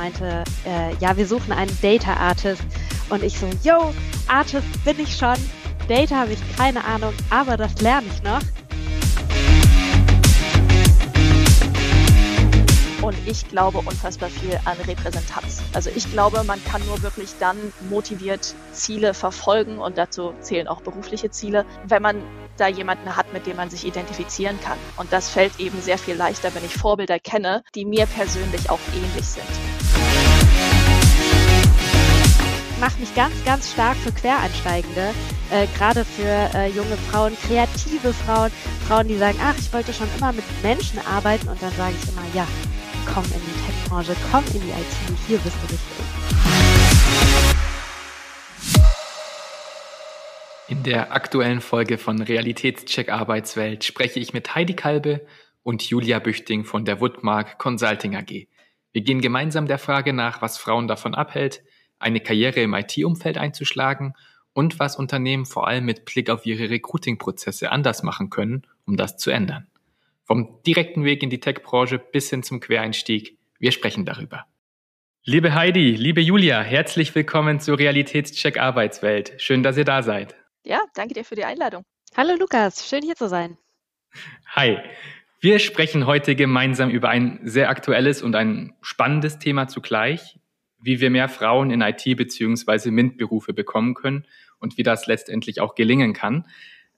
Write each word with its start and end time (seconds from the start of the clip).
meinte, 0.00 0.44
äh, 0.64 0.94
ja, 0.98 1.14
wir 1.18 1.26
suchen 1.26 1.52
einen 1.52 1.76
Data 1.82 2.14
Artist. 2.14 2.62
Und 3.10 3.22
ich 3.22 3.38
so, 3.38 3.46
yo, 3.62 3.92
Artist 4.28 4.66
bin 4.82 4.98
ich 4.98 5.14
schon. 5.14 5.36
Data 5.88 6.20
habe 6.20 6.32
ich 6.32 6.56
keine 6.56 6.82
Ahnung, 6.84 7.12
aber 7.28 7.58
das 7.58 7.78
lerne 7.82 8.06
ich 8.06 8.22
noch. 8.22 8.40
Und 13.02 13.16
ich 13.26 13.48
glaube 13.48 13.78
unfassbar 13.78 14.28
viel 14.28 14.58
an 14.64 14.76
Repräsentanz. 14.86 15.62
Also 15.72 15.90
ich 15.94 16.10
glaube, 16.12 16.44
man 16.44 16.62
kann 16.64 16.84
nur 16.86 17.02
wirklich 17.02 17.30
dann 17.38 17.56
motiviert 17.88 18.54
Ziele 18.72 19.14
verfolgen 19.14 19.78
und 19.78 19.98
dazu 19.98 20.32
zählen 20.40 20.68
auch 20.68 20.82
berufliche 20.82 21.30
Ziele, 21.30 21.64
wenn 21.86 22.02
man 22.02 22.22
da 22.58 22.68
jemanden 22.68 23.16
hat, 23.16 23.32
mit 23.32 23.46
dem 23.46 23.56
man 23.56 23.70
sich 23.70 23.86
identifizieren 23.86 24.60
kann. 24.60 24.78
Und 24.98 25.12
das 25.12 25.30
fällt 25.30 25.58
eben 25.58 25.80
sehr 25.80 25.98
viel 25.98 26.14
leichter, 26.14 26.54
wenn 26.54 26.64
ich 26.64 26.74
Vorbilder 26.74 27.18
kenne, 27.18 27.62
die 27.74 27.86
mir 27.86 28.06
persönlich 28.06 28.68
auch 28.68 28.80
ähnlich 28.94 29.26
sind. 29.26 29.89
Mache 32.80 32.98
mich 32.98 33.14
ganz, 33.14 33.44
ganz 33.44 33.72
stark 33.72 33.94
für 33.98 34.10
Quereinsteigende, 34.10 35.12
äh, 35.50 35.66
gerade 35.76 36.02
für 36.02 36.50
äh, 36.54 36.68
junge 36.68 36.96
Frauen, 37.10 37.36
kreative 37.46 38.14
Frauen, 38.14 38.50
Frauen, 38.88 39.06
die 39.06 39.18
sagen, 39.18 39.38
ach, 39.42 39.54
ich 39.58 39.70
wollte 39.70 39.92
schon 39.92 40.08
immer 40.16 40.32
mit 40.32 40.44
Menschen 40.62 40.98
arbeiten 41.00 41.46
und 41.48 41.60
dann 41.60 41.72
sage 41.72 41.94
ich 42.02 42.08
immer, 42.08 42.24
ja, 42.32 42.48
komm 43.12 43.24
in 43.24 43.32
die 43.32 43.66
Tech-Branche, 43.66 44.16
komm 44.32 44.44
in 44.54 44.62
die 44.62 44.70
IT, 44.70 45.18
hier 45.28 45.36
bist 45.40 45.56
du 45.62 45.66
richtig. 45.66 46.20
In 50.68 50.82
der 50.82 51.12
aktuellen 51.12 51.60
Folge 51.60 51.98
von 51.98 52.22
Realitätscheck 52.22 53.10
Arbeitswelt 53.10 53.84
spreche 53.84 54.20
ich 54.20 54.32
mit 54.32 54.54
Heidi 54.54 54.74
Kalbe 54.74 55.26
und 55.62 55.82
Julia 55.82 56.18
Büchting 56.18 56.64
von 56.64 56.86
der 56.86 57.02
Woodmark 57.02 57.58
Consulting 57.58 58.16
AG. 58.16 58.48
Wir 58.92 59.02
gehen 59.02 59.20
gemeinsam 59.20 59.66
der 59.66 59.78
Frage 59.78 60.14
nach, 60.14 60.40
was 60.40 60.56
Frauen 60.56 60.88
davon 60.88 61.14
abhält, 61.14 61.62
eine 62.00 62.20
Karriere 62.20 62.60
im 62.60 62.74
IT-Umfeld 62.74 63.38
einzuschlagen 63.38 64.14
und 64.52 64.78
was 64.78 64.96
Unternehmen 64.96 65.46
vor 65.46 65.68
allem 65.68 65.84
mit 65.84 66.04
Blick 66.04 66.28
auf 66.30 66.44
ihre 66.46 66.70
Recruiting-Prozesse 66.70 67.70
anders 67.70 68.02
machen 68.02 68.30
können, 68.30 68.66
um 68.86 68.96
das 68.96 69.16
zu 69.16 69.30
ändern. 69.30 69.68
Vom 70.24 70.62
direkten 70.66 71.04
Weg 71.04 71.22
in 71.22 71.30
die 71.30 71.40
Tech-Branche 71.40 71.98
bis 71.98 72.30
hin 72.30 72.42
zum 72.42 72.60
Quereinstieg. 72.60 73.38
Wir 73.58 73.72
sprechen 73.72 74.04
darüber. 74.04 74.46
Liebe 75.24 75.54
Heidi, 75.54 75.96
liebe 75.96 76.20
Julia, 76.22 76.62
herzlich 76.62 77.14
willkommen 77.14 77.60
zur 77.60 77.78
Realitätscheck 77.78 78.58
Arbeitswelt. 78.58 79.34
Schön, 79.36 79.62
dass 79.62 79.76
ihr 79.76 79.84
da 79.84 80.02
seid. 80.02 80.34
Ja, 80.64 80.80
danke 80.94 81.14
dir 81.14 81.24
für 81.24 81.34
die 81.34 81.44
Einladung. 81.44 81.84
Hallo 82.16 82.34
Lukas, 82.38 82.88
schön 82.88 83.02
hier 83.02 83.16
zu 83.16 83.28
sein. 83.28 83.58
Hi. 84.54 84.78
Wir 85.42 85.58
sprechen 85.58 86.06
heute 86.06 86.36
gemeinsam 86.36 86.90
über 86.90 87.08
ein 87.10 87.40
sehr 87.44 87.70
aktuelles 87.70 88.22
und 88.22 88.34
ein 88.34 88.74
spannendes 88.82 89.38
Thema 89.38 89.68
zugleich, 89.68 90.39
wie 90.82 91.00
wir 91.00 91.10
mehr 91.10 91.28
Frauen 91.28 91.70
in 91.70 91.80
IT 91.80 92.04
bzw. 92.04 92.90
MINT-Berufe 92.90 93.52
bekommen 93.52 93.94
können 93.94 94.24
und 94.58 94.78
wie 94.78 94.82
das 94.82 95.06
letztendlich 95.06 95.60
auch 95.60 95.74
gelingen 95.74 96.12
kann. 96.12 96.46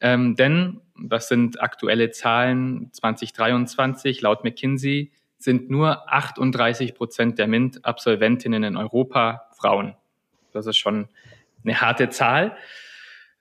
Ähm, 0.01 0.35
denn, 0.35 0.81
das 1.01 1.29
sind 1.29 1.63
aktuelle 1.63 2.11
Zahlen 2.11 2.91
2023, 2.93 4.21
laut 4.21 4.45
McKinsey 4.45 5.13
sind 5.39 5.71
nur 5.71 6.13
38 6.13 6.95
Prozent 6.95 7.39
der 7.39 7.49
MINT-Absolventinnen 7.49 8.63
in 8.63 8.77
Europa 8.77 9.49
Frauen. 9.57 9.95
Das 10.53 10.67
ist 10.67 10.77
schon 10.79 11.09
eine 11.65 11.81
harte 11.81 12.09
Zahl. 12.11 12.57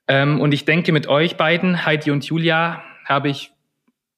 Ähm, 0.08 0.40
und 0.40 0.52
ich 0.52 0.64
denke, 0.64 0.92
mit 0.92 1.06
euch 1.06 1.36
beiden, 1.36 1.84
Heidi 1.84 2.10
und 2.10 2.24
Julia, 2.24 2.82
habe 3.04 3.28
ich 3.28 3.52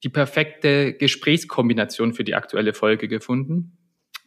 die 0.03 0.09
perfekte 0.09 0.93
Gesprächskombination 0.93 2.13
für 2.13 2.25
die 2.25 2.35
aktuelle 2.35 2.75
Folge 2.75 3.09
gefunden. 3.09 3.77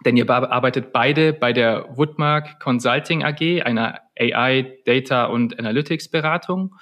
Denn 0.05 0.15
ihr 0.15 0.29
arbeitet 0.29 0.93
beide 0.93 1.33
bei 1.33 1.53
der 1.53 1.87
Woodmark 1.97 2.59
Consulting 2.59 3.23
AG, 3.23 3.63
einer 3.63 4.01
AI, 4.17 4.77
Data 4.85 5.25
und 5.25 5.57
Analytics 5.57 6.09
Beratung 6.09 6.75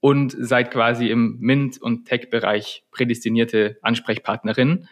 und 0.00 0.34
seid 0.38 0.70
quasi 0.70 1.08
im 1.08 1.38
MINT- 1.40 1.80
und 1.80 2.06
Tech-Bereich 2.06 2.84
prädestinierte 2.90 3.78
Ansprechpartnerin. 3.82 4.88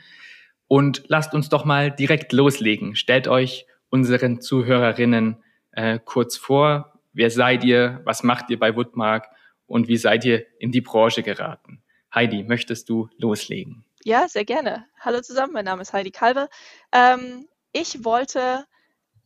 Und 0.69 1.05
lasst 1.07 1.33
uns 1.33 1.49
doch 1.49 1.65
mal 1.65 1.91
direkt 1.91 2.33
loslegen. 2.33 2.97
Stellt 2.97 3.29
euch 3.29 3.67
unseren 3.89 4.41
Zuhörerinnen 4.41 5.37
äh, 5.73 6.01
kurz 6.05 6.37
vor. 6.37 7.01
Wer 7.13 7.31
seid 7.31 7.63
ihr? 7.65 8.01
Was 8.05 8.23
macht 8.25 8.51
ihr 8.51 8.59
bei 8.59 8.75
Woodmark? 8.75 9.29
Und 9.67 9.89
wie 9.89 9.97
seid 9.97 10.25
ihr 10.25 10.45
in 10.59 10.73
die 10.73 10.81
Branche 10.81 11.23
geraten? 11.23 11.83
Heidi, 12.15 12.43
möchtest 12.43 12.89
du 12.89 13.09
loslegen? 13.17 13.85
Ja, 14.05 14.29
sehr 14.29 14.45
gerne. 14.45 14.87
Hallo 15.01 15.21
zusammen, 15.21 15.53
mein 15.53 15.65
Name 15.65 15.83
ist 15.83 15.93
Heidi 15.93 16.11
Kalbe. 16.11 16.49
Ähm, 16.93 17.47
ich 17.77 18.05
wollte 18.05 18.65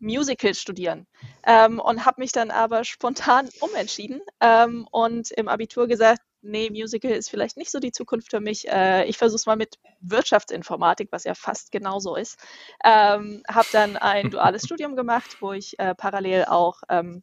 Musical 0.00 0.54
studieren 0.54 1.06
ähm, 1.46 1.78
und 1.78 2.04
habe 2.04 2.20
mich 2.20 2.32
dann 2.32 2.50
aber 2.50 2.84
spontan 2.84 3.48
umentschieden 3.60 4.20
ähm, 4.40 4.88
und 4.90 5.30
im 5.30 5.46
Abitur 5.46 5.86
gesagt, 5.86 6.22
nee, 6.42 6.70
Musical 6.70 7.12
ist 7.12 7.30
vielleicht 7.30 7.56
nicht 7.56 7.70
so 7.70 7.78
die 7.78 7.92
Zukunft 7.92 8.30
für 8.30 8.40
mich. 8.40 8.66
Äh, 8.66 9.04
ich 9.04 9.18
versuche 9.18 9.36
es 9.36 9.46
mal 9.46 9.56
mit 9.56 9.78
Wirtschaftsinformatik, 10.00 11.12
was 11.12 11.24
ja 11.24 11.34
fast 11.34 11.70
genauso 11.70 12.16
ist. 12.16 12.38
Ähm, 12.84 13.42
habe 13.46 13.68
dann 13.72 13.96
ein 13.96 14.30
duales 14.30 14.64
Studium 14.64 14.96
gemacht, 14.96 15.36
wo 15.40 15.52
ich 15.52 15.78
äh, 15.78 15.94
parallel 15.94 16.46
auch 16.46 16.80
ähm, 16.88 17.22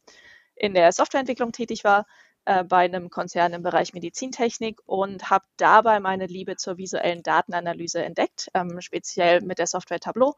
in 0.54 0.72
der 0.72 0.92
Softwareentwicklung 0.92 1.52
tätig 1.52 1.84
war 1.84 2.06
äh, 2.44 2.64
bei 2.64 2.84
einem 2.84 3.10
Konzern 3.10 3.52
im 3.52 3.62
Bereich 3.62 3.92
Medizintechnik 3.92 4.80
und 4.86 5.28
habe 5.28 5.44
dabei 5.56 6.00
meine 6.00 6.26
Liebe 6.26 6.56
zur 6.56 6.78
visuellen 6.78 7.22
Datenanalyse 7.22 8.02
entdeckt, 8.02 8.48
ähm, 8.54 8.80
speziell 8.80 9.40
mit 9.42 9.58
der 9.58 9.66
Software 9.66 10.00
Tableau 10.00 10.34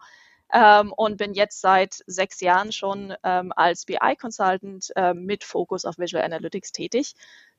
ähm, 0.53 0.93
und 0.97 1.17
bin 1.17 1.35
jetzt 1.35 1.61
seit 1.61 2.03
sechs 2.07 2.41
Jahren 2.41 2.73
schon 2.73 3.15
ähm, 3.25 3.53
als 3.55 3.85
BI-Consultant 3.85 4.91
äh, 4.97 5.15
mit 5.15 5.45
Fokus 5.45 5.85
auf 5.85 5.99
Visual 5.99 6.25
Analytics 6.25 6.73
tätig. 6.73 7.15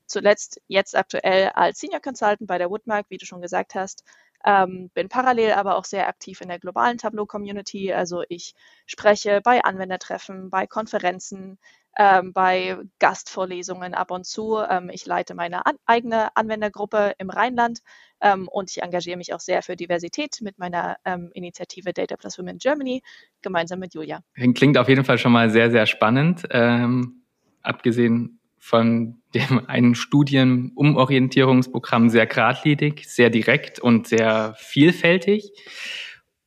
Zuletzt 0.06 0.60
jetzt 0.68 0.96
aktuell 0.96 1.50
als 1.54 1.78
Senior 1.80 2.00
Consultant 2.00 2.46
bei 2.46 2.58
der 2.58 2.70
Woodmark, 2.70 3.06
wie 3.08 3.18
du 3.18 3.26
schon 3.26 3.40
gesagt 3.40 3.74
hast. 3.74 4.04
Ähm, 4.44 4.90
bin 4.94 5.08
parallel 5.08 5.52
aber 5.52 5.76
auch 5.76 5.84
sehr 5.84 6.08
aktiv 6.08 6.40
in 6.40 6.48
der 6.48 6.58
globalen 6.58 6.98
Tableau-Community. 6.98 7.92
Also 7.92 8.22
ich 8.28 8.54
spreche 8.86 9.40
bei 9.42 9.62
Anwendertreffen, 9.62 10.50
bei 10.50 10.66
Konferenzen, 10.66 11.58
ähm, 11.96 12.32
bei 12.32 12.78
Gastvorlesungen 12.98 13.94
ab 13.94 14.10
und 14.10 14.24
zu. 14.24 14.58
Ähm, 14.58 14.90
ich 14.92 15.06
leite 15.06 15.34
meine 15.34 15.66
an 15.66 15.76
eigene 15.86 16.34
Anwendergruppe 16.36 17.14
im 17.18 17.30
Rheinland 17.30 17.80
ähm, 18.20 18.48
und 18.48 18.70
ich 18.70 18.82
engagiere 18.82 19.16
mich 19.16 19.34
auch 19.34 19.40
sehr 19.40 19.62
für 19.62 19.76
Diversität 19.76 20.38
mit 20.40 20.58
meiner 20.58 20.96
ähm, 21.04 21.30
Initiative 21.34 21.92
Data 21.92 22.16
Plus 22.16 22.38
Women 22.38 22.58
Germany 22.58 23.02
gemeinsam 23.42 23.78
mit 23.78 23.94
Julia. 23.94 24.20
Klingt 24.54 24.78
auf 24.78 24.88
jeden 24.88 25.04
Fall 25.04 25.18
schon 25.18 25.32
mal 25.32 25.50
sehr, 25.50 25.70
sehr 25.70 25.86
spannend. 25.86 26.46
Ähm, 26.50 27.24
abgesehen 27.62 28.40
von 28.62 29.20
dem 29.34 29.60
einen 29.66 29.96
Studienumorientierungsprogramm 29.96 32.08
sehr 32.08 32.26
geradlinig, 32.26 33.06
sehr 33.08 33.28
direkt 33.28 33.80
und 33.80 34.06
sehr 34.06 34.54
vielfältig. 34.56 35.50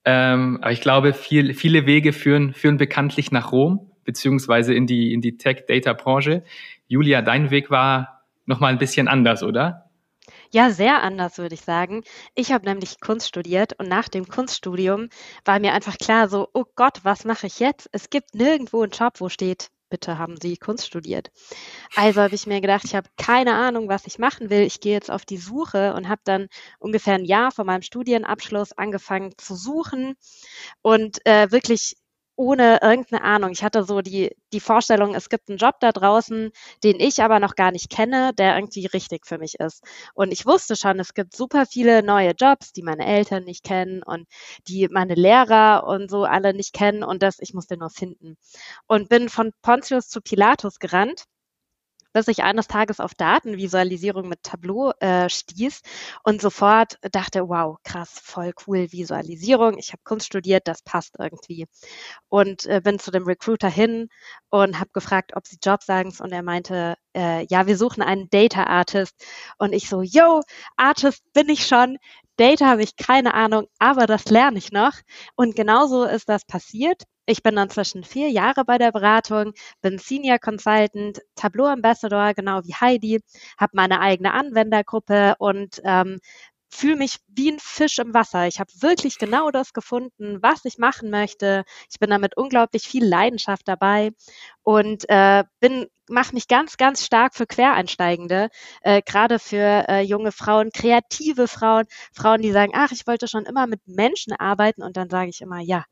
Ähm, 0.05 0.59
aber 0.61 0.71
ich 0.71 0.79
glaube, 0.79 1.11
viel, 1.13 1.53
viele 1.53 1.85
Wege 1.85 2.13
führen, 2.13 2.53
führen 2.53 2.77
bekanntlich 2.77 3.31
nach 3.31 3.51
Rom 3.51 3.91
beziehungsweise 4.05 4.73
in 4.73 4.87
die, 4.87 5.11
in 5.13 5.19
die 5.19 5.35
Tech-Data-Branche. 5.35 6.45
Julia, 6.87 7.21
dein 7.21 7.51
Weg 7.51 7.69
war 7.69 8.23
nochmal 8.45 8.71
ein 8.71 8.77
bisschen 8.77 9.09
anders, 9.09 9.43
oder? 9.43 9.89
Ja, 10.51 10.69
sehr 10.69 11.03
anders, 11.03 11.37
würde 11.37 11.55
ich 11.55 11.61
sagen. 11.61 12.03
Ich 12.35 12.53
habe 12.53 12.65
nämlich 12.65 13.01
Kunst 13.01 13.27
studiert 13.27 13.77
und 13.79 13.89
nach 13.89 14.07
dem 14.07 14.27
Kunststudium 14.27 15.09
war 15.43 15.59
mir 15.59 15.73
einfach 15.73 15.97
klar, 15.97 16.29
so, 16.29 16.47
oh 16.53 16.63
Gott, 16.75 16.99
was 17.03 17.25
mache 17.25 17.47
ich 17.47 17.59
jetzt? 17.59 17.89
Es 17.91 18.09
gibt 18.09 18.35
nirgendwo 18.35 18.83
einen 18.83 18.91
Job, 18.91 19.19
wo 19.19 19.27
steht, 19.27 19.69
bitte 19.89 20.17
haben 20.17 20.37
Sie 20.39 20.57
Kunst 20.57 20.87
studiert. 20.87 21.31
Also 21.95 22.21
habe 22.21 22.35
ich 22.35 22.47
mir 22.47 22.61
gedacht, 22.61 22.85
ich 22.85 22.95
habe 22.95 23.09
keine 23.17 23.53
Ahnung, 23.55 23.89
was 23.89 24.07
ich 24.07 24.19
machen 24.19 24.49
will. 24.49 24.61
Ich 24.61 24.79
gehe 24.79 24.93
jetzt 24.93 25.11
auf 25.11 25.25
die 25.25 25.37
Suche 25.37 25.93
und 25.93 26.09
habe 26.09 26.21
dann 26.23 26.47
ungefähr 26.79 27.15
ein 27.15 27.25
Jahr 27.25 27.51
vor 27.51 27.65
meinem 27.65 27.81
Studienabschluss 27.81 28.73
angefangen 28.73 29.33
zu 29.37 29.55
suchen 29.55 30.15
und 30.81 31.25
äh, 31.25 31.51
wirklich 31.51 31.97
ohne 32.35 32.79
irgendeine 32.81 33.23
Ahnung. 33.23 33.51
Ich 33.51 33.63
hatte 33.63 33.83
so 33.83 34.01
die, 34.01 34.35
die 34.53 34.59
Vorstellung, 34.59 35.15
es 35.15 35.29
gibt 35.29 35.49
einen 35.49 35.57
Job 35.57 35.75
da 35.79 35.91
draußen, 35.91 36.51
den 36.83 36.99
ich 36.99 37.21
aber 37.23 37.39
noch 37.39 37.55
gar 37.55 37.71
nicht 37.71 37.89
kenne, 37.89 38.33
der 38.33 38.55
irgendwie 38.55 38.85
richtig 38.87 39.25
für 39.25 39.37
mich 39.37 39.55
ist. 39.59 39.83
Und 40.13 40.31
ich 40.31 40.45
wusste 40.45 40.75
schon, 40.75 40.99
es 40.99 41.13
gibt 41.13 41.35
super 41.35 41.65
viele 41.65 42.03
neue 42.03 42.31
Jobs, 42.31 42.71
die 42.73 42.83
meine 42.83 43.05
Eltern 43.05 43.43
nicht 43.43 43.63
kennen 43.63 44.03
und 44.03 44.27
die 44.67 44.87
meine 44.89 45.15
Lehrer 45.15 45.85
und 45.87 46.09
so 46.09 46.25
alle 46.25 46.53
nicht 46.53 46.73
kennen 46.73 47.03
und 47.03 47.23
das, 47.23 47.39
ich 47.39 47.53
musste 47.53 47.77
nur 47.77 47.89
finden. 47.89 48.37
Und 48.87 49.09
bin 49.09 49.29
von 49.29 49.51
Pontius 49.61 50.09
zu 50.09 50.21
Pilatus 50.21 50.79
gerannt 50.79 51.25
bis 52.15 52.29
ich 52.29 52.43
eines 52.43 52.69
Tages 52.69 53.01
auf 53.01 53.13
Datenvisualisierung 53.13 54.29
mit 54.29 54.41
Tableau 54.41 54.93
äh, 55.01 55.29
stieß 55.29 55.81
und 56.23 56.41
sofort 56.41 56.97
dachte, 57.11 57.49
wow, 57.49 57.77
krass, 57.83 58.21
voll 58.23 58.53
cool 58.65 58.89
Visualisierung. 58.93 59.77
Ich 59.77 59.91
habe 59.91 60.01
Kunst 60.05 60.27
studiert, 60.27 60.65
das 60.69 60.81
passt 60.81 61.17
irgendwie. 61.19 61.67
Und 62.29 62.67
äh, 62.67 62.79
bin 62.81 62.99
zu 62.99 63.11
dem 63.11 63.25
Recruiter 63.25 63.67
hin 63.67 64.07
und 64.49 64.79
habe 64.79 64.91
gefragt, 64.93 65.33
ob 65.35 65.45
sie 65.45 65.57
Job 65.61 65.83
sagen 65.83 66.13
und 66.17 66.31
er 66.31 66.41
meinte, 66.41 66.95
äh, 67.13 67.45
ja, 67.49 67.67
wir 67.67 67.77
suchen 67.77 68.01
einen 68.01 68.29
Data 68.29 68.63
Artist. 68.63 69.15
Und 69.57 69.73
ich 69.73 69.89
so, 69.89 70.01
yo, 70.01 70.41
Artist 70.77 71.21
bin 71.33 71.49
ich 71.49 71.67
schon. 71.67 71.97
Data 72.37 72.67
habe 72.67 72.83
ich 72.83 72.95
keine 72.97 73.33
Ahnung, 73.33 73.67
aber 73.79 74.07
das 74.07 74.25
lerne 74.25 74.57
ich 74.57 74.71
noch. 74.71 74.93
Und 75.35 75.55
genauso 75.55 76.05
ist 76.05 76.29
das 76.29 76.45
passiert. 76.45 77.03
Ich 77.27 77.41
bin 77.41 77.55
dann 77.55 77.69
zwischen 77.69 78.03
vier 78.03 78.29
Jahre 78.29 78.65
bei 78.65 78.77
der 78.77 78.91
Beratung, 78.91 79.53
bin 79.81 79.97
Senior 79.97 80.37
Consultant, 80.37 81.21
Tableau 81.35 81.65
Ambassador, 81.65 82.33
genau 82.35 82.61
wie 82.63 82.75
Heidi, 82.75 83.21
habe 83.57 83.71
meine 83.75 83.99
eigene 83.99 84.33
Anwendergruppe 84.33 85.35
und 85.39 85.81
ähm, 85.83 86.19
fühle 86.75 86.95
mich 86.95 87.17
wie 87.27 87.51
ein 87.51 87.59
Fisch 87.59 87.99
im 87.99 88.13
Wasser. 88.13 88.47
Ich 88.47 88.59
habe 88.59 88.71
wirklich 88.79 89.17
genau 89.17 89.51
das 89.51 89.73
gefunden, 89.73 90.41
was 90.41 90.65
ich 90.65 90.77
machen 90.77 91.09
möchte. 91.09 91.63
Ich 91.91 91.99
bin 91.99 92.09
damit 92.09 92.37
unglaublich 92.37 92.83
viel 92.83 93.05
Leidenschaft 93.05 93.67
dabei 93.67 94.11
und 94.63 95.09
äh, 95.09 95.43
bin 95.59 95.87
mache 96.07 96.33
mich 96.35 96.47
ganz, 96.47 96.77
ganz 96.77 97.03
stark 97.03 97.35
für 97.35 97.47
Quereinsteigende, 97.47 98.49
äh, 98.81 99.01
gerade 99.01 99.39
für 99.39 99.85
äh, 99.87 100.01
junge 100.01 100.31
Frauen, 100.31 100.71
kreative 100.71 101.47
Frauen, 101.47 101.85
Frauen, 102.13 102.41
die 102.41 102.51
sagen, 102.51 102.73
ach, 102.75 102.91
ich 102.91 103.07
wollte 103.07 103.27
schon 103.27 103.45
immer 103.45 103.67
mit 103.67 103.81
Menschen 103.87 104.33
arbeiten 104.33 104.83
und 104.83 104.97
dann 104.97 105.09
sage 105.09 105.29
ich 105.29 105.41
immer, 105.41 105.61
ja, 105.61 105.83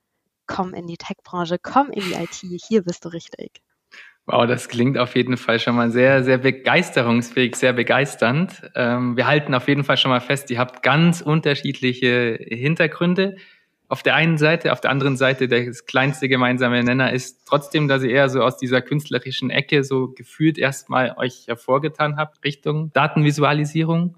komm 0.46 0.74
in 0.74 0.88
die 0.88 0.98
Tech-Branche, 0.98 1.58
komm 1.62 1.90
in 1.90 2.02
die 2.02 2.14
IT, 2.14 2.44
hier 2.68 2.84
bist 2.84 3.06
du 3.06 3.10
richtig. 3.10 3.62
Wow, 4.26 4.48
das 4.48 4.70
klingt 4.70 4.98
auf 4.98 5.16
jeden 5.16 5.36
Fall 5.36 5.60
schon 5.60 5.76
mal 5.76 5.92
sehr, 5.92 6.24
sehr 6.24 6.38
begeisterungsfähig, 6.38 7.58
sehr 7.58 7.74
begeisternd. 7.74 8.62
Ähm, 8.74 9.18
wir 9.18 9.28
halten 9.28 9.54
auf 9.54 9.68
jeden 9.68 9.84
Fall 9.84 9.98
schon 9.98 10.12
mal 10.12 10.22
fest, 10.22 10.50
ihr 10.50 10.60
habt 10.60 10.82
ganz 10.82 11.20
unterschiedliche 11.20 12.40
Hintergründe. 12.50 13.36
Auf 13.90 14.02
der 14.02 14.16
einen 14.16 14.38
Seite, 14.38 14.72
auf 14.72 14.80
der 14.80 14.92
anderen 14.92 15.18
Seite, 15.18 15.50
das 15.50 15.86
kleinste 15.86 16.30
gemeinsame 16.30 16.82
Nenner 16.82 17.12
ist 17.12 17.46
trotzdem, 17.46 17.90
dass 17.90 18.02
ihr 18.02 18.12
eher 18.12 18.30
so 18.30 18.42
aus 18.42 18.58
dieser 18.58 18.82
künstlerischen 18.82 19.50
Ecke 19.50 19.84
so 19.84 20.08
gefühlt 20.08 20.58
erstmal 20.58 21.16
euch 21.18 21.44
hervorgetan 21.48 22.16
habt 22.16 22.44
Richtung 22.46 22.94
Datenvisualisierung 22.94 24.18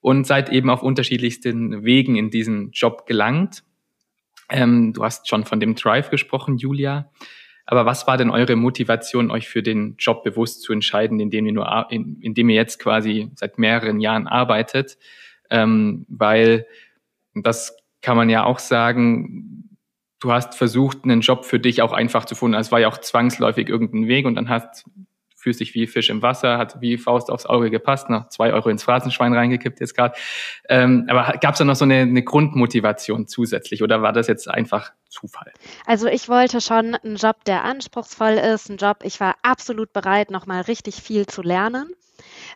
und 0.00 0.26
seid 0.26 0.48
eben 0.48 0.70
auf 0.70 0.82
unterschiedlichsten 0.82 1.84
Wegen 1.84 2.16
in 2.16 2.30
diesen 2.30 2.70
Job 2.70 3.06
gelangt. 3.06 3.64
Ähm, 4.48 4.94
du 4.94 5.04
hast 5.04 5.28
schon 5.28 5.44
von 5.44 5.60
dem 5.60 5.74
Drive 5.74 6.08
gesprochen, 6.08 6.56
Julia. 6.56 7.10
Aber 7.66 7.84
was 7.84 8.06
war 8.06 8.16
denn 8.16 8.30
eure 8.30 8.56
Motivation, 8.56 9.30
euch 9.30 9.48
für 9.48 9.62
den 9.62 9.96
Job 9.98 10.22
bewusst 10.22 10.62
zu 10.62 10.72
entscheiden, 10.72 11.18
in 11.18 11.30
dem 11.30 11.46
ihr 11.46 11.52
nur, 11.52 11.86
in, 11.90 12.20
in 12.20 12.32
dem 12.32 12.48
ihr 12.48 12.54
jetzt 12.54 12.78
quasi 12.78 13.30
seit 13.34 13.58
mehreren 13.58 14.00
Jahren 14.00 14.28
arbeitet? 14.28 14.98
Ähm, 15.50 16.06
weil 16.08 16.66
das 17.34 17.76
kann 18.02 18.16
man 18.16 18.30
ja 18.30 18.44
auch 18.44 18.60
sagen, 18.60 19.78
du 20.20 20.32
hast 20.32 20.54
versucht, 20.54 21.04
einen 21.04 21.20
Job 21.20 21.44
für 21.44 21.58
dich 21.58 21.82
auch 21.82 21.92
einfach 21.92 22.24
zu 22.24 22.34
finden. 22.34 22.54
Also 22.54 22.68
es 22.68 22.72
war 22.72 22.80
ja 22.80 22.88
auch 22.88 22.98
zwangsläufig 22.98 23.68
irgendein 23.68 24.08
Weg 24.08 24.26
und 24.26 24.36
dann 24.36 24.48
hast 24.48 24.86
fühlt 25.46 25.56
sich 25.56 25.74
wie 25.74 25.86
Fisch 25.86 26.10
im 26.10 26.22
Wasser, 26.22 26.58
hat 26.58 26.80
wie 26.80 26.98
Faust 26.98 27.30
aufs 27.30 27.46
Auge 27.46 27.70
gepasst, 27.70 28.10
noch 28.10 28.30
zwei 28.30 28.52
Euro 28.52 28.68
ins 28.68 28.82
Phrasenschwein 28.82 29.32
reingekippt 29.32 29.78
jetzt 29.78 29.94
gerade. 29.94 30.16
Ähm, 30.68 31.06
aber 31.08 31.38
gab 31.38 31.52
es 31.52 31.58
da 31.58 31.64
noch 31.64 31.76
so 31.76 31.84
eine, 31.84 32.00
eine 32.00 32.24
Grundmotivation 32.24 33.28
zusätzlich 33.28 33.84
oder 33.84 34.02
war 34.02 34.12
das 34.12 34.26
jetzt 34.26 34.48
einfach 34.48 34.90
Zufall? 35.08 35.52
Also 35.86 36.08
ich 36.08 36.28
wollte 36.28 36.60
schon 36.60 36.96
einen 36.96 37.14
Job, 37.14 37.44
der 37.44 37.62
anspruchsvoll 37.62 38.32
ist, 38.32 38.70
einen 38.70 38.78
Job, 38.78 38.96
ich 39.04 39.20
war 39.20 39.36
absolut 39.42 39.92
bereit, 39.92 40.32
nochmal 40.32 40.62
richtig 40.62 40.96
viel 40.96 41.26
zu 41.26 41.42
lernen. 41.42 41.92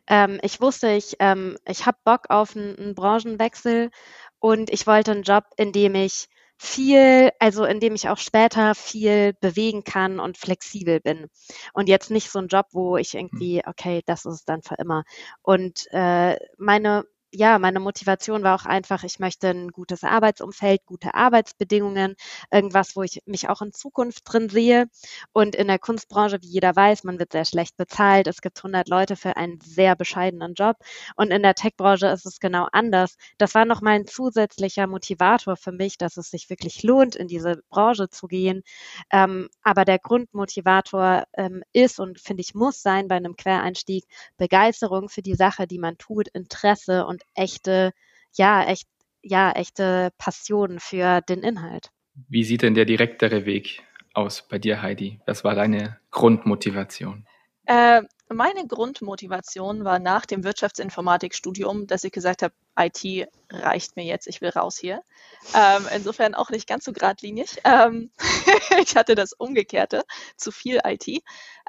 Ähm, 0.08 0.40
ich 0.42 0.60
wusste, 0.60 0.90
ich, 0.90 1.14
ähm, 1.20 1.58
ich 1.68 1.86
habe 1.86 1.98
Bock 2.04 2.22
auf 2.28 2.56
einen, 2.56 2.76
einen 2.76 2.94
Branchenwechsel 2.96 3.90
und 4.40 4.68
ich 4.68 4.88
wollte 4.88 5.12
einen 5.12 5.22
Job, 5.22 5.44
in 5.56 5.70
dem 5.70 5.94
ich 5.94 6.26
viel, 6.62 7.30
also 7.38 7.64
in 7.64 7.80
dem 7.80 7.94
ich 7.94 8.10
auch 8.10 8.18
später 8.18 8.74
viel 8.74 9.32
bewegen 9.40 9.82
kann 9.82 10.20
und 10.20 10.36
flexibel 10.36 11.00
bin. 11.00 11.28
Und 11.72 11.88
jetzt 11.88 12.10
nicht 12.10 12.30
so 12.30 12.38
ein 12.38 12.48
Job, 12.48 12.66
wo 12.72 12.98
ich 12.98 13.12
hm. 13.12 13.20
irgendwie, 13.20 13.62
okay, 13.66 14.02
das 14.04 14.26
ist 14.26 14.34
es 14.34 14.44
dann 14.44 14.60
für 14.62 14.74
immer. 14.74 15.04
Und 15.40 15.86
äh, 15.92 16.36
meine 16.58 17.06
ja, 17.32 17.58
meine 17.58 17.80
Motivation 17.80 18.42
war 18.42 18.54
auch 18.56 18.66
einfach, 18.66 19.04
ich 19.04 19.18
möchte 19.20 19.48
ein 19.48 19.68
gutes 19.68 20.02
Arbeitsumfeld, 20.04 20.84
gute 20.86 21.14
Arbeitsbedingungen, 21.14 22.16
irgendwas, 22.50 22.96
wo 22.96 23.02
ich 23.02 23.20
mich 23.26 23.48
auch 23.48 23.62
in 23.62 23.72
Zukunft 23.72 24.22
drin 24.24 24.48
sehe. 24.48 24.86
Und 25.32 25.54
in 25.54 25.68
der 25.68 25.78
Kunstbranche, 25.78 26.38
wie 26.42 26.48
jeder 26.48 26.74
weiß, 26.74 27.04
man 27.04 27.18
wird 27.18 27.32
sehr 27.32 27.44
schlecht 27.44 27.76
bezahlt. 27.76 28.26
Es 28.26 28.40
gibt 28.40 28.62
100 28.62 28.88
Leute 28.88 29.16
für 29.16 29.36
einen 29.36 29.60
sehr 29.60 29.94
bescheidenen 29.96 30.54
Job. 30.54 30.76
Und 31.16 31.30
in 31.30 31.42
der 31.42 31.54
Tech-Branche 31.54 32.08
ist 32.08 32.26
es 32.26 32.40
genau 32.40 32.66
anders. 32.72 33.16
Das 33.38 33.54
war 33.54 33.64
noch 33.64 33.80
mal 33.80 33.92
ein 33.92 34.06
zusätzlicher 34.06 34.86
Motivator 34.86 35.56
für 35.56 35.72
mich, 35.72 35.98
dass 35.98 36.16
es 36.16 36.30
sich 36.30 36.50
wirklich 36.50 36.82
lohnt, 36.82 37.14
in 37.16 37.28
diese 37.28 37.62
Branche 37.70 38.08
zu 38.10 38.26
gehen. 38.26 38.62
Ähm, 39.12 39.48
aber 39.62 39.84
der 39.84 39.98
Grundmotivator 39.98 41.24
ähm, 41.34 41.62
ist 41.72 42.00
und 42.00 42.20
finde 42.20 42.40
ich 42.42 42.54
muss 42.54 42.82
sein 42.82 43.08
bei 43.08 43.16
einem 43.16 43.36
Quereinstieg 43.36 44.04
Begeisterung 44.36 45.08
für 45.08 45.22
die 45.22 45.34
Sache, 45.34 45.66
die 45.66 45.78
man 45.78 45.98
tut, 45.98 46.28
Interesse 46.28 47.06
und 47.06 47.19
und 47.20 47.42
echte, 47.42 47.92
ja, 48.36 48.64
echt, 48.64 48.88
ja, 49.22 49.52
echte 49.52 50.10
Passion 50.18 50.80
für 50.80 51.20
den 51.22 51.42
Inhalt. 51.42 51.90
Wie 52.28 52.44
sieht 52.44 52.62
denn 52.62 52.74
der 52.74 52.84
direktere 52.84 53.46
Weg 53.46 53.82
aus 54.14 54.46
bei 54.48 54.58
dir, 54.58 54.82
Heidi? 54.82 55.20
Was 55.26 55.44
war 55.44 55.54
deine 55.54 55.98
Grundmotivation? 56.10 57.26
Äh, 57.66 58.02
meine 58.32 58.66
Grundmotivation 58.66 59.84
war 59.84 59.98
nach 59.98 60.24
dem 60.24 60.44
Wirtschaftsinformatikstudium, 60.44 61.86
dass 61.86 62.04
ich 62.04 62.12
gesagt 62.12 62.42
habe, 62.42 62.54
IT 62.78 63.28
reicht 63.50 63.96
mir 63.96 64.04
jetzt, 64.04 64.26
ich 64.28 64.40
will 64.40 64.50
raus 64.50 64.78
hier. 64.78 65.02
Ähm, 65.54 65.86
insofern 65.94 66.34
auch 66.34 66.50
nicht 66.50 66.68
ganz 66.68 66.84
so 66.84 66.92
geradlinig. 66.92 67.58
Ähm, 67.64 68.10
ich 68.82 68.96
hatte 68.96 69.14
das 69.14 69.32
Umgekehrte, 69.32 70.04
zu 70.36 70.52
viel 70.52 70.80
IT 70.84 71.22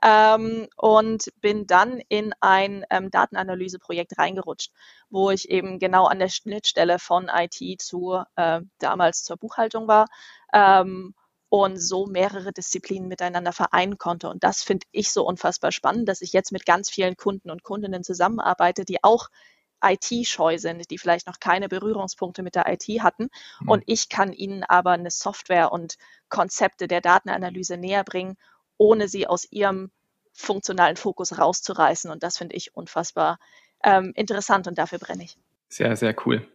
ähm, 0.04 0.68
und 0.78 1.32
bin 1.42 1.66
dann 1.66 2.02
in 2.08 2.34
ein 2.40 2.86
ähm, 2.90 3.10
Datenanalyseprojekt 3.10 4.18
reingerutscht, 4.18 4.72
wo 5.10 5.32
ich 5.32 5.50
eben 5.50 5.80
genau 5.80 6.06
an 6.06 6.20
der 6.20 6.30
Schnittstelle 6.30 7.00
von 7.00 7.30
IT 7.34 7.82
zu 7.82 8.24
äh, 8.36 8.62
damals 8.78 9.24
zur 9.24 9.38
Buchhaltung 9.38 9.88
war 9.88 10.06
ähm, 10.54 11.14
und 11.52 11.76
so 11.76 12.06
mehrere 12.06 12.54
Disziplinen 12.54 13.10
miteinander 13.10 13.52
vereinen 13.52 13.98
konnte. 13.98 14.30
Und 14.30 14.42
das 14.42 14.64
finde 14.64 14.88
ich 14.92 15.12
so 15.12 15.28
unfassbar 15.28 15.74
spannend, 15.74 16.08
dass 16.08 16.22
ich 16.22 16.32
jetzt 16.32 16.54
mit 16.54 16.66
ganz 16.66 16.90
vielen 16.90 17.18
Kunden 17.18 17.52
und 17.52 17.62
Kundinnen 17.62 18.06
zusammenarbeite, 18.06 18.86
die 18.86 19.04
auch 19.04 19.28
IT-scheu 19.84 20.58
sind, 20.58 20.90
die 20.90 20.98
vielleicht 20.98 21.28
noch 21.28 21.42
keine 21.42 21.68
Berührungspunkte 21.68 22.42
mit 22.42 22.56
der 22.56 22.72
IT 22.72 22.88
hatten. 23.04 23.28
Mhm. 23.60 23.70
Und 23.70 23.84
ich 23.86 24.08
kann 24.08 24.32
ihnen 24.32 24.64
aber 24.64 24.92
eine 24.92 25.12
Software 25.12 25.74
und 25.74 25.96
Konzepte 26.30 26.88
der 26.88 27.02
Datenanalyse 27.02 27.76
näher 27.76 28.06
bringen, 28.06 28.38
ohne 28.78 29.10
sie 29.10 29.28
aus 29.28 29.46
ihrem 29.52 29.92
funktionalen 30.32 30.96
Fokus 30.96 31.38
rauszureißen. 31.38 32.10
Und 32.10 32.24
das 32.24 32.38
finde 32.38 32.56
ich 32.56 32.78
unfassbar 32.78 33.40
ähm, 33.84 34.14
interessant 34.16 34.70
und 34.70 34.78
dafür 34.78 35.00
brenne 35.00 35.26
ich. 35.26 35.38
Sehr, 35.68 35.98
sehr 35.98 36.16
cool. 36.26 36.48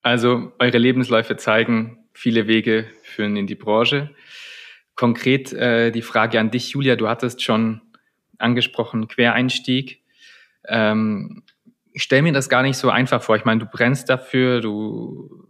Also 0.00 0.50
eure 0.58 0.78
Lebensläufe 0.78 1.36
zeigen, 1.36 2.07
viele 2.12 2.46
Wege 2.46 2.86
führen 3.02 3.36
in 3.36 3.46
die 3.46 3.54
Branche. 3.54 4.10
Konkret 4.94 5.52
äh, 5.52 5.90
die 5.90 6.02
Frage 6.02 6.40
an 6.40 6.50
dich, 6.50 6.70
Julia, 6.70 6.96
du 6.96 7.08
hattest 7.08 7.42
schon 7.42 7.80
angesprochen, 8.38 9.08
Quereinstieg. 9.08 10.02
Ähm, 10.66 11.42
ich 11.92 12.02
stelle 12.02 12.22
mir 12.22 12.32
das 12.32 12.48
gar 12.48 12.62
nicht 12.62 12.76
so 12.76 12.90
einfach 12.90 13.22
vor. 13.22 13.36
Ich 13.36 13.44
meine, 13.44 13.60
du 13.60 13.66
brennst 13.66 14.08
dafür, 14.08 14.60
du 14.60 15.48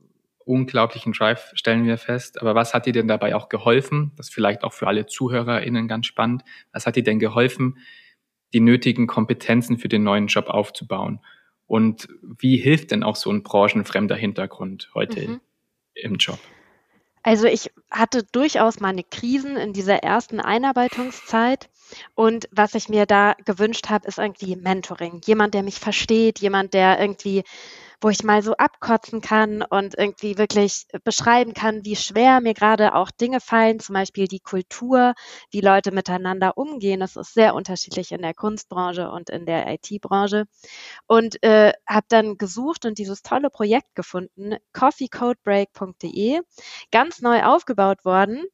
unglaublichen 0.49 1.13
Drive 1.13 1.53
stellen 1.55 1.85
wir 1.85 1.99
fest. 1.99 2.41
Aber 2.41 2.55
was 2.55 2.73
hat 2.73 2.87
dir 2.87 2.93
denn 2.93 3.07
dabei 3.07 3.37
auch 3.37 3.49
geholfen? 3.49 4.13
Das 4.17 4.29
ist 4.29 4.35
vielleicht 4.35 4.65
auch 4.65 4.73
für 4.73 4.87
alle 4.87 5.07
ZuhörerInnen 5.07 5.89
ganz 5.89 6.07
spannend. 6.07 6.43
Was 6.73 6.87
hat 6.87 6.97
dir 6.97 7.03
denn 7.03 7.19
geholfen, 7.19 7.77
die 8.55 8.61
nötigen 8.61 9.07
Kompetenzen 9.07 9.79
für 9.79 9.89
den 9.89 10.03
neuen 10.03 10.29
Job 10.29 10.49
aufzubauen? 10.49 11.21
Und 11.67 12.09
wie 12.23 12.57
hilft 12.57 12.93
denn 12.93 13.03
auch 13.03 13.17
so 13.17 13.31
ein 13.31 13.43
branchenfremder 13.43 14.17
Hintergrund 14.17 14.91
heute 14.95 15.29
mhm. 15.29 15.41
Im 16.03 16.17
Job? 16.17 16.39
Also 17.23 17.47
ich 17.47 17.71
hatte 17.91 18.23
durchaus 18.23 18.81
meine 18.81 19.03
Krisen 19.03 19.57
in 19.57 19.73
dieser 19.73 20.03
ersten 20.03 20.41
Einarbeitungszeit. 20.41 21.69
Und 22.15 22.49
was 22.53 22.75
ich 22.75 22.89
mir 22.89 23.07
da 23.07 23.35
gewünscht 23.45 23.89
habe, 23.89 24.07
ist 24.07 24.19
irgendwie 24.19 24.57
Mentoring. 24.57 25.21
Jemand, 25.25 25.55
der 25.55 25.63
mich 25.63 25.79
versteht, 25.79 26.39
jemand, 26.39 26.75
der 26.75 27.01
irgendwie 27.01 27.45
wo 28.01 28.11
ich 28.11 28.23
mal 28.23 28.43
so 28.43 28.55
abkotzen 28.55 29.21
kann 29.21 29.63
und 29.63 29.99
irgendwie 29.99 30.39
wirklich 30.39 30.87
beschreiben 31.05 31.53
kann, 31.53 31.85
wie 31.85 31.97
schwer 31.97 32.41
mir 32.41 32.55
gerade 32.55 32.95
auch 32.95 33.11
Dinge 33.11 33.41
fallen, 33.41 33.81
zum 33.81 33.95
Beispiel 33.95 34.29
die 34.29 34.41
Kultur, 34.41 35.15
wie 35.51 35.61
Leute 35.61 35.91
miteinander 35.91 36.57
umgehen. 36.57 37.01
Das 37.01 37.17
ist 37.17 37.35
sehr 37.35 37.55
unterschiedlich 37.55 38.13
in 38.13 38.23
der 38.23 38.35
Kunstbranche 38.35 39.11
und 39.11 39.31
in 39.31 39.47
der 39.47 39.67
IT-Branche. 39.73 40.45
Und 41.07 41.43
äh, 41.43 41.73
habe 41.89 42.07
dann 42.09 42.39
gesucht 42.39 42.85
und 42.85 42.99
dieses 42.99 43.23
tolle 43.23 43.51
Projekt 43.51 43.95
gefunden, 43.95 44.57
coffeecodebreak.de, 44.73 46.41
ganz 46.93 47.21
neu 47.21 47.43
aufgebaut 47.43 48.05
worden 48.05 48.45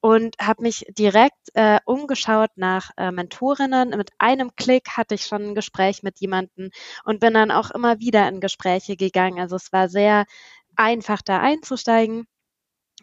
und 0.00 0.36
habe 0.40 0.62
mich 0.62 0.86
direkt 0.90 1.48
äh, 1.54 1.80
umgeschaut 1.84 2.50
nach 2.56 2.90
äh, 2.96 3.10
Mentorinnen. 3.10 3.90
Mit 3.90 4.10
einem 4.18 4.54
Klick 4.54 4.90
hatte 4.96 5.14
ich 5.14 5.26
schon 5.26 5.42
ein 5.42 5.54
Gespräch 5.54 6.02
mit 6.02 6.20
jemandem 6.20 6.70
und 7.04 7.20
bin 7.20 7.34
dann 7.34 7.50
auch 7.50 7.70
immer 7.70 7.98
wieder 7.98 8.28
in 8.28 8.40
Gespräche 8.40 8.91
gegangen. 8.96 9.40
Also 9.40 9.56
es 9.56 9.72
war 9.72 9.88
sehr 9.88 10.24
einfach 10.76 11.22
da 11.22 11.40
einzusteigen. 11.40 12.26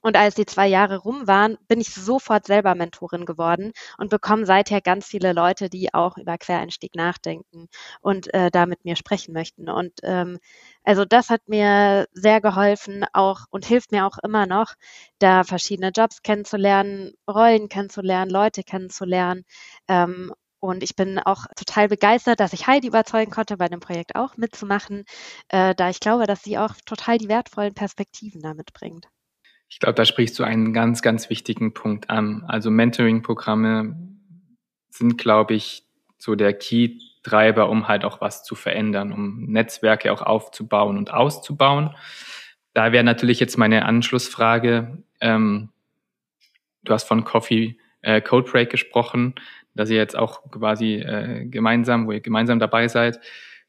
Und 0.01 0.15
als 0.15 0.35
die 0.35 0.45
zwei 0.45 0.67
Jahre 0.67 0.97
rum 0.97 1.27
waren, 1.27 1.57
bin 1.67 1.81
ich 1.81 1.93
sofort 1.93 2.45
selber 2.47 2.73
Mentorin 2.75 3.25
geworden 3.25 3.73
und 3.97 4.09
bekomme 4.09 4.45
seither 4.45 4.79
ganz 4.81 5.07
viele 5.07 5.33
Leute, 5.33 5.69
die 5.69 5.93
auch 5.93 6.17
über 6.17 6.37
Quereinstieg 6.37 6.95
nachdenken 6.95 7.67
und 8.01 8.33
äh, 8.33 8.49
da 8.51 8.65
mit 8.65 8.85
mir 8.85 8.95
sprechen 8.95 9.33
möchten. 9.33 9.69
Und 9.69 9.91
ähm, 10.03 10.39
also 10.83 11.03
das 11.05 11.29
hat 11.29 11.41
mir 11.47 12.07
sehr 12.13 12.39
geholfen, 12.39 13.05
auch 13.13 13.41
und 13.49 13.65
hilft 13.65 13.91
mir 13.91 14.05
auch 14.05 14.17
immer 14.23 14.45
noch, 14.45 14.75
da 15.19 15.43
verschiedene 15.43 15.91
Jobs 15.95 16.21
kennenzulernen, 16.21 17.13
Rollen 17.29 17.67
kennenzulernen, 17.67 18.31
Leute 18.31 18.63
kennenzulernen. 18.63 19.43
Ähm, 19.89 20.31
und 20.59 20.83
ich 20.83 20.95
bin 20.95 21.19
auch 21.19 21.45
total 21.55 21.87
begeistert, 21.87 22.39
dass 22.39 22.53
ich 22.53 22.67
Heidi 22.67 22.87
überzeugen 22.87 23.31
konnte, 23.31 23.57
bei 23.57 23.67
dem 23.67 23.79
Projekt 23.79 24.15
auch 24.15 24.37
mitzumachen, 24.37 25.05
äh, 25.49 25.73
da 25.75 25.89
ich 25.89 25.99
glaube, 25.99 26.25
dass 26.25 26.43
sie 26.43 26.57
auch 26.57 26.75
total 26.85 27.17
die 27.17 27.29
wertvollen 27.29 27.73
Perspektiven 27.73 28.41
damit 28.41 28.73
bringt. 28.73 29.07
Ich 29.69 29.79
glaube, 29.79 29.95
da 29.95 30.03
sprichst 30.03 30.37
du 30.39 30.43
einen 30.43 30.73
ganz, 30.73 31.01
ganz 31.01 31.29
wichtigen 31.29 31.73
Punkt 31.73 32.09
an. 32.09 32.43
Also 32.47 32.71
Mentoring-Programme 32.71 33.95
sind, 34.89 35.17
glaube 35.17 35.53
ich, 35.53 35.83
so 36.17 36.35
der 36.35 36.53
Key-Treiber, 36.53 37.69
um 37.69 37.87
halt 37.87 38.03
auch 38.03 38.19
was 38.19 38.43
zu 38.43 38.55
verändern, 38.55 39.13
um 39.13 39.45
Netzwerke 39.45 40.11
auch 40.11 40.23
aufzubauen 40.23 40.97
und 40.97 41.13
auszubauen. 41.13 41.95
Da 42.73 42.91
wäre 42.91 43.03
natürlich 43.03 43.39
jetzt 43.39 43.57
meine 43.57 43.85
Anschlussfrage. 43.85 45.03
Ähm, 45.21 45.69
du 46.83 46.93
hast 46.93 47.07
von 47.07 47.23
Coffee 47.23 47.77
äh, 48.01 48.21
Code 48.21 48.49
Break 48.49 48.69
gesprochen, 48.69 49.35
dass 49.75 49.89
ihr 49.89 49.97
jetzt 49.97 50.17
auch 50.17 50.49
quasi 50.51 50.95
äh, 50.95 51.45
gemeinsam, 51.45 52.07
wo 52.07 52.11
ihr 52.11 52.21
gemeinsam 52.21 52.59
dabei 52.59 52.87
seid. 52.87 53.19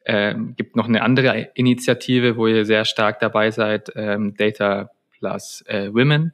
Äh, 0.04 0.34
gibt 0.56 0.76
noch 0.76 0.88
eine 0.88 1.02
andere 1.02 1.50
Initiative, 1.54 2.37
wo 2.37 2.46
ihr 2.46 2.64
sehr 2.64 2.84
stark 2.84 3.20
dabei 3.20 3.50
seid, 3.50 3.92
ähm, 3.96 4.34
Data 4.37 4.90
plus 5.18 5.62
äh, 5.66 5.92
Women, 5.92 6.32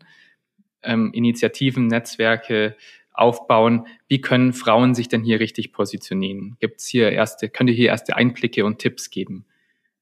ähm, 0.82 1.10
Initiativen, 1.12 1.88
Netzwerke 1.88 2.76
aufbauen. 3.12 3.86
Wie 4.08 4.20
können 4.20 4.52
Frauen 4.52 4.94
sich 4.94 5.08
denn 5.08 5.24
hier 5.24 5.40
richtig 5.40 5.72
positionieren? 5.72 6.56
Gibt 6.60 6.80
es 6.80 6.86
hier 6.86 7.10
erste, 7.10 7.48
könnt 7.48 7.70
ihr 7.70 7.76
hier 7.76 7.88
erste 7.88 8.16
Einblicke 8.16 8.64
und 8.64 8.78
Tipps 8.78 9.10
geben? 9.10 9.46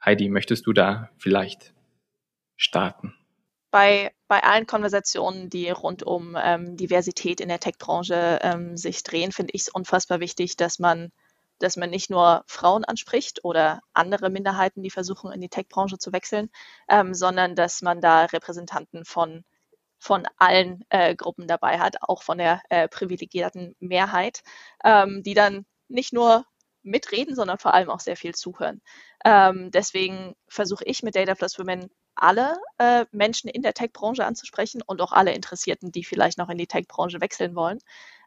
Heidi, 0.04 0.28
möchtest 0.28 0.66
du 0.66 0.72
da 0.72 1.10
vielleicht 1.16 1.72
starten? 2.56 3.14
Bei, 3.74 4.12
bei 4.28 4.40
allen 4.44 4.68
Konversationen, 4.68 5.50
die 5.50 5.68
rund 5.68 6.04
um 6.04 6.38
ähm, 6.40 6.76
Diversität 6.76 7.40
in 7.40 7.48
der 7.48 7.58
Tech-Branche 7.58 8.38
ähm, 8.40 8.76
sich 8.76 9.02
drehen, 9.02 9.32
finde 9.32 9.52
ich 9.52 9.62
es 9.62 9.68
unfassbar 9.68 10.20
wichtig, 10.20 10.56
dass 10.56 10.78
man 10.78 11.10
dass 11.58 11.76
man 11.76 11.90
nicht 11.90 12.08
nur 12.08 12.44
Frauen 12.46 12.84
anspricht 12.84 13.44
oder 13.44 13.80
andere 13.92 14.30
Minderheiten, 14.30 14.84
die 14.84 14.90
versuchen, 14.90 15.32
in 15.32 15.40
die 15.40 15.48
Tech-Branche 15.48 15.98
zu 15.98 16.12
wechseln, 16.12 16.50
ähm, 16.88 17.14
sondern 17.14 17.56
dass 17.56 17.82
man 17.82 18.00
da 18.00 18.26
Repräsentanten 18.26 19.04
von, 19.04 19.44
von 19.98 20.24
allen 20.38 20.84
äh, 20.90 21.16
Gruppen 21.16 21.48
dabei 21.48 21.80
hat, 21.80 21.96
auch 22.00 22.22
von 22.22 22.38
der 22.38 22.62
äh, 22.68 22.86
privilegierten 22.86 23.74
Mehrheit, 23.80 24.42
ähm, 24.84 25.24
die 25.24 25.34
dann 25.34 25.66
nicht 25.88 26.12
nur 26.12 26.46
mitreden, 26.84 27.34
sondern 27.34 27.58
vor 27.58 27.74
allem 27.74 27.90
auch 27.90 28.00
sehr 28.00 28.16
viel 28.16 28.36
zuhören. 28.36 28.80
Ähm, 29.24 29.72
deswegen 29.72 30.36
versuche 30.46 30.84
ich 30.84 31.02
mit 31.02 31.16
Data 31.16 31.34
Plus 31.34 31.58
Women 31.58 31.90
alle 32.16 32.56
äh, 32.78 33.06
Menschen 33.12 33.48
in 33.48 33.62
der 33.62 33.74
Tech-Branche 33.74 34.24
anzusprechen 34.24 34.82
und 34.84 35.00
auch 35.00 35.12
alle 35.12 35.32
Interessierten, 35.32 35.92
die 35.92 36.04
vielleicht 36.04 36.38
noch 36.38 36.48
in 36.48 36.58
die 36.58 36.66
Tech-Branche 36.66 37.20
wechseln 37.20 37.54
wollen. 37.54 37.78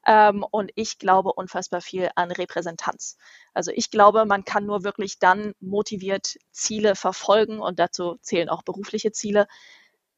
Ähm, 0.06 0.46
und 0.50 0.72
ich 0.75 1.00
glaube 1.00 1.34
unfassbar 1.34 1.82
viel 1.82 2.10
an 2.15 2.32
Repräsentanz. 2.32 3.17
Also 3.53 3.72
ich 3.74 3.91
glaube, 3.91 4.25
man 4.25 4.46
kann 4.46 4.65
nur 4.65 4.84
wirklich 4.84 5.20
dann 5.20 5.53
motiviert 5.60 6.38
Ziele 6.51 6.96
verfolgen 6.96 7.60
und 7.60 7.79
dazu 7.79 8.17
zählen 8.22 8.50
auch 8.50 8.63
berufliche 8.63 9.12
Ziele, 9.12 9.48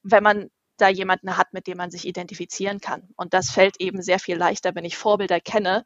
wenn 0.03 0.23
man 0.23 0.49
da 0.77 0.87
jemanden 0.87 1.37
hat, 1.37 1.53
mit 1.53 1.67
dem 1.67 1.77
man 1.77 1.91
sich 1.91 2.07
identifizieren 2.07 2.79
kann. 2.79 3.09
Und 3.15 3.33
das 3.33 3.51
fällt 3.51 3.81
eben 3.81 4.01
sehr 4.01 4.19
viel 4.19 4.37
leichter, 4.37 4.75
wenn 4.75 4.85
ich 4.85 4.97
Vorbilder 4.97 5.39
kenne, 5.39 5.83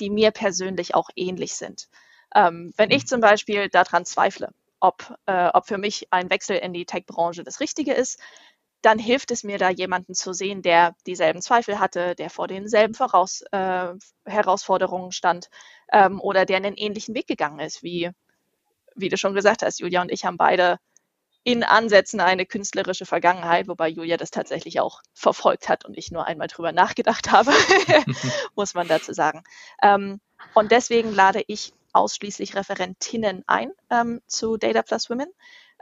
die 0.00 0.10
mir 0.10 0.30
persönlich 0.30 0.94
auch 0.94 1.10
ähnlich 1.16 1.54
sind. 1.54 1.88
Ähm, 2.34 2.72
wenn 2.76 2.90
ich 2.90 3.04
mhm. 3.04 3.06
zum 3.06 3.20
Beispiel 3.20 3.68
daran 3.68 4.04
zweifle, 4.04 4.52
ob, 4.80 5.14
äh, 5.26 5.48
ob 5.52 5.66
für 5.66 5.78
mich 5.78 6.08
ein 6.10 6.30
Wechsel 6.30 6.56
in 6.56 6.72
die 6.72 6.86
Tech-Branche 6.86 7.44
das 7.44 7.60
Richtige 7.60 7.92
ist, 7.92 8.20
dann 8.82 8.98
hilft 8.98 9.30
es 9.30 9.42
mir 9.42 9.58
da 9.58 9.70
jemanden 9.70 10.14
zu 10.14 10.32
sehen, 10.32 10.62
der 10.62 10.94
dieselben 11.06 11.42
Zweifel 11.42 11.80
hatte, 11.80 12.14
der 12.14 12.30
vor 12.30 12.46
denselben 12.46 12.94
Voraus, 12.94 13.42
äh, 13.50 13.88
Herausforderungen 14.24 15.10
stand 15.10 15.48
ähm, 15.92 16.20
oder 16.20 16.44
der 16.44 16.58
einen 16.58 16.76
ähnlichen 16.76 17.14
Weg 17.14 17.26
gegangen 17.26 17.58
ist, 17.58 17.82
wie, 17.82 18.10
wie 18.94 19.08
du 19.08 19.16
schon 19.16 19.34
gesagt 19.34 19.62
hast. 19.62 19.80
Julia 19.80 20.00
und 20.00 20.12
ich 20.12 20.24
haben 20.24 20.36
beide 20.36 20.78
in 21.42 21.64
Ansätzen 21.64 22.20
eine 22.20 22.46
künstlerische 22.46 23.06
Vergangenheit, 23.06 23.68
wobei 23.68 23.88
Julia 23.88 24.16
das 24.16 24.30
tatsächlich 24.30 24.80
auch 24.80 25.02
verfolgt 25.14 25.68
hat 25.68 25.84
und 25.84 25.96
ich 25.96 26.10
nur 26.10 26.26
einmal 26.26 26.46
drüber 26.46 26.72
nachgedacht 26.72 27.32
habe, 27.32 27.52
muss 28.54 28.74
man 28.74 28.86
dazu 28.86 29.12
sagen. 29.12 29.42
Ähm, 29.82 30.20
und 30.54 30.70
deswegen 30.70 31.14
lade 31.14 31.42
ich 31.46 31.72
ausschließlich 31.92 32.54
Referentinnen 32.54 33.44
ein 33.46 33.72
ähm, 33.90 34.20
zu 34.26 34.56
Data 34.56 34.82
Plus 34.82 35.10
Women. 35.10 35.30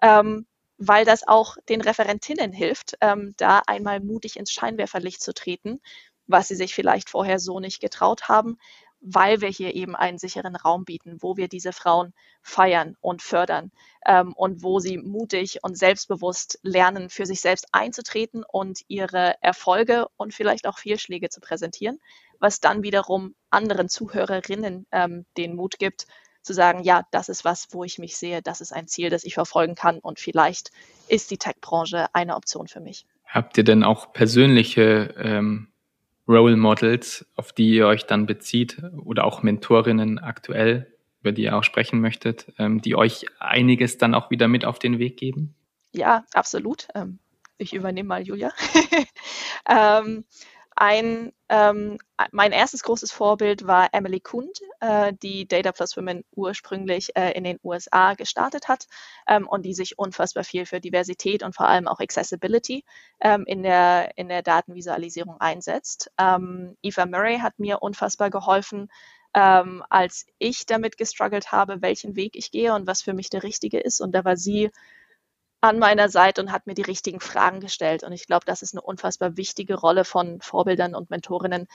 Ähm, 0.03 0.47
weil 0.79 1.05
das 1.05 1.27
auch 1.27 1.57
den 1.69 1.81
Referentinnen 1.81 2.53
hilft, 2.53 2.97
ähm, 3.01 3.35
da 3.39 3.63
einmal 3.67 4.01
mutig 4.01 4.37
ins 4.37 4.53
Scheinwerferlicht 4.53 5.23
zu 5.23 5.33
treten, 5.33 5.81
was 6.27 6.49
sie 6.49 6.55
sich 6.57 6.75
vielleicht 6.75 7.09
vorher 7.09 7.39
so 7.39 7.61
nicht 7.61 7.81
getraut 7.81 8.29
haben, 8.29 8.59
weil 9.01 9.41
wir 9.41 9.49
hier 9.49 9.75
eben 9.75 9.95
einen 9.95 10.19
sicheren 10.19 10.57
Raum 10.57 10.85
bieten, 10.85 11.19
wo 11.21 11.37
wir 11.37 11.49
diese 11.49 11.73
Frauen 11.73 12.13
feiern 12.43 12.97
und 13.01 13.23
fördern 13.23 13.71
ähm, 14.07 14.33
und 14.33 14.63
wo 14.63 14.79
sie 14.81 14.99
mutig 14.99 15.59
und 15.63 15.77
selbstbewusst 15.77 16.59
lernen, 16.63 17.11
für 17.11 17.27
sich 17.27 17.41
selbst 17.41 17.67
einzutreten 17.73 18.45
und 18.47 18.81
ihre 18.89 19.35
Erfolge 19.43 20.07
und 20.17 20.35
vielleicht 20.35 20.67
auch 20.67 20.79
Fehlschläge 20.79 21.29
zu 21.29 21.41
präsentieren, 21.41 22.01
was 22.39 22.61
dann 22.61 22.83
wiederum 22.83 23.35
anderen 23.51 23.89
Zuhörerinnen 23.89 24.87
ähm, 24.93 25.27
den 25.37 25.55
Mut 25.55 25.79
gibt, 25.79 26.07
zu 26.43 26.53
sagen, 26.53 26.83
ja, 26.85 27.03
das 27.11 27.29
ist 27.29 27.45
was, 27.45 27.69
wo 27.73 27.85
ich 27.85 27.99
mich 27.99 28.17
sehe, 28.17 28.41
das 28.41 28.61
ist 28.61 28.73
ein 28.73 28.87
Ziel, 28.87 29.11
das 29.11 29.25
ich 29.25 29.35
verfolgen 29.35 29.75
kann 29.75 29.99
und 29.99 30.21
vielleicht 30.21 30.71
ist 31.09 31.31
die 31.31 31.39
Tech-Branche 31.39 32.07
eine 32.15 32.37
Option 32.37 32.69
für 32.69 32.81
mich. 32.81 33.05
Habt 33.27 33.59
ihr 33.59 33.65
denn 33.65 33.83
auch 33.83 34.13
persönliche 34.13 35.15
ähm, 35.19 35.69
Role 36.29 36.57
Models, 36.57 37.27
auf 37.37 37.53
die 37.53 37.71
ihr 37.71 37.87
euch 37.87 38.07
dann 38.07 38.27
bezieht 38.27 38.83
oder 39.05 39.25
auch 39.25 39.43
Mentorinnen 39.43 40.19
aktuell, 40.19 40.93
über 41.21 41.33
die 41.33 41.45
ihr 41.45 41.57
auch 41.57 41.65
sprechen 41.65 42.01
möchtet, 42.01 42.53
ähm, 42.59 42.81
die 42.81 42.95
euch 42.97 43.27
einiges 43.39 43.99
dann 43.99 44.15
auch 44.15 44.31
wieder 44.31 44.49
mit 44.49 44.65
auf 44.65 44.79
den 44.79 44.99
Weg 44.99 45.17
geben? 45.17 45.55
Ja, 45.93 46.25
absolut. 46.33 46.89
Ähm, 46.95 47.19
ich 47.59 47.75
übernehme 47.75 48.09
mal 48.09 48.23
Julia. 48.23 48.53
ähm, 49.69 50.25
ein, 50.77 51.33
ähm, 51.49 51.99
mein 52.33 52.53
erstes 52.53 52.83
großes 52.83 53.11
Vorbild 53.11 53.67
war 53.67 53.89
Emily 53.93 54.21
Kund, 54.21 54.61
äh, 54.81 55.15
die 55.23 55.49
Data 55.49 55.73
Plus 55.73 55.97
Women 55.97 56.23
ursprünglich 56.35 57.17
äh, 57.17 57.33
in 57.33 57.45
den 57.45 57.59
USA 57.65 58.13
gestartet 58.13 58.69
hat 58.69 58.87
ähm, 59.27 59.49
und 59.49 59.63
die 59.63 59.73
sich 59.73 59.99
unfassbar 59.99 60.45
viel 60.45 60.67
für 60.67 60.81
Diversität 60.81 61.43
und 61.43 61.57
vor 61.57 61.67
allem 61.67 61.89
auch 61.89 61.99
Accessibility 61.99 62.85
ähm, 63.21 63.45
in, 63.47 63.63
der, 63.63 64.13
in 64.19 64.29
der 64.29 64.43
Datenvisualisierung 64.43 65.41
einsetzt. 65.41 66.11
Ähm, 66.19 66.77
Eva 66.83 67.07
Murray 67.07 67.39
hat 67.39 67.59
mir 67.59 67.81
unfassbar 67.81 68.29
geholfen, 68.29 68.89
ähm, 69.33 69.83
als 69.89 70.27
ich 70.39 70.67
damit 70.67 70.99
gestruggelt 70.99 71.53
habe, 71.53 71.81
welchen 71.81 72.17
Weg 72.17 72.37
ich 72.37 72.51
gehe 72.51 72.75
und 72.75 72.87
was 72.87 73.01
für 73.01 73.15
mich 73.15 73.31
der 73.31 73.43
richtige 73.43 73.81
ist. 73.81 74.01
Und 74.01 74.13
da 74.13 74.27
war 74.27 74.37
sie 74.37 74.71
an 75.69 75.79
meiner 75.79 76.09
Seite 76.09 76.41
und 76.41 76.53
hat 76.53 76.67
mir 76.67 76.75
die 76.75 76.83
richtigen 76.83 77.21
Fragen 77.21 77.61
gestellt. 77.61 78.03
Und 78.03 78.13
ich 78.13 78.27
glaube, 78.27 78.45
das 78.47 78.63
ist 78.63 78.75
eine 78.75 78.83
unfassbar 78.83 79.37
wichtige 79.37 79.75
Rolle 79.75 80.05
von 80.05 80.41
Vorbildern 80.41 80.95
und 80.95 81.11
Mentorinnen, 81.11 81.67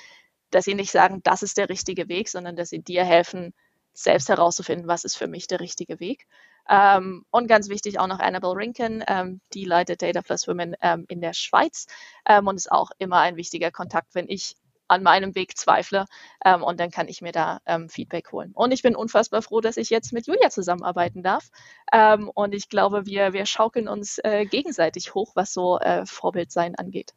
dass 0.51 0.65
sie 0.65 0.75
nicht 0.75 0.91
sagen, 0.91 1.21
das 1.24 1.43
ist 1.43 1.57
der 1.57 1.69
richtige 1.69 2.10
Weg, 2.10 2.29
sondern 2.29 2.55
dass 2.55 2.69
sie 2.69 2.81
dir 2.81 3.03
helfen, 3.03 3.53
selbst 3.93 4.29
herauszufinden, 4.29 4.88
was 4.88 5.03
ist 5.03 5.17
für 5.17 5.27
mich 5.27 5.48
der 5.48 5.60
richtige 5.60 6.00
Weg. 6.00 6.27
Ähm, 6.69 7.25
und 7.31 7.48
ganz 7.48 7.69
wichtig 7.69 8.00
auch 8.00 8.07
noch 8.07 8.19
Annabelle 8.19 8.55
Rinken, 8.55 9.03
ähm, 9.07 9.41
die 9.53 9.65
leitet 9.65 10.01
Data 10.01 10.21
Plus 10.21 10.48
Women 10.48 10.75
ähm, 10.81 11.05
in 11.10 11.21
der 11.21 11.33
Schweiz 11.33 11.88
ähm, 12.25 12.48
und 12.48 12.55
ist 12.55 12.71
auch 12.71 12.91
immer 12.98 13.19
ein 13.19 13.36
wichtiger 13.36 13.71
Kontakt, 13.71 14.15
wenn 14.15 14.29
ich 14.29 14.55
an 14.91 15.03
meinem 15.03 15.36
Weg 15.36 15.57
zweifle. 15.57 16.05
Ähm, 16.45 16.63
und 16.63 16.79
dann 16.79 16.91
kann 16.91 17.07
ich 17.07 17.21
mir 17.21 17.31
da 17.31 17.60
ähm, 17.65 17.89
Feedback 17.89 18.31
holen. 18.31 18.51
Und 18.53 18.71
ich 18.71 18.81
bin 18.81 18.95
unfassbar 18.95 19.41
froh, 19.41 19.62
dass 19.62 19.77
ich 19.77 19.89
jetzt 19.89 20.12
mit 20.12 20.27
Julia 20.27 20.50
zusammenarbeiten 20.50 21.24
darf. 21.24 21.50
Ähm, 21.93 22.29
und 22.33 22.53
ich 22.53 22.67
glaube, 22.69 23.05
wir, 23.05 23.33
wir 23.33 23.45
schaukeln 23.45 23.88
uns 23.88 24.19
äh, 24.19 24.45
gegenseitig 24.45 25.15
hoch, 25.15 25.31
was 25.33 25.53
so 25.53 25.79
äh, 25.79 26.05
Vorbildsein 26.05 26.75
angeht. 26.75 27.13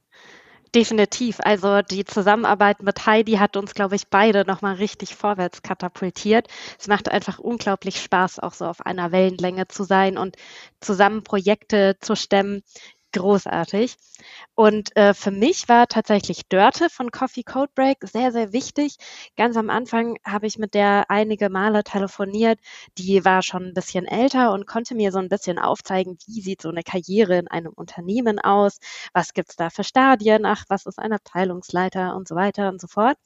Definitiv. 0.75 1.39
Also 1.41 1.83
die 1.83 2.05
Zusammenarbeit 2.05 2.83
mit 2.83 3.07
Heidi 3.07 3.35
hat 3.35 3.57
uns, 3.57 3.75
glaube 3.75 3.95
ich, 3.95 4.09
beide 4.09 4.45
nochmal 4.45 4.75
richtig 4.75 5.15
vorwärts 5.15 5.63
katapultiert. 5.63 6.49
Es 6.79 6.89
macht 6.89 7.09
einfach 7.09 7.39
unglaublich 7.39 8.01
Spaß, 8.03 8.41
auch 8.41 8.55
so 8.55 8.67
auf 8.67 8.85
einer 8.85 9.13
Wellenlänge 9.13 9.69
zu 9.69 9.85
sein 9.85 10.19
und 10.19 10.37
zusammen 10.81 11.23
Projekte 11.23 11.97
zu 12.01 12.17
stemmen, 12.17 12.63
großartig. 13.15 13.97
Und 14.55 14.95
äh, 14.97 15.15
für 15.15 15.31
mich 15.31 15.69
war 15.69 15.87
tatsächlich 15.87 16.47
Dörte 16.49 16.91
von 16.91 17.11
Coffee 17.11 17.43
Code 17.43 17.73
Break 17.75 17.99
sehr, 18.03 18.33
sehr 18.33 18.53
wichtig. 18.53 18.97
Ganz 19.37 19.57
am 19.57 19.71
Anfang 19.71 20.17
habe 20.25 20.47
ich 20.47 20.59
mit 20.59 20.75
der 20.75 21.07
einige 21.09 21.49
Male 21.49 21.85
telefoniert. 21.85 22.59
Die 22.99 23.25
war 23.25 23.43
schon 23.43 23.65
ein 23.65 23.75
bisschen 23.75 24.07
älter 24.07 24.53
und 24.53 24.67
konnte 24.67 24.95
mir 24.95 25.13
so 25.13 25.19
ein 25.19 25.29
bisschen 25.29 25.59
aufzeigen, 25.59 26.19
wie 26.27 26.41
sieht 26.43 26.63
so 26.63 26.69
eine 26.69 26.83
Karriere 26.83 27.39
in 27.39 27.49
einem 27.49 27.73
Unternehmen 27.73 28.39
aus, 28.39 28.79
was 29.13 29.33
gibt's 29.33 29.57
da 29.57 29.71
für 29.71 29.85
Stadien, 29.85 30.45
ach, 30.45 30.65
was 30.69 30.87
ist 30.87 30.99
ein 30.99 31.13
Abteilungsleiter 31.13 32.15
und 32.17 32.29
so 32.29 32.35
weiter 32.35 32.69
und 32.69 32.81
so 32.81 32.87
fort. 32.89 33.17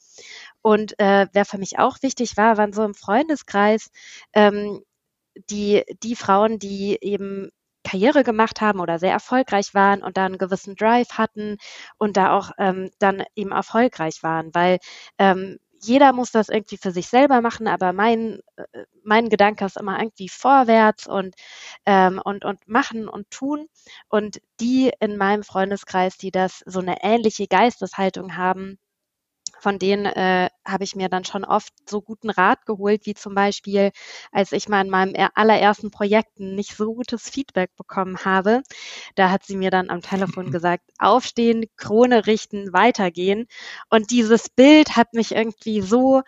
Und 0.62 0.99
äh, 0.99 1.26
wer 1.33 1.45
für 1.45 1.59
mich 1.59 1.78
auch 1.78 1.99
wichtig 2.02 2.37
war, 2.37 2.57
waren 2.57 2.73
so 2.73 2.85
im 2.85 2.95
Freundeskreis 2.95 3.90
ähm, 4.35 4.83
die, 5.50 5.85
die 6.02 6.16
Frauen, 6.16 6.59
die 6.59 6.99
eben 7.00 7.50
Karriere 7.88 8.25
gemacht 8.25 8.61
haben 8.61 8.80
oder 8.80 8.99
sehr 8.99 9.12
erfolgreich 9.12 9.75
waren 9.75 10.02
und 10.02 10.16
da 10.16 10.26
einen 10.26 10.38
gewissen 10.38 10.76
Drive 10.76 11.12
hatten 11.12 11.57
und 11.99 12.16
da 12.16 12.37
auch 12.37 12.50
ähm, 12.59 12.90
dann 12.99 13.25
eben 13.35 13.52
erfolgreich 13.52 14.23
waren, 14.23 14.54
weil 14.54 14.78
ähm, 15.18 15.59
jeder 15.80 16.12
muss 16.12 16.30
das 16.33 16.49
irgendwie 16.49 16.76
für 16.76 16.90
sich 16.90 17.09
selber 17.09 17.40
machen, 17.40 17.68
aber 17.68 17.92
mein, 17.92 18.40
äh, 18.57 18.85
mein 19.04 19.28
Gedanke 19.28 19.64
ist 19.64 19.76
immer 19.76 19.99
irgendwie 19.99 20.28
vorwärts 20.28 21.07
und, 21.07 21.35
ähm, 21.87 22.21
und, 22.25 22.45
und 22.45 22.66
machen 22.68 23.09
und 23.09 23.30
tun. 23.30 23.66
Und 24.09 24.40
die 24.61 24.90
in 25.00 25.16
meinem 25.16 25.42
Freundeskreis, 25.45 26.16
die 26.18 26.30
das 26.30 26.62
so 26.66 26.80
eine 26.80 26.97
ähnliche 27.02 27.47
Geisteshaltung 27.47 28.37
haben, 28.37 28.78
von 29.59 29.79
denen 29.79 30.07
äh, 30.07 30.49
habe 30.67 30.85
ich 30.85 30.97
mir 30.97 31.09
dann 31.09 31.25
schon 31.25 31.45
oft 31.45 31.73
so 31.88 32.00
guten 32.00 32.31
Rat 32.31 32.67
geholt, 32.67 33.07
wie 33.07 33.15
zum 33.15 33.35
Beispiel, 33.35 33.91
als 34.33 34.53
ich 34.53 34.69
mal 34.69 34.85
in 34.85 34.91
meinem 34.91 35.29
allerersten 35.35 35.91
Projekten 35.91 36.55
nicht 36.55 36.77
so 36.77 36.95
gutes 36.95 37.29
Feedback 37.29 37.75
bekommen 37.77 38.25
habe. 38.25 38.62
Da 39.15 39.31
hat 39.31 39.45
sie 39.45 39.57
mir 39.57 39.71
dann 39.71 39.91
am 39.91 40.03
Telefon 40.03 40.50
gesagt, 40.53 40.85
aufstehen, 40.99 41.67
Krone 41.77 42.27
richten, 42.27 42.73
weitergehen. 42.73 43.47
Und 43.91 44.11
dieses 44.11 44.49
Bild 44.49 44.97
hat 44.97 45.15
mich 45.15 45.33
irgendwie 45.35 45.81
so 45.81 46.23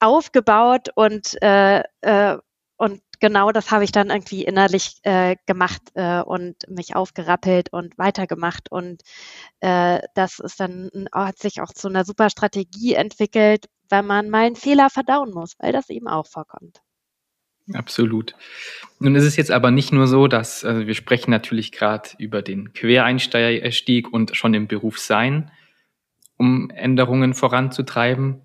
aufgebaut 0.00 0.88
und 0.94 1.40
äh, 1.42 1.82
äh, 2.00 2.38
und 2.76 3.00
genau 3.22 3.52
das 3.52 3.70
habe 3.70 3.84
ich 3.84 3.92
dann 3.92 4.10
irgendwie 4.10 4.44
innerlich 4.44 4.96
äh, 5.04 5.36
gemacht 5.46 5.80
äh, 5.94 6.20
und 6.22 6.56
mich 6.68 6.96
aufgerappelt 6.96 7.72
und 7.72 7.96
weitergemacht. 7.96 8.70
Und 8.70 9.00
äh, 9.60 10.00
das 10.14 10.40
ist 10.40 10.58
dann, 10.58 10.90
hat 11.12 11.38
sich 11.38 11.62
auch 11.62 11.72
zu 11.72 11.88
einer 11.88 12.04
super 12.04 12.30
Strategie 12.30 12.94
entwickelt, 12.94 13.66
wenn 13.88 14.06
man 14.06 14.28
mal 14.28 14.46
einen 14.46 14.56
Fehler 14.56 14.90
verdauen 14.90 15.30
muss, 15.32 15.54
weil 15.60 15.72
das 15.72 15.88
eben 15.88 16.08
auch 16.08 16.26
vorkommt. 16.26 16.80
Absolut. 17.72 18.34
Nun 18.98 19.14
ist 19.14 19.24
es 19.24 19.36
jetzt 19.36 19.52
aber 19.52 19.70
nicht 19.70 19.92
nur 19.92 20.08
so, 20.08 20.26
dass 20.26 20.64
also 20.64 20.88
wir 20.88 20.94
sprechen 20.94 21.30
natürlich 21.30 21.70
gerade 21.70 22.10
über 22.18 22.42
den 22.42 22.72
Quereinstieg 22.72 24.12
und 24.12 24.36
schon 24.36 24.52
im 24.52 24.66
Beruf 24.66 24.98
sein, 24.98 25.52
um 26.36 26.70
Änderungen 26.70 27.34
voranzutreiben. 27.34 28.42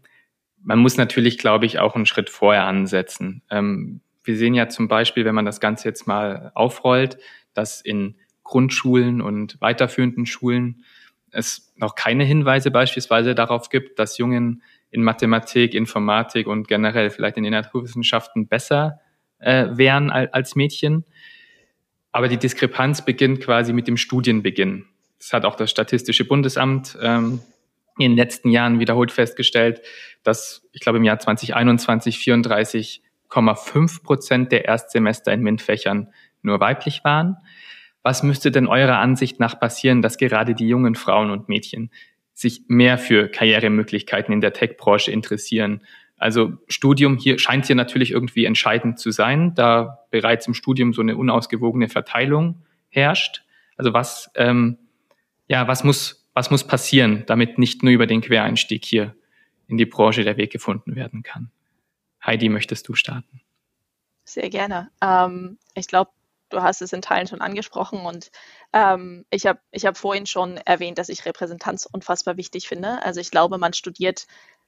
Man 0.62 0.78
muss 0.78 0.98
natürlich, 0.98 1.40
glaube 1.40 1.66
ich, 1.66 1.80
auch 1.80 1.96
einen 1.96 2.06
Schritt 2.06 2.30
vorher 2.30 2.66
ansetzen. 2.66 3.42
Ähm, 3.50 4.02
wir 4.28 4.38
sehen 4.38 4.54
ja 4.54 4.70
zum 4.70 4.88
Beispiel, 4.88 5.26
wenn 5.26 5.36
man 5.36 5.46
das 5.46 5.60
Ganze 5.60 5.88
jetzt 5.88 6.08
mal 6.08 6.52
aufrollt, 6.54 7.18
dass 7.54 7.82
in 7.82 8.16
Grundschulen 8.44 9.22
und 9.22 9.60
weiterführenden 9.60 10.26
Schulen 10.26 10.84
es 11.32 11.74
noch 11.76 11.96
keine 11.96 12.24
Hinweise 12.24 12.72
beispielsweise 12.72 13.36
darauf 13.36 13.70
gibt, 13.70 14.00
dass 14.00 14.18
Jungen 14.18 14.64
in 14.90 15.04
Mathematik, 15.04 15.74
Informatik 15.74 16.48
und 16.48 16.68
generell 16.68 17.10
vielleicht 17.10 17.38
in 17.38 17.44
den 17.44 17.52
Naturwissenschaften 17.52 18.48
besser 18.48 19.02
äh, 19.40 19.68
wären 19.72 20.10
als 20.10 20.56
Mädchen. 20.56 21.06
Aber 22.12 22.28
die 22.28 22.38
Diskrepanz 22.38 23.04
beginnt 23.04 23.42
quasi 23.42 23.74
mit 23.74 23.88
dem 23.88 23.98
Studienbeginn. 23.98 24.86
Das 25.20 25.34
hat 25.34 25.46
auch 25.46 25.56
das 25.56 25.70
Statistische 25.70 26.26
Bundesamt 26.26 26.98
ähm, 27.02 27.42
in 27.98 28.12
den 28.12 28.18
letzten 28.18 28.50
Jahren 28.50 28.80
wiederholt 28.80 29.12
festgestellt, 29.12 29.82
dass 30.24 30.68
ich 30.72 30.82
glaube 30.82 30.98
im 30.98 31.04
Jahr 31.04 31.20
2021 31.20 32.18
34 32.18 33.02
5,5 33.30 34.04
Prozent 34.04 34.52
der 34.52 34.66
Erstsemester 34.66 35.34
in 35.34 35.42
MINT-Fächern 35.42 36.14
nur 36.42 36.60
weiblich 36.60 37.04
waren. 37.04 37.38
Was 38.04 38.24
müsste 38.24 38.52
denn 38.52 38.68
eurer 38.68 39.00
Ansicht 39.00 39.40
nach 39.40 39.60
passieren, 39.60 40.02
dass 40.02 40.18
gerade 40.18 40.56
die 40.56 40.68
jungen 40.68 40.96
Frauen 40.96 41.30
und 41.30 41.50
Mädchen 41.50 41.92
sich 42.34 42.62
mehr 42.68 42.98
für 42.98 43.28
Karrieremöglichkeiten 43.28 44.34
in 44.34 44.42
der 44.42 44.54
Tech-Branche 44.54 45.12
interessieren? 45.12 45.82
Also 46.18 46.54
Studium 46.68 47.18
hier 47.18 47.38
scheint 47.38 47.68
hier 47.68 47.76
natürlich 47.76 48.12
irgendwie 48.12 48.46
entscheidend 48.46 49.00
zu 49.00 49.12
sein, 49.12 49.54
da 49.56 50.06
bereits 50.10 50.48
im 50.48 50.54
Studium 50.54 50.94
so 50.94 51.02
eine 51.02 51.16
unausgewogene 51.16 51.90
Verteilung 51.90 52.64
herrscht. 52.90 53.44
Also 53.76 53.94
was, 53.94 54.32
ähm, 54.36 54.78
ja, 55.48 55.68
was 55.68 55.84
muss, 55.84 56.28
was 56.34 56.50
muss 56.50 56.66
passieren, 56.66 57.24
damit 57.28 57.60
nicht 57.60 57.84
nur 57.84 57.94
über 57.94 58.08
den 58.08 58.22
Quereinstieg 58.22 58.84
hier 58.84 59.16
in 59.68 59.78
die 59.78 59.86
Branche 59.86 60.24
der 60.24 60.38
Weg 60.38 60.52
gefunden 60.52 60.96
werden 60.96 61.22
kann? 61.24 61.52
Heidi, 62.28 62.50
möchtest 62.50 62.88
du 62.90 62.94
starten? 62.94 63.42
Sehr 64.26 64.50
gerne. 64.50 64.92
Ähm, 65.02 65.58
ich 65.74 65.88
glaube, 65.88 66.12
du 66.50 66.62
hast 66.62 66.82
es 66.82 66.92
in 66.92 67.02
Teilen 67.02 67.28
schon 67.28 67.42
angesprochen 67.42 68.02
und 68.02 68.32
ähm, 68.74 69.26
ich 69.30 69.46
habe 69.46 69.60
ich 69.72 69.86
hab 69.86 69.98
vorhin 69.98 70.26
schon 70.26 70.58
erwähnt, 70.58 70.98
dass 70.98 71.08
ich 71.08 71.26
Repräsentanz 71.26 71.88
unfassbar 71.90 72.36
wichtig 72.36 72.68
finde. 72.68 73.02
Also 73.04 73.22
ich 73.22 73.32
glaube, 73.32 73.58
man 73.58 73.72
studiert, 73.72 74.28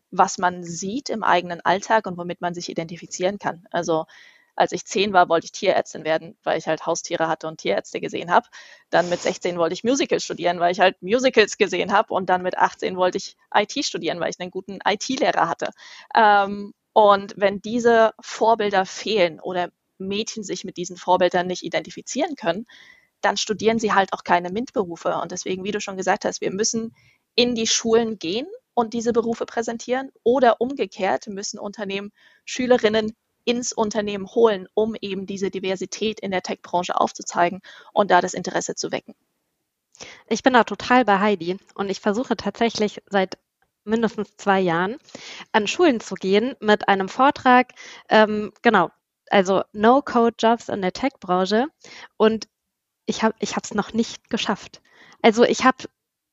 was 0.10 0.38
man 0.38 0.64
sieht 0.64 1.10
im 1.10 1.24
eigenen 1.24 1.60
Alltag 1.62 2.08
und 2.08 2.18
womit 2.18 2.40
man 2.40 2.54
sich 2.54 2.70
identifizieren 2.70 3.40
kann. 3.40 3.66
Also 3.72 4.06
als 4.56 4.74
ich 4.74 4.86
zehn 4.86 5.14
war, 5.14 5.30
wollte 5.30 5.46
ich 5.46 5.54
Tierärztin 5.54 6.04
werden, 6.04 6.38
weil 6.44 6.58
ich 6.58 6.68
halt 6.68 6.86
Haustiere 6.86 7.30
hatte 7.30 7.48
und 7.48 7.62
Tierärzte 7.62 8.02
gesehen 8.02 8.30
habe. 8.30 8.48
Dann 8.90 9.08
mit 9.10 9.22
16 9.22 9.58
wollte 9.58 9.74
ich 9.74 9.86
Musical 9.86 10.20
studieren, 10.20 10.60
weil 10.60 10.74
ich 10.74 10.82
halt 10.82 11.02
Musicals 11.02 11.58
gesehen 11.58 11.94
habe. 11.94 12.14
Und 12.14 12.30
dann 12.30 12.42
mit 12.42 12.58
18 12.58 12.98
wollte 12.98 13.18
ich 13.18 13.38
IT 13.56 13.86
studieren, 13.86 14.20
weil 14.20 14.30
ich 14.32 14.40
einen 14.40 14.52
guten 14.52 14.80
IT-Lehrer 14.86 15.48
hatte. 15.48 15.72
Ähm, 16.14 16.74
und 17.00 17.34
wenn 17.38 17.62
diese 17.62 18.12
Vorbilder 18.20 18.86
fehlen 18.86 19.40
oder 19.40 19.72
Mädchen 20.00 20.44
sich 20.44 20.66
mit 20.66 20.76
diesen 20.76 20.98
Vorbildern 20.98 21.48
nicht 21.48 21.64
identifizieren 21.64 22.36
können, 22.36 22.68
dann 23.22 23.38
studieren 23.38 23.80
sie 23.80 23.94
halt 23.94 24.12
auch 24.12 24.26
keine 24.26 24.52
MINT-Berufe. 24.52 25.16
Und 25.16 25.32
deswegen, 25.32 25.64
wie 25.64 25.72
du 25.72 25.80
schon 25.80 25.96
gesagt 25.96 26.26
hast, 26.26 26.42
wir 26.42 26.52
müssen 26.52 26.94
in 27.36 27.56
die 27.56 27.68
Schulen 27.68 28.20
gehen 28.20 28.48
und 28.74 28.94
diese 28.94 29.14
Berufe 29.14 29.46
präsentieren 29.46 30.12
oder 30.24 30.60
umgekehrt 30.60 31.28
müssen 31.28 31.58
Unternehmen 31.58 32.12
Schülerinnen 32.44 33.16
ins 33.46 33.72
Unternehmen 33.72 34.28
holen, 34.28 34.68
um 34.74 34.94
eben 35.00 35.26
diese 35.26 35.52
Diversität 35.52 36.20
in 36.20 36.32
der 36.32 36.42
Tech-Branche 36.42 37.00
aufzuzeigen 37.00 37.62
und 37.94 38.12
da 38.12 38.20
das 38.20 38.34
Interesse 38.34 38.76
zu 38.76 38.92
wecken. 38.92 39.16
Ich 40.28 40.44
bin 40.44 40.52
da 40.52 40.66
total 40.66 41.06
bei 41.06 41.20
Heidi 41.20 41.60
und 41.76 41.90
ich 41.90 42.02
versuche 42.02 42.36
tatsächlich 42.36 43.02
seit 43.10 43.38
mindestens 43.84 44.36
zwei 44.38 44.60
Jahren 44.60 44.98
an 45.52 45.68
Schulen 45.68 46.00
zu 46.00 46.16
gehen 46.16 46.56
mit 46.60 46.88
einem 46.88 47.10
Vortrag, 47.10 47.74
ähm, 48.10 48.52
genau, 48.62 48.90
also 49.30 49.64
No-Code-Jobs 49.74 50.70
in 50.70 50.82
der 50.82 50.94
Tech-Branche 50.94 51.68
und 52.18 52.48
ich 53.06 53.24
habe 53.24 53.36
es 53.42 53.74
noch 53.74 53.94
nicht 53.94 54.30
geschafft. 54.30 54.82
Also 55.22 55.44
ich 55.44 55.64
habe 55.64 55.86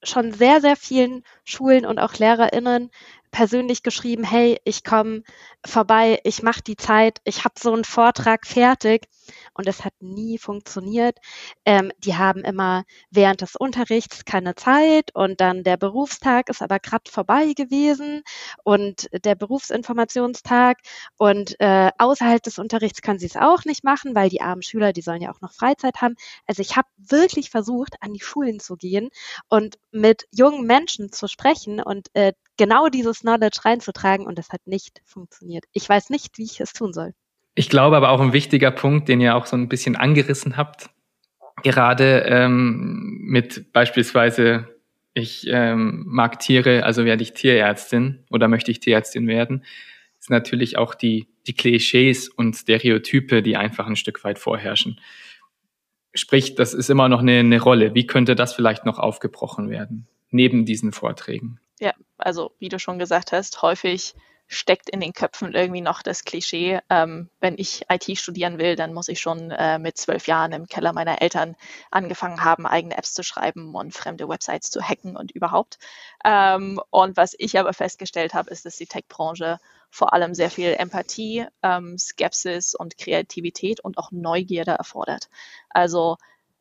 schon 0.03 0.33
sehr, 0.33 0.61
sehr 0.61 0.77
vielen 0.77 1.25
Schulen 1.45 1.87
und 1.87 1.99
auch 1.99 2.15
LehrerInnen 2.15 2.91
persönlich 3.37 3.83
geschrieben, 3.83 4.25
hey, 4.25 4.59
ich 4.65 4.83
komme 4.83 5.23
vorbei, 5.63 6.21
ich 6.25 6.43
mache 6.43 6.63
die 6.63 6.77
Zeit, 6.77 7.19
ich 7.25 7.45
habe 7.45 7.57
so 7.59 7.71
einen 7.71 7.85
Vortrag 7.85 8.47
fertig 8.47 9.09
und 9.53 9.69
es 9.69 9.85
hat 9.85 9.93
nie 10.01 10.39
funktioniert. 10.39 11.19
Ähm, 11.67 11.93
die 11.99 12.17
haben 12.17 12.45
immer 12.45 12.85
während 13.11 13.43
des 13.43 13.55
Unterrichts 13.55 14.25
keine 14.25 14.55
Zeit 14.55 15.15
und 15.15 15.43
dann 15.43 15.65
der 15.65 15.77
Berufstag 15.77 16.49
ist 16.49 16.63
aber 16.63 16.79
gerade 16.79 17.11
vorbei 17.11 17.53
gewesen 17.55 18.23
und 18.65 19.07
der 19.13 19.35
Berufsinformationstag 19.35 20.79
und 21.19 21.61
äh, 21.61 21.91
außerhalb 21.99 22.43
des 22.43 22.59
Unterrichts 22.59 23.03
können 23.03 23.19
sie 23.19 23.27
es 23.27 23.37
auch 23.37 23.67
nicht 23.67 23.85
machen, 23.85 24.15
weil 24.15 24.31
die 24.31 24.41
armen 24.41 24.63
Schüler, 24.63 24.95
die 24.95 25.03
sollen 25.03 25.21
ja 25.21 25.31
auch 25.31 25.43
noch 25.43 25.53
Freizeit 25.53 26.01
haben. 26.01 26.15
Also 26.47 26.63
ich 26.63 26.75
habe 26.79 26.89
wirklich 26.97 27.51
versucht, 27.51 27.97
an 28.01 28.15
die 28.15 28.23
Schulen 28.23 28.61
zu 28.61 28.77
gehen 28.77 29.11
und 29.51 29.77
mit 29.91 30.27
jungen 30.31 30.65
Menschen 30.67 31.13
zu 31.13 31.29
sprechen 31.29 31.83
und 31.83 32.09
äh, 32.15 32.33
genau 32.57 32.89
dieses 32.89 33.21
Knowledge 33.21 33.61
reinzutragen 33.65 34.27
und 34.27 34.39
es 34.39 34.51
hat 34.51 34.67
nicht 34.67 35.01
funktioniert. 35.05 35.65
Ich 35.73 35.89
weiß 35.89 36.11
nicht, 36.11 36.39
wie 36.39 36.45
ich 36.45 36.61
es 36.61 36.73
tun 36.73 36.93
soll. 36.93 37.13
Ich 37.55 37.71
glaube 37.71 37.97
aber 37.97 38.11
auch 38.11 38.21
ein 38.21 38.33
wichtiger 38.33 38.71
Punkt, 38.71 39.09
den 39.09 39.21
ihr 39.21 39.35
auch 39.35 39.47
so 39.47 39.57
ein 39.57 39.69
bisschen 39.69 39.97
angerissen 39.97 40.57
habt, 40.57 40.91
gerade 41.63 42.25
ähm, 42.29 43.19
mit 43.23 43.73
beispielsweise, 43.73 44.69
ich 45.15 45.47
ähm, 45.49 46.05
mag 46.07 46.39
Tiere, 46.39 46.85
also 46.85 47.05
werde 47.05 47.23
ich 47.23 47.33
Tierärztin 47.33 48.25
oder 48.31 48.49
möchte 48.49 48.71
ich 48.71 48.81
Tierärztin 48.81 49.27
werden, 49.27 49.65
ist 50.19 50.31
natürlich 50.31 50.77
auch 50.77 50.95
die, 50.95 51.29
die 51.47 51.55
Klischees 51.55 52.29
und 52.29 52.55
Stereotype, 52.55 53.43
die 53.43 53.57
einfach 53.57 53.87
ein 53.87 53.97
Stück 53.97 54.23
weit 54.25 54.39
vorherrschen. 54.39 55.01
Sprich, 56.15 56.55
das 56.55 56.75
ist 56.75 56.91
immer 56.91 57.09
noch 57.09 57.21
eine, 57.21 57.39
eine 57.39 57.61
Rolle. 57.61 57.95
Wie 57.95 58.07
könnte 58.07 58.35
das 58.35 58.55
vielleicht 58.55 58.85
noch 58.85 58.99
aufgebrochen 58.99 59.71
werden, 59.71 60.09
neben 60.31 60.65
diesen 60.67 60.93
Vorträgen? 60.93 61.61
Ja, 61.81 61.93
also 62.19 62.53
wie 62.59 62.69
du 62.69 62.79
schon 62.79 62.99
gesagt 62.99 63.33
hast, 63.33 63.63
häufig 63.63 64.15
steckt 64.49 64.89
in 64.91 65.01
den 65.01 65.13
Köpfen 65.13 65.55
irgendwie 65.55 65.81
noch 65.81 66.03
das 66.03 66.25
Klischee, 66.25 66.79
ähm, 66.89 67.31
wenn 67.41 67.59
ich 67.59 67.87
IT 67.91 68.17
studieren 68.17 68.59
will, 68.59 68.77
dann 68.77 68.95
muss 68.95 69.09
ich 69.09 69.21
schon 69.21 69.51
äh, 69.51 69.79
mit 69.79 69.99
zwölf 69.99 70.29
Jahren 70.29 70.53
im 70.53 70.67
Keller 70.67 70.93
meiner 70.93 71.21
Eltern 71.21 71.57
angefangen 71.91 72.45
haben, 72.45 72.65
eigene 72.67 72.97
Apps 72.97 73.13
zu 73.13 73.25
schreiben 73.25 73.75
und 73.75 73.93
fremde 73.93 74.29
Websites 74.29 74.71
zu 74.71 74.81
hacken 74.81 75.17
und 75.17 75.33
überhaupt. 75.33 75.79
Ähm, 76.25 76.81
und 76.91 77.17
was 77.17 77.35
ich 77.39 77.59
aber 77.59 77.73
festgestellt 77.73 78.35
habe, 78.35 78.51
ist, 78.51 78.65
dass 78.65 78.77
die 78.77 78.87
Tech-Branche 78.87 79.59
vor 79.91 80.13
allem 80.13 80.35
sehr 80.35 80.51
viel 80.51 80.75
Empathie, 80.79 81.47
ähm, 81.63 81.99
Skepsis 81.99 82.75
und 82.75 82.99
Kreativität 82.99 83.81
und 83.81 83.99
auch 83.99 84.13
Neugierde 84.13 84.73
erfordert. 84.73 85.29
Also 85.71 86.19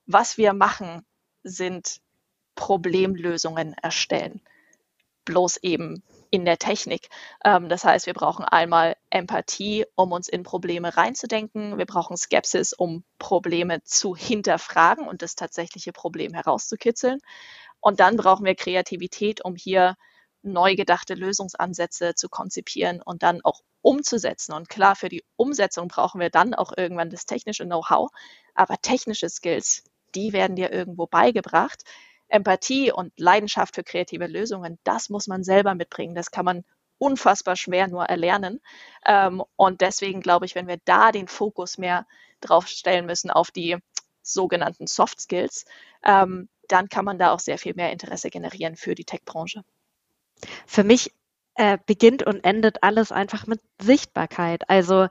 was 0.08 0.38
wir 0.38 0.54
machen, 0.54 1.06
sind 1.44 2.02
Problemlösungen 2.56 3.74
erstellen. 3.74 4.42
Bloß 5.26 5.58
eben 5.58 6.04
in 6.32 6.46
der 6.46 6.58
Technik. 6.58 7.10
Ähm, 7.44 7.70
das 7.70 7.84
heißt, 7.84 8.06
wir 8.06 8.14
brauchen 8.14 8.46
einmal 8.46 8.96
Empathie, 9.10 9.86
um 9.96 10.12
uns 10.12 10.28
in 10.28 10.44
Probleme 10.44 10.96
reinzudenken. 10.96 11.78
Wir 11.78 11.86
brauchen 11.86 12.18
Skepsis, 12.18 12.74
um 12.74 13.04
Probleme 13.20 13.84
zu 13.84 14.16
hinterfragen 14.16 15.08
und 15.08 15.22
das 15.22 15.36
tatsächliche 15.36 15.92
Problem 15.92 16.34
herauszukitzeln. 16.34 17.20
Und 17.80 18.00
dann 18.00 18.18
brauchen 18.18 18.46
wir 18.46 18.56
Kreativität, 18.56 19.44
um 19.44 19.56
hier 19.56 19.96
neu 20.42 20.76
gedachte 20.76 21.16
Lösungsansätze 21.16 22.16
zu 22.16 22.30
konzipieren 22.30 23.02
und 23.02 23.24
dann 23.24 23.42
auch 23.44 23.62
umzusetzen. 23.82 24.54
Und 24.54 24.70
klar, 24.70 24.96
für 24.96 25.10
die 25.10 25.24
Umsetzung 25.36 25.88
brauchen 25.88 26.20
wir 26.20 26.30
dann 26.30 26.54
auch 26.54 26.74
irgendwann 26.76 27.10
das 27.10 27.26
technische 27.26 27.66
Know-how, 27.66 28.10
aber 28.54 28.78
technische 28.82 29.30
Skills, 29.30 29.84
die 30.16 30.34
werden 30.34 30.56
dir 30.56 30.72
irgendwo 30.72 31.08
beigebracht. 31.08 31.84
Empathie 32.28 32.92
und 32.92 33.14
Leidenschaft 33.18 33.76
für 33.76 33.84
kreative 33.84 34.28
Lösungen, 34.28 34.80
das 34.84 35.10
muss 35.10 35.28
man 35.28 35.44
selber 35.44 35.76
mitbringen. 35.76 36.16
Das 36.16 36.32
kann 36.32 36.46
man 36.46 36.64
unfassbar 36.98 37.56
schwer 37.56 37.88
nur 37.88 38.06
erlernen. 38.06 38.62
Ähm, 39.06 39.44
und 39.56 39.82
deswegen 39.82 40.22
glaube 40.22 40.46
ich, 40.46 40.56
wenn 40.56 40.68
wir 40.68 40.80
da 40.86 41.12
den 41.12 41.28
Fokus 41.28 41.78
mehr 41.78 42.08
drauf 42.42 42.68
stellen 42.68 43.06
müssen 43.06 43.30
auf 43.30 43.52
die 43.52 43.78
sogenannten 44.22 44.88
Soft 44.88 45.20
Skills, 45.20 45.66
ähm, 46.04 46.50
dann 46.68 46.90
kann 46.90 47.06
man 47.06 47.20
da 47.20 47.32
auch 47.32 47.40
sehr 47.40 47.58
viel 47.58 47.76
mehr 47.76 47.92
Interesse 47.92 48.30
generieren 48.30 48.76
für 48.76 48.96
die 48.96 49.06
Tech-Branche. 49.06 49.64
Für 50.66 50.84
mich 50.84 51.14
äh, 51.56 51.78
beginnt 51.86 52.24
und 52.24 52.44
endet 52.44 52.84
alles 52.84 53.12
einfach 53.12 53.48
mit 53.48 53.62
Sichtbarkeit. 53.82 54.70
Also 54.70 55.08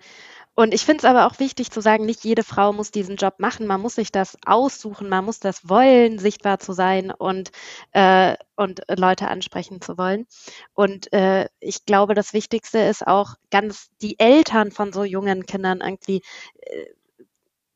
und 0.54 0.72
ich 0.72 0.84
finde 0.84 0.98
es 0.98 1.04
aber 1.04 1.26
auch 1.26 1.38
wichtig 1.40 1.70
zu 1.70 1.80
sagen, 1.80 2.06
nicht 2.06 2.24
jede 2.24 2.44
Frau 2.44 2.72
muss 2.72 2.90
diesen 2.92 3.16
Job 3.16 3.34
machen. 3.38 3.66
Man 3.66 3.80
muss 3.80 3.96
sich 3.96 4.12
das 4.12 4.38
aussuchen, 4.46 5.08
man 5.08 5.24
muss 5.24 5.40
das 5.40 5.68
wollen, 5.68 6.18
sichtbar 6.18 6.60
zu 6.60 6.72
sein 6.72 7.10
und, 7.10 7.50
äh, 7.92 8.36
und 8.56 8.82
Leute 8.88 9.28
ansprechen 9.28 9.80
zu 9.80 9.98
wollen. 9.98 10.26
Und 10.72 11.12
äh, 11.12 11.48
ich 11.60 11.84
glaube, 11.86 12.14
das 12.14 12.32
Wichtigste 12.32 12.78
ist 12.78 13.06
auch 13.06 13.34
ganz 13.50 13.90
die 14.00 14.18
Eltern 14.18 14.70
von 14.70 14.92
so 14.92 15.04
jungen 15.04 15.46
Kindern 15.46 15.80
irgendwie. 15.80 16.22
Äh, 16.60 16.86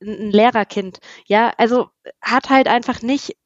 ein 0.01 0.31
Lehrerkind, 0.31 0.99
ja, 1.27 1.53
also 1.57 1.91
hat 2.23 2.51
halt 2.51 2.69
einfach 2.69 3.03
nicht 3.03 3.37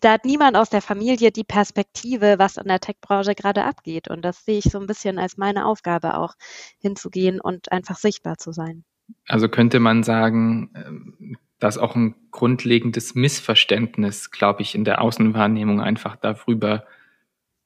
da 0.00 0.12
hat 0.12 0.24
niemand 0.24 0.56
aus 0.56 0.70
der 0.70 0.82
Familie 0.82 1.30
die 1.30 1.44
Perspektive, 1.44 2.38
was 2.38 2.56
in 2.56 2.68
der 2.68 2.80
Tech-Branche 2.80 3.34
gerade 3.34 3.64
abgeht. 3.64 4.08
Und 4.08 4.22
das 4.22 4.44
sehe 4.44 4.58
ich 4.58 4.64
so 4.64 4.78
ein 4.78 4.86
bisschen 4.86 5.18
als 5.18 5.36
meine 5.36 5.66
Aufgabe 5.66 6.16
auch, 6.18 6.34
hinzugehen 6.78 7.40
und 7.40 7.72
einfach 7.72 7.96
sichtbar 7.96 8.38
zu 8.38 8.52
sein. 8.52 8.84
Also 9.26 9.48
könnte 9.48 9.80
man 9.80 10.02
sagen, 10.02 10.70
ähm, 10.74 11.36
dass 11.58 11.78
auch 11.78 11.94
ein 11.96 12.14
grundlegendes 12.30 13.14
Missverständnis, 13.14 14.30
glaube 14.30 14.62
ich, 14.62 14.74
in 14.74 14.84
der 14.84 15.00
Außenwahrnehmung 15.00 15.80
einfach 15.80 16.16
darüber 16.16 16.84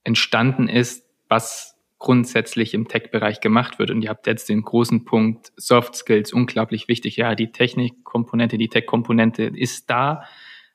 entstanden 0.04 0.68
ist, 0.68 1.04
was 1.28 1.76
grundsätzlich 1.98 2.72
im 2.72 2.88
Tech-Bereich 2.88 3.40
gemacht 3.40 3.78
wird. 3.78 3.90
Und 3.90 4.02
ihr 4.02 4.08
habt 4.08 4.26
jetzt 4.26 4.48
den 4.48 4.62
großen 4.62 5.04
Punkt 5.04 5.52
Soft 5.56 5.94
Skills, 5.94 6.32
unglaublich 6.32 6.88
wichtig. 6.88 7.16
Ja, 7.16 7.34
die 7.34 7.52
Technikkomponente, 7.52 8.56
die 8.56 8.68
Tech-Komponente 8.68 9.44
ist 9.44 9.90
da 9.90 10.24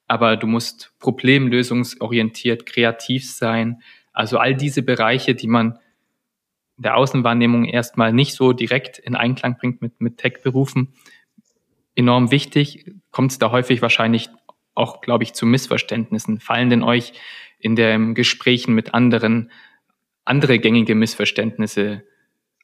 aber 0.07 0.37
du 0.37 0.47
musst 0.47 0.93
problemlösungsorientiert, 0.99 2.65
kreativ 2.65 3.29
sein. 3.29 3.81
Also 4.13 4.37
all 4.37 4.55
diese 4.55 4.81
Bereiche, 4.81 5.35
die 5.35 5.47
man 5.47 5.79
der 6.77 6.97
Außenwahrnehmung 6.97 7.65
erstmal 7.65 8.13
nicht 8.13 8.33
so 8.33 8.53
direkt 8.53 8.99
in 8.99 9.15
Einklang 9.15 9.57
bringt 9.57 9.81
mit, 9.81 10.01
mit 10.01 10.17
Tech-Berufen, 10.17 10.93
enorm 11.95 12.31
wichtig. 12.31 12.91
Kommt 13.11 13.31
es 13.31 13.39
da 13.39 13.51
häufig 13.51 13.81
wahrscheinlich 13.81 14.29
auch, 14.73 15.01
glaube 15.01 15.23
ich, 15.23 15.33
zu 15.33 15.45
Missverständnissen? 15.45 16.39
Fallen 16.39 16.69
denn 16.69 16.83
euch 16.83 17.13
in 17.59 17.75
den 17.75 18.13
Gesprächen 18.13 18.75
mit 18.75 18.93
anderen 18.93 19.49
andere 20.25 20.59
gängige 20.59 20.95
Missverständnisse 20.95 22.03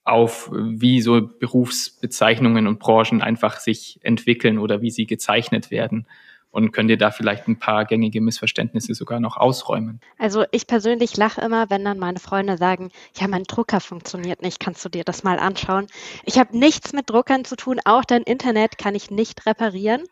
auf, 0.03 0.49
wie 0.51 0.99
so 1.01 1.21
Berufsbezeichnungen 1.21 2.67
und 2.67 2.79
Branchen 2.79 3.21
einfach 3.21 3.59
sich 3.59 3.99
entwickeln 4.01 4.57
oder 4.57 4.81
wie 4.81 4.89
sie 4.89 5.05
gezeichnet 5.05 5.69
werden? 5.69 6.07
Und 6.51 6.71
könnt 6.71 6.89
ihr 6.89 6.97
da 6.97 7.11
vielleicht 7.11 7.47
ein 7.47 7.57
paar 7.57 7.85
gängige 7.85 8.21
Missverständnisse 8.21 8.93
sogar 8.93 9.19
noch 9.19 9.37
ausräumen? 9.37 9.99
Also 10.17 10.43
ich 10.51 10.67
persönlich 10.67 11.17
lache 11.17 11.41
immer, 11.41 11.69
wenn 11.69 11.83
dann 11.83 11.97
meine 11.97 12.19
Freunde 12.19 12.57
sagen, 12.57 12.91
ja, 13.15 13.27
mein 13.27 13.43
Drucker 13.43 13.79
funktioniert 13.79 14.41
nicht, 14.41 14.59
kannst 14.59 14.83
du 14.85 14.89
dir 14.89 15.03
das 15.03 15.23
mal 15.23 15.39
anschauen? 15.39 15.87
Ich 16.25 16.37
habe 16.37 16.57
nichts 16.57 16.93
mit 16.93 17.09
Druckern 17.09 17.45
zu 17.45 17.55
tun, 17.55 17.79
auch 17.85 18.03
dein 18.03 18.23
Internet 18.23 18.77
kann 18.77 18.95
ich 18.95 19.09
nicht 19.09 19.45
reparieren. 19.45 20.03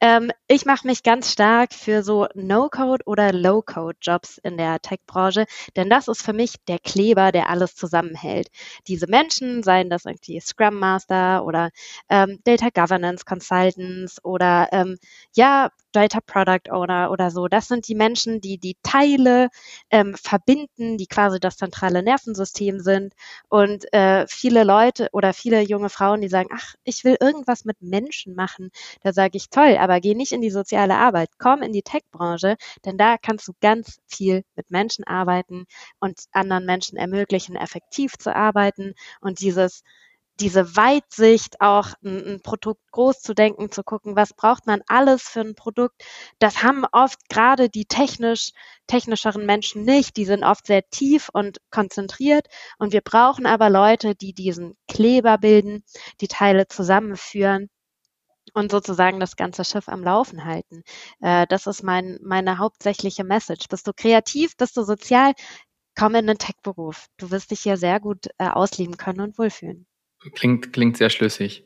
Ähm, 0.00 0.30
ich 0.48 0.64
mache 0.64 0.86
mich 0.86 1.02
ganz 1.02 1.32
stark 1.32 1.74
für 1.74 2.02
so 2.02 2.26
No-Code 2.34 3.04
oder 3.06 3.32
Low-Code-Jobs 3.32 4.38
in 4.38 4.56
der 4.56 4.80
Tech-Branche, 4.80 5.46
denn 5.76 5.90
das 5.90 6.08
ist 6.08 6.22
für 6.22 6.32
mich 6.32 6.54
der 6.68 6.78
Kleber, 6.78 7.32
der 7.32 7.50
alles 7.50 7.74
zusammenhält. 7.74 8.48
Diese 8.86 9.06
Menschen, 9.06 9.62
seien 9.62 9.90
das 9.90 10.04
irgendwie 10.04 10.40
Scrum 10.40 10.78
Master 10.78 11.44
oder 11.44 11.70
ähm, 12.08 12.38
Data 12.44 12.68
Governance 12.70 13.24
Consultants 13.24 14.24
oder 14.24 14.68
ähm, 14.72 14.98
ja, 15.34 15.63
Data 15.92 16.20
Product 16.20 16.70
Owner 16.70 17.10
oder 17.10 17.30
so. 17.30 17.48
Das 17.48 17.68
sind 17.68 17.88
die 17.88 17.94
Menschen, 17.94 18.40
die 18.40 18.58
die 18.58 18.76
Teile 18.82 19.48
ähm, 19.90 20.14
verbinden, 20.14 20.98
die 20.98 21.06
quasi 21.06 21.38
das 21.40 21.56
zentrale 21.56 22.02
Nervensystem 22.02 22.80
sind. 22.80 23.14
Und 23.48 23.92
äh, 23.92 24.26
viele 24.28 24.64
Leute 24.64 25.08
oder 25.12 25.32
viele 25.32 25.60
junge 25.60 25.88
Frauen, 25.88 26.20
die 26.20 26.28
sagen, 26.28 26.48
ach, 26.52 26.74
ich 26.84 27.04
will 27.04 27.16
irgendwas 27.20 27.64
mit 27.64 27.80
Menschen 27.80 28.34
machen. 28.34 28.70
Da 29.02 29.12
sage 29.12 29.36
ich, 29.36 29.50
toll, 29.50 29.76
aber 29.78 30.00
geh 30.00 30.14
nicht 30.14 30.32
in 30.32 30.40
die 30.40 30.50
soziale 30.50 30.96
Arbeit, 30.96 31.30
komm 31.38 31.62
in 31.62 31.72
die 31.72 31.82
Tech-Branche, 31.82 32.56
denn 32.84 32.98
da 32.98 33.16
kannst 33.18 33.46
du 33.48 33.52
ganz 33.60 33.98
viel 34.06 34.44
mit 34.56 34.70
Menschen 34.70 35.04
arbeiten 35.06 35.66
und 36.00 36.20
anderen 36.32 36.66
Menschen 36.66 36.98
ermöglichen, 36.98 37.56
effektiv 37.56 38.16
zu 38.18 38.34
arbeiten 38.34 38.94
und 39.20 39.40
dieses 39.40 39.82
diese 40.40 40.76
Weitsicht, 40.76 41.60
auch 41.60 41.88
ein, 42.02 42.26
ein, 42.26 42.42
Produkt 42.42 42.80
groß 42.92 43.20
zu 43.20 43.34
denken, 43.34 43.70
zu 43.70 43.84
gucken, 43.84 44.16
was 44.16 44.34
braucht 44.34 44.66
man 44.66 44.82
alles 44.88 45.22
für 45.22 45.40
ein 45.40 45.54
Produkt. 45.54 46.02
Das 46.38 46.62
haben 46.62 46.84
oft 46.92 47.28
gerade 47.28 47.68
die 47.68 47.84
technisch, 47.84 48.50
technischeren 48.86 49.46
Menschen 49.46 49.84
nicht. 49.84 50.16
Die 50.16 50.24
sind 50.24 50.44
oft 50.44 50.66
sehr 50.66 50.88
tief 50.90 51.30
und 51.32 51.58
konzentriert. 51.70 52.48
Und 52.78 52.92
wir 52.92 53.00
brauchen 53.00 53.46
aber 53.46 53.70
Leute, 53.70 54.14
die 54.14 54.34
diesen 54.34 54.76
Kleber 54.88 55.38
bilden, 55.38 55.84
die 56.20 56.28
Teile 56.28 56.66
zusammenführen 56.66 57.70
und 58.54 58.70
sozusagen 58.70 59.20
das 59.20 59.36
ganze 59.36 59.64
Schiff 59.64 59.88
am 59.88 60.02
Laufen 60.02 60.44
halten. 60.44 60.82
Äh, 61.20 61.46
das 61.46 61.66
ist 61.66 61.82
mein, 61.82 62.18
meine 62.22 62.58
hauptsächliche 62.58 63.24
Message. 63.24 63.68
Bist 63.68 63.86
du 63.86 63.92
kreativ? 63.92 64.56
Bist 64.56 64.76
du 64.76 64.82
sozial? 64.82 65.32
Komm 65.96 66.14
in 66.16 66.26
den 66.26 66.38
Tech-Beruf. 66.38 67.06
Du 67.18 67.30
wirst 67.30 67.50
dich 67.52 67.60
hier 67.60 67.76
sehr 67.76 68.00
gut 68.00 68.26
äh, 68.38 68.48
ausleben 68.48 68.96
können 68.96 69.20
und 69.20 69.38
wohlfühlen. 69.38 69.86
Klingt, 70.32 70.72
klingt 70.72 70.96
sehr 70.96 71.10
schlüssig. 71.10 71.64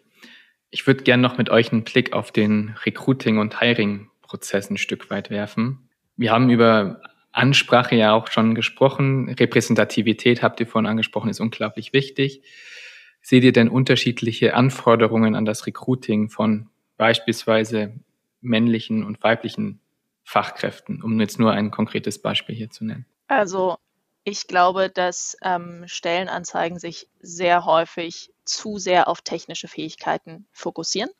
Ich 0.71 0.87
würde 0.87 1.05
gerne 1.05 1.23
noch 1.23 1.39
mit 1.39 1.51
euch 1.51 1.73
einen 1.73 1.85
Blick 1.85 2.13
auf 2.13 2.33
den 2.33 2.77
Recruiting- 2.85 3.39
und 3.39 3.61
Hiring-Prozess 3.61 4.71
ein 4.71 4.77
Stück 4.77 5.11
weit 5.11 5.31
werfen. 5.31 5.89
Wir 6.17 6.33
haben 6.33 6.51
über 6.51 7.01
Ansprache 7.33 7.97
ja 7.97 8.13
auch 8.13 8.29
schon 8.29 8.55
gesprochen. 8.55 9.29
Repräsentativität 9.31 10.43
habt 10.43 10.61
ihr 10.61 10.67
vorhin 10.67 10.89
angesprochen, 10.89 11.31
ist 11.31 11.41
unglaublich 11.41 11.93
wichtig. 11.93 12.43
Seht 13.23 13.45
ihr 13.45 13.53
denn 13.53 13.69
unterschiedliche 13.69 14.55
Anforderungen 14.55 15.35
an 15.35 15.45
das 15.45 15.67
Recruiting 15.67 16.29
von 16.29 16.69
beispielsweise 16.97 17.95
männlichen 18.41 19.05
und 19.05 19.23
weiblichen 19.23 19.81
Fachkräften, 20.25 21.03
um 21.03 21.19
jetzt 21.21 21.39
nur 21.39 21.53
ein 21.53 21.71
konkretes 21.71 22.21
Beispiel 22.21 22.55
hier 22.55 22.71
zu 22.71 22.85
nennen? 22.85 23.07
Also 23.29 23.77
ich 24.25 24.47
glaube, 24.47 24.91
dass 24.91 25.37
ähm, 25.43 25.85
Stellenanzeigen 25.87 26.79
sich 26.79 27.09
sehr 27.21 27.65
häufig 27.65 28.31
zu 28.49 28.79
sehr 28.79 29.09
auf 29.09 29.23
technische 29.23 29.69
Fähigkeiten 29.69 30.47
fokussieren. 30.53 31.11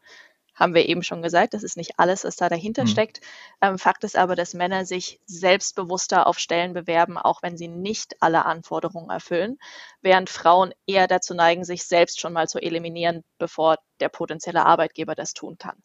Haben 0.55 0.75
wir 0.75 0.89
eben 0.89 1.05
schon 1.05 1.23
gesagt, 1.23 1.55
das 1.55 1.63
ist 1.63 1.77
nicht 1.77 2.01
alles, 2.01 2.25
was 2.25 2.35
da 2.35 2.49
dahinter 2.49 2.83
mhm. 2.83 2.89
steckt. 2.89 3.21
Ähm, 3.61 3.79
Fakt 3.79 4.03
ist 4.03 4.17
aber, 4.17 4.35
dass 4.35 4.55
Männer 4.55 4.85
sich 4.85 5.21
selbstbewusster 5.25 6.27
auf 6.27 6.41
Stellen 6.41 6.73
bewerben, 6.73 7.17
auch 7.17 7.43
wenn 7.43 7.57
sie 7.57 7.69
nicht 7.69 8.17
alle 8.21 8.45
Anforderungen 8.45 9.11
erfüllen, 9.11 9.59
während 10.03 10.31
Frauen 10.31 10.75
eher 10.85 11.07
dazu 11.07 11.33
neigen, 11.35 11.65
sich 11.65 11.85
selbst 11.85 12.19
schon 12.19 12.33
mal 12.33 12.49
zu 12.49 12.59
eliminieren, 12.59 13.23
bevor 13.39 13.79
der 14.01 14.09
potenzielle 14.09 14.67
Arbeitgeber 14.67 15.15
das 15.15 15.33
tun 15.33 15.59
kann. 15.59 15.81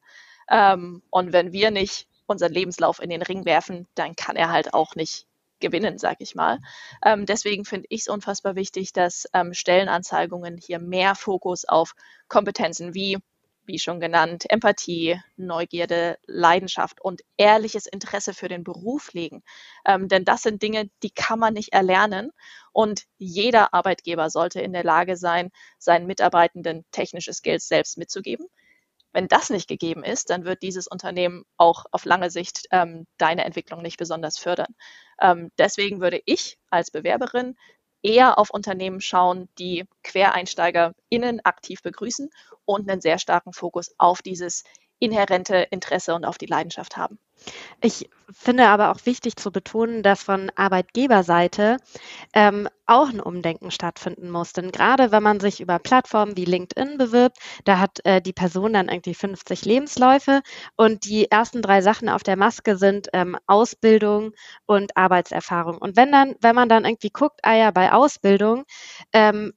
Ähm, 0.50 1.04
und 1.12 1.34
wenn 1.34 1.54
wir 1.54 1.70
nicht 1.70 2.08
unseren 2.26 2.52
Lebenslauf 2.52 3.00
in 3.00 3.12
den 3.12 3.22
Ring 3.22 3.46
werfen, 3.46 3.88
dann 3.94 4.16
kann 4.16 4.36
er 4.36 4.50
halt 4.50 4.74
auch 4.74 4.96
nicht 4.96 5.28
gewinnen, 5.64 5.98
sag 5.98 6.18
ich 6.20 6.36
mal. 6.36 6.60
Ähm, 7.04 7.26
deswegen 7.26 7.66
finde 7.66 7.88
ich 7.90 8.02
es 8.02 8.08
unfassbar 8.08 8.56
wichtig, 8.56 8.94
dass 8.94 9.26
ähm, 9.34 9.56
Stellenanzeigungen 9.56 10.58
hier 10.58 10.78
mehr 10.80 11.16
Fokus 11.16 11.66
auf 11.66 11.96
Kompetenzen 12.28 12.94
wie 12.94 13.18
wie 13.66 13.80
schon 13.80 14.00
genannt, 14.00 14.44
Empathie, 14.50 15.20
Neugierde, 15.38 16.18
Leidenschaft 16.26 17.02
und 17.02 17.22
ehrliches 17.38 17.86
Interesse 17.86 18.34
für 18.34 18.50
den 18.50 18.64
Beruf 18.64 19.14
legen. 19.14 19.44
Ähm, 19.86 20.08
denn 20.08 20.26
das 20.26 20.42
sind 20.42 20.62
Dinge, 20.62 20.90
die 21.02 21.12
kann 21.12 21.40
man 21.40 21.54
nicht 21.54 21.74
erlernen. 21.74 22.32
Und 22.72 23.04
jeder 23.18 23.74
Arbeitgeber 23.74 24.30
sollte 24.30 24.62
in 24.62 24.74
der 24.74 24.84
Lage 24.84 25.16
sein, 25.16 25.52
seinen 25.78 26.08
Mitarbeitenden 26.08 26.86
technische 26.92 27.34
Skills 27.34 27.68
selbst 27.68 27.98
mitzugeben. 27.98 28.48
Wenn 29.14 29.28
das 29.28 29.50
nicht 29.50 29.68
gegeben 29.68 30.04
ist, 30.04 30.30
dann 30.32 30.44
wird 30.44 30.64
dieses 30.64 30.88
Unternehmen 30.88 31.46
auch 31.58 31.86
auf 31.92 32.06
lange 32.06 32.30
Sicht 32.30 32.68
ähm, 32.72 33.06
deine 33.18 33.46
Entwicklung 33.46 33.82
nicht 33.82 33.98
besonders 33.98 34.38
fördern. 34.38 34.76
Ähm, 35.22 35.52
deswegen 35.58 36.02
würde 36.02 36.22
ich 36.26 36.58
als 36.70 36.92
Bewerberin 36.92 37.56
eher 38.02 38.38
auf 38.38 38.50
Unternehmen 38.50 39.00
schauen, 39.00 39.48
die 39.58 39.86
QuereinsteigerInnen 40.04 41.46
aktiv 41.46 41.82
begrüßen 41.82 42.30
und 42.66 42.90
einen 42.90 43.02
sehr 43.02 43.20
starken 43.20 43.54
Fokus 43.54 43.94
auf 43.98 44.22
dieses 44.22 44.64
inhärente 45.00 45.68
Interesse 45.70 46.16
und 46.16 46.26
auf 46.26 46.38
die 46.38 46.46
Leidenschaft 46.46 46.98
haben. 46.98 47.20
Ich 47.82 48.10
finde 48.32 48.68
aber 48.68 48.92
auch 48.92 49.06
wichtig 49.06 49.36
zu 49.36 49.52
betonen, 49.52 50.04
dass 50.04 50.24
von 50.24 50.52
Arbeitgeberseite 50.56 51.78
ähm, 52.34 52.68
auch 52.86 53.10
ein 53.10 53.20
Umdenken 53.20 53.72
stattfinden 53.72 54.30
muss. 54.30 54.54
Denn 54.54 54.72
gerade 54.72 55.12
wenn 55.12 55.24
man 55.24 55.40
sich 55.40 55.62
über 55.62 55.80
Plattformen 55.80 56.38
wie 56.38 56.46
LinkedIn 56.46 56.98
bewirbt, 56.98 57.38
da 57.66 57.80
hat 57.80 58.00
äh, 58.06 58.22
die 58.22 58.34
Person 58.34 58.74
dann 58.74 58.90
irgendwie 58.90 59.14
50 59.14 59.66
Lebensläufe 59.66 60.42
und 60.76 61.06
die 61.06 61.30
ersten 61.32 61.62
drei 61.62 61.82
Sachen 61.82 62.10
auf 62.10 62.24
der 62.24 62.38
Maske 62.38 62.78
sind 62.78 63.10
ähm, 63.14 63.38
Ausbildung 63.48 64.34
und 64.66 64.98
Arbeitserfahrung. 64.98 65.78
Und 65.78 65.96
wenn 65.98 66.12
dann, 66.12 66.36
wenn 66.42 66.56
man 66.56 66.70
dann 66.70 66.86
irgendwie 66.86 67.12
guckt, 67.12 67.40
ah 67.44 67.56
ja, 67.56 67.72
bei 67.72 67.92
Ausbildung 67.92 68.64
ähm, 69.14 69.54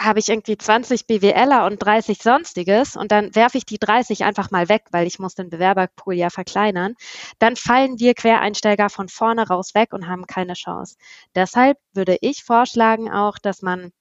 habe 0.00 0.18
ich 0.18 0.28
irgendwie 0.28 0.56
20 0.56 1.06
BWLer 1.06 1.66
und 1.66 1.78
30 1.78 2.18
Sonstiges 2.22 2.96
und 2.96 3.12
dann 3.12 3.34
werfe 3.34 3.58
ich 3.58 3.66
die 3.66 3.78
30 3.78 4.24
einfach 4.24 4.50
mal 4.50 4.68
weg, 4.68 4.84
weil 4.92 5.06
ich 5.06 5.18
muss 5.18 5.34
den 5.34 5.50
Bewerberpool 5.50 6.14
ja 6.14 6.30
verkleinern, 6.30 6.94
dann 7.38 7.56
fallen 7.56 7.98
wir 7.98 8.14
Quereinsteiger 8.14 8.88
von 8.88 9.08
vorne 9.08 9.46
raus 9.46 9.74
weg 9.74 9.92
und 9.92 10.08
haben 10.08 10.26
keine 10.26 10.54
Chance. 10.54 10.96
Deshalb 11.34 11.78
würde 11.92 12.16
ich 12.20 12.44
vorschlagen 12.44 13.10
auch, 13.10 13.38
dass 13.38 13.62
man 13.62 13.92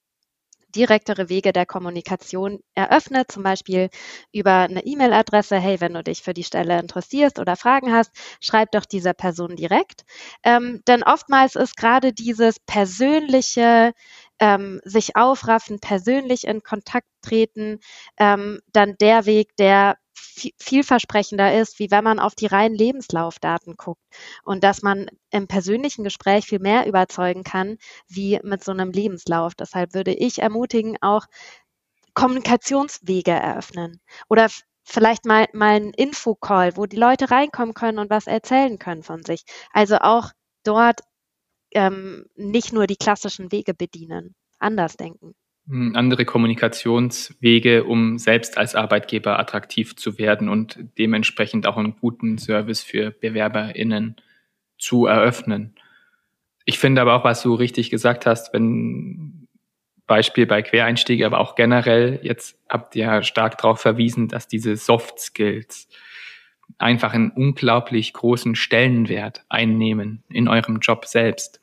direktere 0.75 1.29
Wege 1.29 1.53
der 1.53 1.65
Kommunikation 1.65 2.59
eröffnet, 2.75 3.31
zum 3.31 3.43
Beispiel 3.43 3.89
über 4.31 4.53
eine 4.59 4.85
E-Mail-Adresse. 4.85 5.57
Hey, 5.57 5.81
wenn 5.81 5.93
du 5.93 6.03
dich 6.03 6.21
für 6.21 6.33
die 6.33 6.43
Stelle 6.43 6.79
interessierst 6.79 7.39
oder 7.39 7.55
Fragen 7.55 7.93
hast, 7.93 8.11
schreib 8.41 8.71
doch 8.71 8.85
dieser 8.85 9.13
Person 9.13 9.55
direkt. 9.55 10.03
Ähm, 10.43 10.81
denn 10.87 11.03
oftmals 11.03 11.55
ist 11.55 11.75
gerade 11.75 12.13
dieses 12.13 12.59
persönliche 12.59 13.93
ähm, 14.39 14.79
sich 14.83 15.15
aufraffen, 15.15 15.79
persönlich 15.79 16.45
in 16.45 16.63
Kontakt 16.63 17.07
treten, 17.21 17.79
ähm, 18.17 18.59
dann 18.71 18.95
der 18.99 19.25
Weg, 19.25 19.55
der 19.57 19.97
vielversprechender 20.57 21.59
ist, 21.59 21.79
wie 21.79 21.91
wenn 21.91 22.03
man 22.03 22.19
auf 22.19 22.35
die 22.35 22.47
reinen 22.47 22.75
Lebenslaufdaten 22.75 23.75
guckt 23.77 24.01
und 24.43 24.63
dass 24.63 24.81
man 24.81 25.07
im 25.31 25.47
persönlichen 25.47 26.03
Gespräch 26.03 26.45
viel 26.45 26.59
mehr 26.59 26.87
überzeugen 26.87 27.43
kann, 27.43 27.77
wie 28.07 28.39
mit 28.43 28.63
so 28.63 28.71
einem 28.71 28.91
Lebenslauf. 28.91 29.55
Deshalb 29.55 29.93
würde 29.93 30.13
ich 30.13 30.39
ermutigen, 30.41 30.97
auch 31.01 31.25
Kommunikationswege 32.13 33.31
eröffnen 33.31 34.01
oder 34.29 34.49
vielleicht 34.83 35.25
mal, 35.25 35.47
mal 35.53 35.75
ein 35.75 35.91
Infocall, 35.91 36.75
wo 36.75 36.85
die 36.85 36.97
Leute 36.97 37.31
reinkommen 37.31 37.73
können 37.73 37.99
und 37.99 38.09
was 38.09 38.27
erzählen 38.27 38.79
können 38.79 39.03
von 39.03 39.23
sich. 39.23 39.43
Also 39.71 39.97
auch 39.97 40.31
dort 40.63 41.01
ähm, 41.71 42.25
nicht 42.35 42.73
nur 42.73 42.87
die 42.87 42.95
klassischen 42.97 43.51
Wege 43.51 43.73
bedienen, 43.73 44.35
anders 44.59 44.97
denken. 44.97 45.35
Hm, 45.69 45.95
andere 45.95 46.25
Kommunikationswege, 46.25 47.83
um 47.83 48.17
selbst 48.17 48.57
als 48.57 48.73
Arbeitgeber 48.73 49.37
attraktiv 49.37 49.95
zu 49.95 50.17
werden 50.17 50.49
und 50.49 50.79
dementsprechend 50.97 51.67
auch 51.67 51.77
einen 51.77 51.95
guten 51.95 52.39
Service 52.39 52.81
für 52.81 53.11
BewerberInnen 53.11 54.15
zu 54.79 55.05
eröffnen. 55.05 55.75
Ich 56.65 56.79
finde 56.79 57.01
aber 57.01 57.13
auch, 57.15 57.23
was 57.23 57.43
du 57.43 57.53
richtig 57.53 57.91
gesagt 57.91 58.25
hast, 58.25 58.51
wenn 58.51 59.47
Beispiel 60.07 60.47
bei 60.47 60.63
Quereinstiege, 60.63 61.27
aber 61.27 61.39
auch 61.39 61.53
generell, 61.53 62.19
jetzt 62.23 62.57
habt 62.67 62.95
ihr 62.95 63.21
stark 63.21 63.59
darauf 63.59 63.79
verwiesen, 63.79 64.27
dass 64.27 64.47
diese 64.47 64.75
Soft 64.75 65.19
Skills 65.19 65.87
einfach 66.79 67.13
einen 67.13 67.29
unglaublich 67.29 68.13
großen 68.13 68.55
Stellenwert 68.55 69.45
einnehmen 69.49 70.23
in 70.29 70.47
eurem 70.47 70.79
Job 70.79 71.05
selbst. 71.05 71.61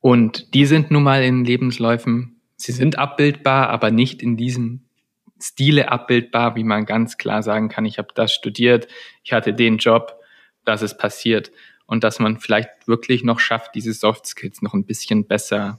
Und 0.00 0.52
die 0.54 0.66
sind 0.66 0.90
nun 0.90 1.04
mal 1.04 1.22
in 1.22 1.44
Lebensläufen, 1.44 2.35
sie 2.56 2.72
sind 2.72 2.98
abbildbar, 2.98 3.68
aber 3.70 3.90
nicht 3.90 4.22
in 4.22 4.36
diesem 4.36 4.86
Stile 5.40 5.90
abbildbar, 5.90 6.56
wie 6.56 6.64
man 6.64 6.86
ganz 6.86 7.18
klar 7.18 7.42
sagen 7.42 7.68
kann, 7.68 7.84
ich 7.84 7.98
habe 7.98 8.08
das 8.14 8.32
studiert, 8.32 8.88
ich 9.22 9.32
hatte 9.32 9.52
den 9.52 9.76
Job, 9.78 10.20
das 10.64 10.82
ist 10.82 10.98
passiert. 10.98 11.52
Und 11.86 12.02
dass 12.02 12.18
man 12.18 12.38
vielleicht 12.38 12.88
wirklich 12.88 13.22
noch 13.22 13.38
schafft, 13.38 13.74
diese 13.74 13.92
Soft 13.92 14.26
Skills 14.26 14.62
noch 14.62 14.74
ein 14.74 14.86
bisschen 14.86 15.26
besser 15.26 15.78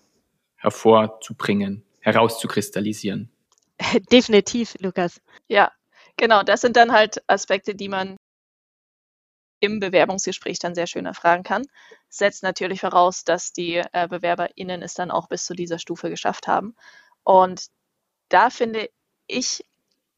hervorzubringen, 0.55 1.83
herauszukristallisieren. 1.99 3.29
Definitiv, 4.11 4.75
Lukas. 4.79 5.21
Ja, 5.47 5.71
genau. 6.15 6.43
Das 6.43 6.61
sind 6.61 6.77
dann 6.77 6.91
halt 6.91 7.21
Aspekte, 7.27 7.75
die 7.75 7.89
man 7.89 8.15
im 9.59 9.79
Bewerbungsgespräch 9.79 10.59
dann 10.59 10.75
sehr 10.75 10.87
schön 10.87 11.05
erfragen 11.05 11.43
kann. 11.43 11.63
Setzt 12.09 12.43
natürlich 12.43 12.81
voraus, 12.81 13.23
dass 13.23 13.53
die 13.53 13.81
äh, 13.91 14.07
BewerberInnen 14.07 14.81
es 14.81 14.93
dann 14.93 15.11
auch 15.11 15.27
bis 15.27 15.45
zu 15.45 15.53
dieser 15.53 15.79
Stufe 15.79 16.09
geschafft 16.09 16.47
haben. 16.47 16.75
Und 17.23 17.67
da 18.29 18.49
finde 18.49 18.89
ich, 19.27 19.63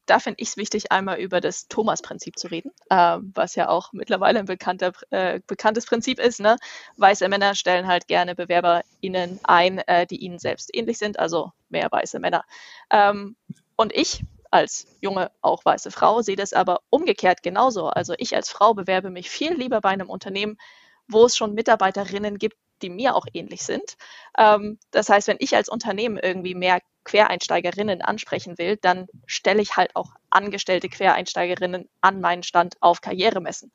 da 0.06 0.18
finde 0.18 0.40
ich 0.42 0.48
es 0.50 0.56
wichtig, 0.56 0.92
einmal 0.92 1.18
über 1.18 1.40
das 1.40 1.68
Thomas-Prinzip 1.68 2.38
zu 2.38 2.48
reden, 2.48 2.72
äh, 2.90 3.18
was 3.20 3.54
ja 3.54 3.68
auch 3.68 3.92
mittlerweile 3.92 4.40
ein 4.40 4.46
bekannter, 4.46 4.92
äh, 5.10 5.40
bekanntes 5.46 5.86
Prinzip 5.86 6.18
ist. 6.18 6.40
Ne? 6.40 6.56
Weiße 6.96 7.28
Männer 7.28 7.54
stellen 7.54 7.86
halt 7.86 8.08
gerne 8.08 8.34
BewerberInnen 8.34 9.40
ein, 9.44 9.78
äh, 9.78 10.06
die 10.06 10.16
ihnen 10.16 10.38
selbst 10.38 10.70
ähnlich 10.74 10.98
sind, 10.98 11.18
also 11.18 11.52
mehr 11.68 11.88
weiße 11.90 12.18
Männer. 12.18 12.44
Ähm, 12.90 13.36
und 13.76 13.94
ich 13.94 14.24
als 14.50 14.86
junge, 15.00 15.30
auch 15.40 15.64
weiße 15.64 15.90
Frau, 15.90 16.22
sehe 16.22 16.36
das 16.36 16.52
aber 16.52 16.80
umgekehrt 16.90 17.42
genauso. 17.42 17.86
Also 17.88 18.14
ich 18.18 18.34
als 18.36 18.50
Frau 18.50 18.74
bewerbe 18.74 19.10
mich 19.10 19.30
viel 19.30 19.54
lieber 19.54 19.80
bei 19.80 19.90
einem 19.90 20.10
Unternehmen, 20.10 20.56
wo 21.08 21.24
es 21.24 21.36
schon 21.36 21.54
Mitarbeiterinnen 21.54 22.38
gibt, 22.38 22.56
die 22.82 22.90
mir 22.90 23.14
auch 23.14 23.26
ähnlich 23.32 23.62
sind. 23.62 23.96
Ähm, 24.38 24.78
das 24.90 25.08
heißt, 25.08 25.28
wenn 25.28 25.36
ich 25.40 25.54
als 25.54 25.68
Unternehmen 25.68 26.18
irgendwie 26.18 26.54
mehr 26.54 26.80
Quereinsteigerinnen 27.04 28.02
ansprechen 28.02 28.58
will, 28.58 28.76
dann 28.76 29.06
stelle 29.26 29.62
ich 29.62 29.76
halt 29.76 29.96
auch 29.96 30.12
angestellte 30.30 30.88
Quereinsteigerinnen 30.88 31.88
an 32.00 32.20
meinen 32.20 32.42
Stand 32.42 32.76
auf 32.80 33.00
Karrieremessen. 33.00 33.72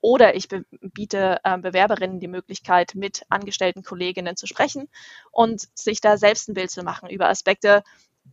Oder 0.00 0.36
ich 0.36 0.48
biete 0.80 1.40
äh, 1.42 1.58
Bewerberinnen 1.58 2.20
die 2.20 2.28
Möglichkeit, 2.28 2.94
mit 2.94 3.22
angestellten 3.30 3.82
Kolleginnen 3.82 4.36
zu 4.36 4.46
sprechen 4.46 4.88
und 5.32 5.66
sich 5.76 6.00
da 6.00 6.16
selbst 6.16 6.48
ein 6.48 6.54
Bild 6.54 6.70
zu 6.70 6.84
machen 6.84 7.10
über 7.10 7.28
Aspekte, 7.28 7.82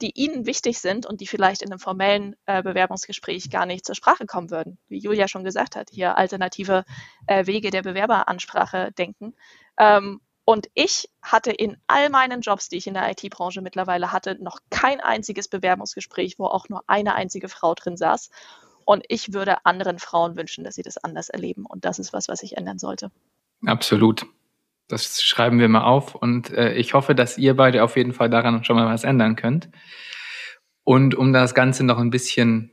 die 0.01 0.11
ihnen 0.15 0.45
wichtig 0.45 0.79
sind 0.79 1.05
und 1.05 1.21
die 1.21 1.27
vielleicht 1.27 1.61
in 1.61 1.71
einem 1.71 1.79
formellen 1.79 2.35
äh, 2.45 2.61
Bewerbungsgespräch 2.61 3.49
gar 3.49 3.65
nicht 3.65 3.85
zur 3.85 3.95
Sprache 3.95 4.25
kommen 4.25 4.51
würden. 4.51 4.77
Wie 4.87 4.99
Julia 4.99 5.27
schon 5.27 5.43
gesagt 5.43 5.75
hat, 5.75 5.89
hier 5.91 6.17
alternative 6.17 6.85
äh, 7.27 7.45
Wege 7.45 7.71
der 7.71 7.81
Bewerberansprache 7.81 8.91
denken. 8.91 9.35
Ähm, 9.77 10.21
und 10.45 10.67
ich 10.75 11.09
hatte 11.23 11.51
in 11.51 11.77
all 11.87 12.09
meinen 12.09 12.41
Jobs, 12.41 12.69
die 12.69 12.77
ich 12.77 12.85
in 12.85 12.93
der 12.93 13.09
IT-Branche 13.09 13.61
mittlerweile 13.61 14.11
hatte, 14.11 14.37
noch 14.41 14.59
kein 14.69 15.01
einziges 15.01 15.47
Bewerbungsgespräch, 15.47 16.37
wo 16.37 16.45
auch 16.45 16.69
nur 16.69 16.83
eine 16.85 17.15
einzige 17.15 17.49
Frau 17.49 17.73
drin 17.73 17.97
saß. 17.97 18.29
Und 18.85 19.03
ich 19.09 19.33
würde 19.33 19.65
anderen 19.65 19.97
Frauen 19.97 20.37
wünschen, 20.37 20.63
dass 20.63 20.75
sie 20.75 20.83
das 20.83 20.97
anders 20.97 21.29
erleben. 21.29 21.65
Und 21.65 21.83
das 21.83 21.97
ist 21.97 22.13
was, 22.13 22.27
was 22.27 22.39
sich 22.39 22.57
ändern 22.57 22.77
sollte. 22.77 23.11
Absolut. 23.65 24.27
Das 24.87 25.21
schreiben 25.21 25.59
wir 25.59 25.67
mal 25.67 25.83
auf 25.83 26.13
und 26.15 26.51
äh, 26.51 26.73
ich 26.73 26.93
hoffe, 26.93 27.15
dass 27.15 27.37
ihr 27.37 27.55
beide 27.55 27.83
auf 27.83 27.97
jeden 27.97 28.13
Fall 28.13 28.29
daran 28.29 28.63
schon 28.63 28.75
mal 28.75 28.85
was 28.85 29.03
ändern 29.03 29.35
könnt. 29.35 29.69
Und 30.83 31.15
um 31.15 31.33
das 31.33 31.55
Ganze 31.55 31.83
noch 31.83 31.97
ein 31.97 32.11
bisschen 32.11 32.71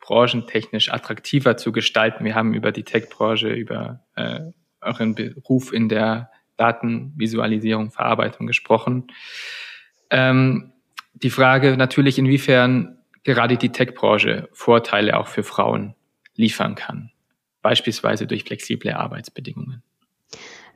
branchentechnisch 0.00 0.92
attraktiver 0.92 1.56
zu 1.56 1.70
gestalten, 1.70 2.24
wir 2.24 2.34
haben 2.34 2.54
über 2.54 2.72
die 2.72 2.82
Tech-Branche, 2.82 3.50
über 3.50 4.00
äh, 4.16 4.40
euren 4.80 5.14
Beruf 5.14 5.72
in 5.72 5.88
der 5.88 6.30
Datenvisualisierung, 6.56 7.92
Verarbeitung 7.92 8.46
gesprochen. 8.46 9.06
Ähm, 10.10 10.72
die 11.14 11.30
Frage 11.30 11.76
natürlich, 11.76 12.18
inwiefern 12.18 12.98
gerade 13.22 13.56
die 13.56 13.70
Tech-Branche 13.70 14.48
Vorteile 14.52 15.16
auch 15.18 15.28
für 15.28 15.42
Frauen 15.42 15.94
liefern 16.34 16.74
kann, 16.74 17.10
beispielsweise 17.62 18.26
durch 18.26 18.44
flexible 18.44 18.92
Arbeitsbedingungen. 18.92 19.82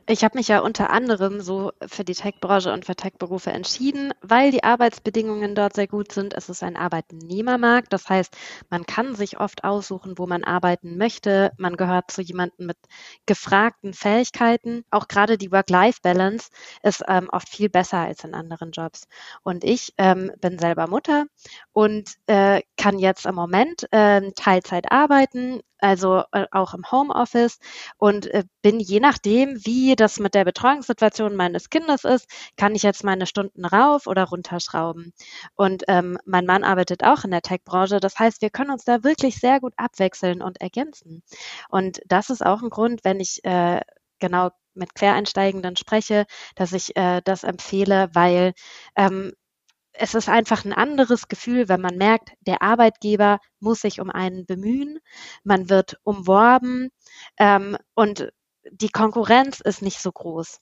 Ich 0.05 0.25
habe 0.25 0.37
mich 0.37 0.49
ja 0.49 0.59
unter 0.59 0.89
anderem 0.89 1.39
so 1.39 1.71
für 1.87 2.03
die 2.03 2.13
Tech-Branche 2.13 2.73
und 2.73 2.83
für 2.85 2.95
Tech-Berufe 2.95 3.51
entschieden, 3.51 4.11
weil 4.21 4.51
die 4.51 4.65
Arbeitsbedingungen 4.65 5.55
dort 5.55 5.75
sehr 5.75 5.87
gut 5.87 6.11
sind. 6.11 6.33
Es 6.33 6.49
ist 6.49 6.61
ein 6.61 6.75
Arbeitnehmermarkt. 6.75 7.93
Das 7.93 8.09
heißt, 8.09 8.35
man 8.69 8.85
kann 8.85 9.15
sich 9.15 9.39
oft 9.39 9.63
aussuchen, 9.63 10.17
wo 10.17 10.27
man 10.27 10.43
arbeiten 10.43 10.97
möchte. 10.97 11.53
Man 11.57 11.77
gehört 11.77 12.11
zu 12.11 12.21
jemandem 12.21 12.67
mit 12.67 12.77
gefragten 13.25 13.93
Fähigkeiten. 13.93 14.83
Auch 14.91 15.07
gerade 15.07 15.37
die 15.37 15.53
Work-Life-Balance 15.53 16.49
ist 16.81 17.01
ähm, 17.07 17.29
oft 17.31 17.47
viel 17.47 17.69
besser 17.69 17.99
als 17.99 18.25
in 18.25 18.33
anderen 18.33 18.71
Jobs. 18.71 19.07
Und 19.43 19.63
ich 19.63 19.93
ähm, 19.97 20.31
bin 20.41 20.59
selber 20.59 20.87
Mutter 20.87 21.27
und 21.71 22.15
äh, 22.27 22.61
kann 22.75 22.99
jetzt 22.99 23.25
im 23.25 23.35
Moment 23.35 23.87
äh, 23.91 24.33
Teilzeit 24.33 24.91
arbeiten, 24.91 25.61
also 25.83 26.23
äh, 26.31 26.45
auch 26.51 26.73
im 26.73 26.89
Homeoffice 26.91 27.59
und 27.97 28.27
äh, 28.27 28.45
bin 28.61 28.79
je 28.79 28.99
nachdem, 28.99 29.57
wie 29.65 29.92
das 29.95 30.19
mit 30.19 30.33
der 30.35 30.45
Betreuungssituation 30.45 31.35
meines 31.35 31.69
Kindes 31.69 32.03
ist, 32.03 32.27
kann 32.57 32.75
ich 32.75 32.83
jetzt 32.83 33.03
meine 33.03 33.25
Stunden 33.25 33.65
rauf 33.65 34.07
oder 34.07 34.25
runterschrauben. 34.25 35.13
Und 35.55 35.83
ähm, 35.87 36.17
mein 36.25 36.45
Mann 36.45 36.63
arbeitet 36.63 37.03
auch 37.03 37.23
in 37.23 37.31
der 37.31 37.41
Tech-Branche. 37.41 37.99
Das 37.99 38.19
heißt, 38.19 38.41
wir 38.41 38.49
können 38.49 38.71
uns 38.71 38.83
da 38.85 39.03
wirklich 39.03 39.39
sehr 39.39 39.59
gut 39.59 39.73
abwechseln 39.77 40.41
und 40.41 40.61
ergänzen. 40.61 41.23
Und 41.69 42.01
das 42.07 42.29
ist 42.29 42.45
auch 42.45 42.61
ein 42.61 42.69
Grund, 42.69 43.03
wenn 43.03 43.19
ich 43.19 43.43
äh, 43.43 43.81
genau 44.19 44.51
mit 44.73 44.95
Quereinsteigenden 44.95 45.75
spreche, 45.75 46.25
dass 46.55 46.73
ich 46.73 46.95
äh, 46.95 47.21
das 47.23 47.43
empfehle, 47.43 48.09
weil 48.13 48.53
ähm, 48.95 49.33
es 49.93 50.15
ist 50.15 50.27
einfach 50.29 50.65
ein 50.65 50.73
anderes 50.73 51.27
Gefühl, 51.27 51.69
wenn 51.69 51.81
man 51.81 51.97
merkt, 51.97 52.31
der 52.41 52.61
Arbeitgeber 52.61 53.39
muss 53.59 53.81
sich 53.81 54.01
um 54.01 54.09
einen 54.09 54.45
bemühen, 54.45 54.99
man 55.43 55.69
wird 55.69 55.99
umworben 56.03 56.89
ähm, 57.37 57.77
und 57.93 58.31
die 58.71 58.89
Konkurrenz 58.89 59.59
ist 59.59 59.81
nicht 59.81 59.99
so 59.99 60.11
groß. 60.11 60.59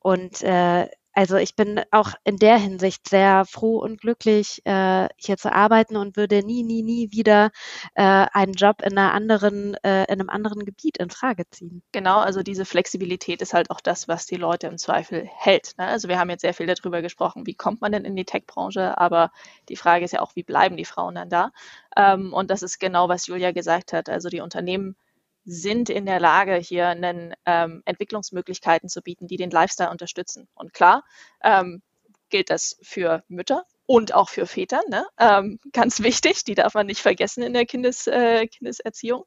Und 0.00 0.42
äh, 0.42 0.88
also 1.16 1.36
ich 1.36 1.54
bin 1.54 1.80
auch 1.92 2.10
in 2.24 2.38
der 2.38 2.58
Hinsicht 2.58 3.08
sehr 3.08 3.44
froh 3.44 3.78
und 3.78 4.00
glücklich, 4.00 4.60
äh, 4.64 5.08
hier 5.16 5.36
zu 5.36 5.52
arbeiten 5.52 5.96
und 5.96 6.16
würde 6.16 6.42
nie, 6.44 6.64
nie, 6.64 6.82
nie 6.82 7.12
wieder 7.12 7.52
äh, 7.94 8.26
einen 8.32 8.54
Job 8.54 8.82
in 8.82 8.98
einer 8.98 9.12
anderen, 9.12 9.74
äh, 9.84 10.02
in 10.04 10.20
einem 10.20 10.28
anderen 10.28 10.64
Gebiet 10.64 10.98
in 10.98 11.10
Frage 11.10 11.44
ziehen. 11.50 11.84
Genau, 11.92 12.18
also 12.18 12.42
diese 12.42 12.64
Flexibilität 12.64 13.42
ist 13.42 13.54
halt 13.54 13.70
auch 13.70 13.80
das, 13.80 14.08
was 14.08 14.26
die 14.26 14.34
Leute 14.34 14.66
im 14.66 14.76
Zweifel 14.76 15.24
hält. 15.24 15.74
Ne? 15.78 15.86
Also 15.86 16.08
wir 16.08 16.18
haben 16.18 16.30
jetzt 16.30 16.40
sehr 16.40 16.54
viel 16.54 16.66
darüber 16.66 17.00
gesprochen, 17.00 17.46
wie 17.46 17.54
kommt 17.54 17.80
man 17.80 17.92
denn 17.92 18.04
in 18.04 18.16
die 18.16 18.24
Tech-Branche, 18.24 18.98
aber 18.98 19.30
die 19.68 19.76
Frage 19.76 20.04
ist 20.04 20.12
ja 20.12 20.20
auch, 20.20 20.34
wie 20.34 20.42
bleiben 20.42 20.76
die 20.76 20.84
Frauen 20.84 21.14
dann 21.14 21.30
da? 21.30 21.52
Ähm, 21.96 22.32
und 22.32 22.50
das 22.50 22.62
ist 22.62 22.80
genau, 22.80 23.08
was 23.08 23.28
Julia 23.28 23.52
gesagt 23.52 23.92
hat. 23.92 24.08
Also 24.08 24.30
die 24.30 24.40
Unternehmen 24.40 24.96
sind 25.44 25.90
in 25.90 26.06
der 26.06 26.20
Lage, 26.20 26.56
hier 26.56 26.88
einen, 26.88 27.34
ähm, 27.46 27.82
Entwicklungsmöglichkeiten 27.84 28.88
zu 28.88 29.02
bieten, 29.02 29.26
die 29.26 29.36
den 29.36 29.50
Lifestyle 29.50 29.90
unterstützen. 29.90 30.48
Und 30.54 30.72
klar 30.72 31.04
ähm, 31.42 31.82
gilt 32.30 32.50
das 32.50 32.76
für 32.82 33.22
Mütter 33.28 33.64
und 33.86 34.14
auch 34.14 34.30
für 34.30 34.46
Väter, 34.46 34.80
ne? 34.88 35.06
ähm, 35.18 35.60
ganz 35.72 36.00
wichtig, 36.02 36.44
die 36.44 36.54
darf 36.54 36.74
man 36.74 36.86
nicht 36.86 37.00
vergessen 37.00 37.42
in 37.42 37.52
der 37.52 37.66
Kindes, 37.66 38.06
äh, 38.06 38.46
Kindeserziehung. 38.46 39.24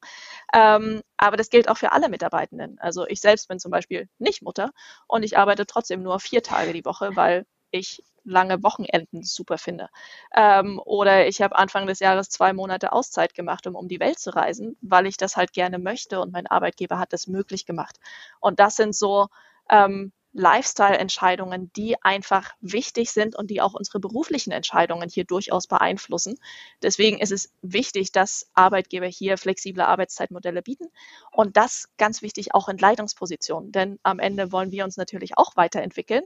Ähm, 0.54 1.02
aber 1.16 1.38
das 1.38 1.50
gilt 1.50 1.70
auch 1.70 1.78
für 1.78 1.92
alle 1.92 2.10
Mitarbeitenden. 2.10 2.80
Also 2.80 3.06
ich 3.08 3.22
selbst 3.22 3.48
bin 3.48 3.60
zum 3.60 3.72
Beispiel 3.72 4.10
nicht 4.18 4.42
Mutter 4.42 4.72
und 5.08 5.24
ich 5.24 5.38
arbeite 5.38 5.66
trotzdem 5.68 6.02
nur 6.02 6.20
vier 6.20 6.42
Tage 6.42 6.74
die 6.74 6.86
Woche, 6.86 7.16
weil 7.16 7.46
ich 7.70 8.04
lange 8.28 8.64
Wochenenden 8.64 9.24
super 9.24 9.58
finde. 9.58 9.90
Ähm, 10.36 10.80
oder 10.86 11.28
ich 11.28 11.42
habe 11.42 11.56
Anfang 11.58 11.88
des 11.88 12.00
Jahres 12.00 12.30
zwei 12.30 12.54
Monate 12.54 12.92
Auszeit 12.94 13.34
gemacht, 13.34 13.68
um 13.68 13.76
um 13.76 13.88
die 13.88 14.00
Welt 14.00 14.20
zu 14.20 14.32
reisen, 14.36 14.78
weil 14.82 15.08
ich 15.08 15.18
das 15.18 15.38
halt 15.38 15.54
gerne 15.54 15.80
möchte 15.80 16.20
und 16.20 16.32
mein 16.34 16.48
Arbeitgeber 16.48 17.00
hat 17.00 17.14
das 17.14 17.28
möglich 17.28 17.66
gemacht. 17.66 17.98
Und 18.40 18.60
das 18.60 18.76
sind 18.76 18.96
so 18.96 19.28
ähm, 19.70 20.12
Lifestyle-Entscheidungen, 20.38 21.72
die 21.76 22.02
einfach 22.04 22.52
wichtig 22.62 23.12
sind 23.12 23.36
und 23.36 23.50
die 23.50 23.60
auch 23.60 23.74
unsere 23.74 24.00
beruflichen 24.00 24.52
Entscheidungen 24.52 25.10
hier 25.10 25.26
durchaus 25.26 25.66
beeinflussen. 25.66 26.38
Deswegen 26.84 27.18
ist 27.18 27.32
es 27.32 27.52
wichtig, 27.64 28.12
dass 28.12 28.48
Arbeitgeber 28.54 29.08
hier 29.08 29.38
flexible 29.38 29.82
Arbeitszeitmodelle 29.82 30.62
bieten 30.62 30.90
und 31.32 31.58
das 31.58 31.90
ganz 31.98 32.22
wichtig 32.22 32.54
auch 32.54 32.70
in 32.70 32.78
Leitungspositionen, 32.78 33.72
denn 33.72 34.00
am 34.04 34.20
Ende 34.20 34.52
wollen 34.52 34.72
wir 34.72 34.84
uns 34.84 34.96
natürlich 34.96 35.38
auch 35.38 35.56
weiterentwickeln 35.56 36.24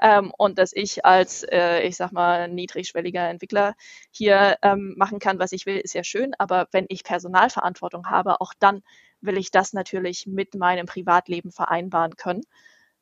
ähm, 0.00 0.30
und 0.36 0.58
dass 0.58 0.72
ich 0.74 1.06
als, 1.06 1.42
äh, 1.44 1.80
ich 1.80 1.96
sag 1.96 2.12
mal, 2.12 2.48
niedrigschwelliger 2.48 3.28
Entwickler 3.28 3.74
hier 4.10 4.58
ähm, 4.60 4.94
machen 4.98 5.18
kann, 5.18 5.38
was 5.38 5.52
ich 5.52 5.64
will, 5.64 5.78
ist 5.78 5.94
ja 5.94 6.04
schön, 6.04 6.34
aber 6.38 6.68
wenn 6.72 6.84
ich 6.88 7.02
Personalverantwortung 7.02 8.10
habe, 8.10 8.42
auch 8.42 8.52
dann 8.58 8.82
will 9.22 9.38
ich 9.38 9.50
das 9.50 9.72
natürlich 9.72 10.26
mit 10.26 10.54
meinem 10.54 10.84
Privatleben 10.84 11.50
vereinbaren 11.50 12.16
können. 12.16 12.42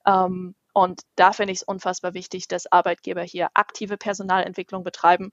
Ähm, 0.07 0.55
und 0.73 1.03
da 1.17 1.33
finde 1.33 1.53
ich 1.53 1.61
es 1.61 1.63
unfassbar 1.63 2.15
wichtig, 2.15 2.49
dass 2.49 2.71
Arbeitgeber 2.71 3.23
hier 3.23 3.51
aktive 3.55 3.97
Personalentwicklung 3.97 4.85
betreiben, 4.85 5.33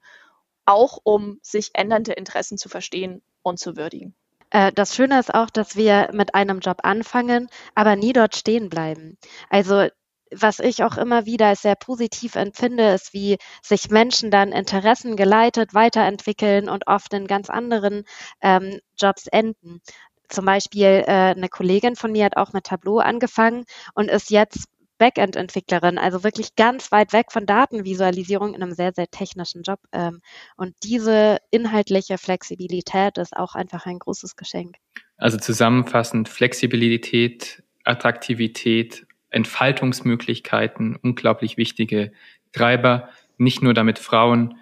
auch 0.65 0.99
um 1.03 1.39
sich 1.41 1.71
ändernde 1.73 2.13
Interessen 2.13 2.57
zu 2.57 2.69
verstehen 2.69 3.21
und 3.41 3.59
zu 3.59 3.77
würdigen. 3.77 4.13
Äh, 4.51 4.71
das 4.73 4.95
Schöne 4.95 5.19
ist 5.19 5.33
auch, 5.33 5.49
dass 5.49 5.75
wir 5.75 6.09
mit 6.13 6.35
einem 6.35 6.59
Job 6.59 6.79
anfangen, 6.83 7.49
aber 7.75 7.95
nie 7.95 8.13
dort 8.13 8.35
stehen 8.35 8.69
bleiben. 8.69 9.17
Also 9.49 9.87
was 10.31 10.59
ich 10.59 10.83
auch 10.83 10.97
immer 10.97 11.25
wieder 11.25 11.55
sehr 11.55 11.75
positiv 11.75 12.35
empfinde, 12.35 12.93
ist, 12.93 13.13
wie 13.13 13.37
sich 13.63 13.89
Menschen 13.89 14.29
dann 14.29 14.51
interessengeleitet 14.51 15.73
weiterentwickeln 15.73 16.69
und 16.69 16.85
oft 16.87 17.13
in 17.13 17.25
ganz 17.25 17.49
anderen 17.49 18.03
ähm, 18.41 18.79
Jobs 18.95 19.25
enden 19.27 19.81
zum 20.29 20.45
Beispiel 20.45 21.03
äh, 21.05 21.33
eine 21.35 21.49
Kollegin 21.49 21.95
von 21.95 22.11
mir 22.11 22.25
hat 22.25 22.37
auch 22.37 22.53
mit 22.53 22.65
Tableau 22.65 22.99
angefangen 22.99 23.65
und 23.93 24.09
ist 24.09 24.29
jetzt 24.29 24.67
Backend-Entwicklerin, 24.99 25.97
also 25.97 26.23
wirklich 26.23 26.55
ganz 26.55 26.91
weit 26.91 27.13
weg 27.13 27.31
von 27.31 27.45
Datenvisualisierung 27.45 28.53
in 28.53 28.61
einem 28.61 28.73
sehr, 28.73 28.91
sehr 28.93 29.07
technischen 29.07 29.63
Job. 29.63 29.79
Ähm, 29.91 30.21
und 30.57 30.75
diese 30.83 31.37
inhaltliche 31.49 32.17
Flexibilität 32.17 33.17
ist 33.17 33.35
auch 33.35 33.55
einfach 33.55 33.85
ein 33.85 33.97
großes 33.97 34.35
Geschenk. 34.35 34.75
Also 35.17 35.37
zusammenfassend 35.37 36.29
Flexibilität, 36.29 37.63
Attraktivität, 37.85 39.07
Entfaltungsmöglichkeiten, 39.31 40.97
unglaublich 41.01 41.57
wichtige 41.57 42.11
Treiber, 42.51 43.09
nicht 43.37 43.63
nur 43.63 43.73
damit 43.73 43.99
Frauen 43.99 44.57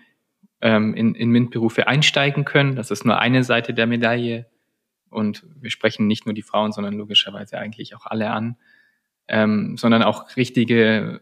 ähm, 0.62 0.94
in, 0.94 1.16
in 1.16 1.30
MINT-Berufe 1.30 1.88
einsteigen 1.88 2.46
können, 2.46 2.76
das 2.76 2.92
ist 2.92 3.06
nur 3.06 3.20
eine 3.20 3.44
Seite 3.44 3.74
der 3.74 3.88
Medaille, 3.88 4.46
und 5.10 5.44
wir 5.60 5.70
sprechen 5.70 6.08
nicht 6.08 6.26
nur 6.26 6.34
die 6.34 6.42
Frauen, 6.42 6.72
sondern 6.72 6.94
logischerweise 6.96 7.58
eigentlich 7.58 7.96
auch 7.96 8.06
alle 8.06 8.30
an, 8.30 8.58
ähm, 9.28 9.78
sondern 9.78 10.04
auch 10.04 10.36
richtige 10.36 11.22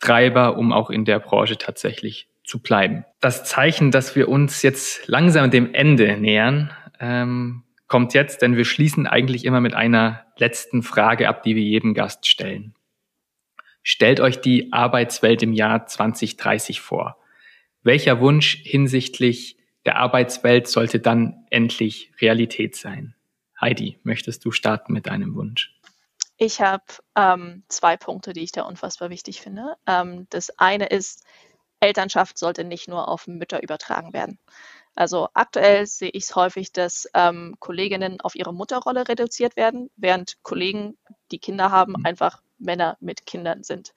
Treiber, 0.00 0.56
um 0.56 0.72
auch 0.72 0.90
in 0.90 1.04
der 1.04 1.18
Branche 1.20 1.58
tatsächlich 1.58 2.28
zu 2.44 2.60
bleiben. 2.60 3.04
Das 3.20 3.44
Zeichen, 3.44 3.90
dass 3.90 4.16
wir 4.16 4.28
uns 4.28 4.62
jetzt 4.62 5.06
langsam 5.08 5.50
dem 5.50 5.72
Ende 5.74 6.16
nähern, 6.16 6.70
ähm, 6.98 7.62
kommt 7.86 8.14
jetzt, 8.14 8.42
denn 8.42 8.56
wir 8.56 8.64
schließen 8.64 9.06
eigentlich 9.06 9.44
immer 9.44 9.60
mit 9.60 9.74
einer 9.74 10.24
letzten 10.38 10.82
Frage 10.82 11.28
ab, 11.28 11.42
die 11.42 11.54
wir 11.56 11.62
jedem 11.62 11.94
Gast 11.94 12.26
stellen. 12.26 12.74
Stellt 13.82 14.20
euch 14.20 14.40
die 14.40 14.72
Arbeitswelt 14.72 15.42
im 15.42 15.52
Jahr 15.52 15.86
2030 15.86 16.80
vor. 16.80 17.18
Welcher 17.82 18.20
Wunsch 18.20 18.62
hinsichtlich 18.62 19.56
der 19.84 19.96
Arbeitswelt 19.96 20.68
sollte 20.68 21.00
dann 21.00 21.44
endlich 21.50 22.12
Realität 22.20 22.76
sein? 22.76 23.14
Heidi, 23.62 24.00
möchtest 24.02 24.44
du 24.44 24.50
starten 24.50 24.92
mit 24.92 25.06
deinem 25.06 25.36
Wunsch? 25.36 25.72
Ich 26.36 26.60
habe 26.60 26.82
ähm, 27.14 27.62
zwei 27.68 27.96
Punkte, 27.96 28.32
die 28.32 28.42
ich 28.42 28.50
da 28.50 28.62
unfassbar 28.62 29.08
wichtig 29.08 29.40
finde. 29.40 29.76
Ähm, 29.86 30.26
das 30.30 30.58
eine 30.58 30.86
ist, 30.86 31.24
Elternschaft 31.78 32.38
sollte 32.38 32.64
nicht 32.64 32.88
nur 32.88 33.08
auf 33.08 33.28
Mütter 33.28 33.62
übertragen 33.62 34.12
werden. 34.12 34.40
Also 34.96 35.28
aktuell 35.32 35.86
sehe 35.86 36.10
ich 36.12 36.24
es 36.24 36.34
häufig, 36.34 36.72
dass 36.72 37.08
ähm, 37.14 37.54
Kolleginnen 37.60 38.20
auf 38.20 38.34
ihre 38.34 38.52
Mutterrolle 38.52 39.08
reduziert 39.08 39.54
werden, 39.54 39.90
während 39.96 40.42
Kollegen, 40.42 40.98
die 41.30 41.38
Kinder 41.38 41.70
haben, 41.70 41.94
mhm. 41.98 42.06
einfach 42.06 42.42
Männer 42.58 42.96
mit 43.00 43.26
Kindern 43.26 43.62
sind 43.62 43.94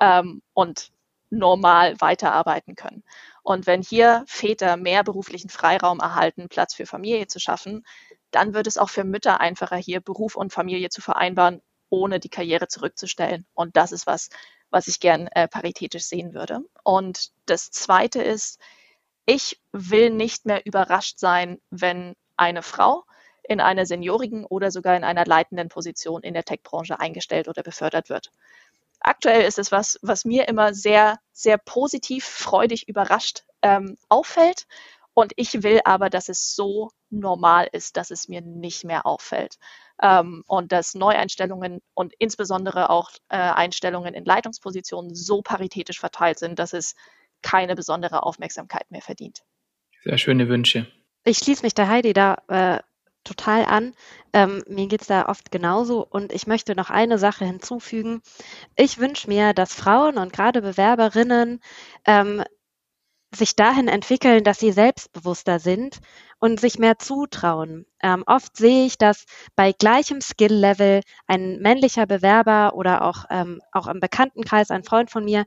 ähm, 0.00 0.42
und 0.54 0.92
normal 1.30 2.00
weiterarbeiten 2.00 2.76
können. 2.76 3.02
Und 3.42 3.66
wenn 3.66 3.82
hier 3.82 4.24
Väter 4.26 4.76
mehr 4.76 5.04
beruflichen 5.04 5.50
Freiraum 5.50 6.00
erhalten, 6.00 6.48
Platz 6.48 6.74
für 6.74 6.86
Familie 6.86 7.26
zu 7.26 7.40
schaffen, 7.40 7.84
dann 8.30 8.54
wird 8.54 8.66
es 8.66 8.78
auch 8.78 8.90
für 8.90 9.04
Mütter 9.04 9.40
einfacher, 9.40 9.76
hier 9.76 10.00
Beruf 10.00 10.36
und 10.36 10.52
Familie 10.52 10.90
zu 10.90 11.00
vereinbaren, 11.00 11.62
ohne 11.90 12.20
die 12.20 12.28
Karriere 12.28 12.68
zurückzustellen. 12.68 13.46
Und 13.54 13.76
das 13.76 13.92
ist 13.92 14.06
was, 14.06 14.28
was 14.70 14.88
ich 14.88 15.00
gern 15.00 15.28
äh, 15.28 15.48
paritätisch 15.48 16.04
sehen 16.04 16.34
würde. 16.34 16.60
Und 16.84 17.30
das 17.46 17.70
Zweite 17.70 18.22
ist, 18.22 18.60
ich 19.24 19.60
will 19.72 20.10
nicht 20.10 20.46
mehr 20.46 20.64
überrascht 20.66 21.18
sein, 21.18 21.58
wenn 21.70 22.14
eine 22.36 22.62
Frau 22.62 23.04
in 23.42 23.60
einer 23.60 23.86
seniorigen 23.86 24.44
oder 24.44 24.70
sogar 24.70 24.96
in 24.96 25.04
einer 25.04 25.24
leitenden 25.24 25.68
Position 25.68 26.22
in 26.22 26.34
der 26.34 26.44
Tech-Branche 26.44 27.00
eingestellt 27.00 27.48
oder 27.48 27.62
befördert 27.62 28.10
wird. 28.10 28.30
Aktuell 29.00 29.42
ist 29.42 29.58
es 29.58 29.72
was, 29.72 29.98
was 30.02 30.24
mir 30.24 30.48
immer 30.48 30.74
sehr, 30.74 31.18
sehr 31.32 31.56
positiv, 31.56 32.24
freudig 32.24 32.88
überrascht 32.88 33.44
ähm, 33.62 33.96
auffällt 34.08 34.66
Und 35.18 35.32
ich 35.34 35.64
will 35.64 35.80
aber, 35.84 36.10
dass 36.10 36.28
es 36.28 36.54
so 36.54 36.92
normal 37.10 37.68
ist, 37.72 37.96
dass 37.96 38.12
es 38.12 38.28
mir 38.28 38.40
nicht 38.40 38.84
mehr 38.84 39.04
auffällt. 39.04 39.56
Ähm, 40.00 40.44
und 40.46 40.70
dass 40.70 40.94
Neueinstellungen 40.94 41.80
und 41.92 42.14
insbesondere 42.20 42.88
auch 42.88 43.10
äh, 43.28 43.36
Einstellungen 43.36 44.14
in 44.14 44.24
Leitungspositionen 44.24 45.16
so 45.16 45.42
paritätisch 45.42 45.98
verteilt 45.98 46.38
sind, 46.38 46.60
dass 46.60 46.72
es 46.72 46.94
keine 47.42 47.74
besondere 47.74 48.22
Aufmerksamkeit 48.22 48.88
mehr 48.92 49.02
verdient. 49.02 49.40
Sehr 50.04 50.18
schöne 50.18 50.48
Wünsche. 50.48 50.86
Ich 51.24 51.38
schließe 51.38 51.64
mich 51.64 51.74
der 51.74 51.88
Heidi 51.88 52.12
da 52.12 52.36
äh, 52.46 52.78
total 53.24 53.64
an. 53.64 53.94
Ähm, 54.32 54.62
mir 54.68 54.86
geht 54.86 55.00
es 55.00 55.08
da 55.08 55.26
oft 55.26 55.50
genauso 55.50 56.06
und 56.06 56.32
ich 56.32 56.46
möchte 56.46 56.76
noch 56.76 56.90
eine 56.90 57.18
Sache 57.18 57.44
hinzufügen. 57.44 58.22
Ich 58.76 58.98
wünsche 58.98 59.26
mir, 59.26 59.52
dass 59.52 59.74
Frauen 59.74 60.16
und 60.16 60.32
gerade 60.32 60.62
Bewerberinnen 60.62 61.60
ähm, 62.04 62.44
sich 63.34 63.56
dahin 63.56 63.88
entwickeln, 63.88 64.44
dass 64.44 64.58
sie 64.58 64.72
selbstbewusster 64.72 65.58
sind 65.58 65.98
und 66.40 66.60
sich 66.60 66.78
mehr 66.78 66.98
zutrauen. 66.98 67.86
Ähm, 68.00 68.22
oft 68.26 68.56
sehe 68.56 68.86
ich, 68.86 68.96
dass 68.96 69.24
bei 69.56 69.72
gleichem 69.72 70.20
Skill-Level 70.20 71.00
ein 71.26 71.58
männlicher 71.58 72.06
Bewerber 72.06 72.74
oder 72.74 73.02
auch, 73.02 73.24
ähm, 73.30 73.60
auch 73.72 73.88
im 73.88 73.98
Bekanntenkreis 73.98 74.70
ein 74.70 74.84
Freund 74.84 75.10
von 75.10 75.24
mir 75.24 75.44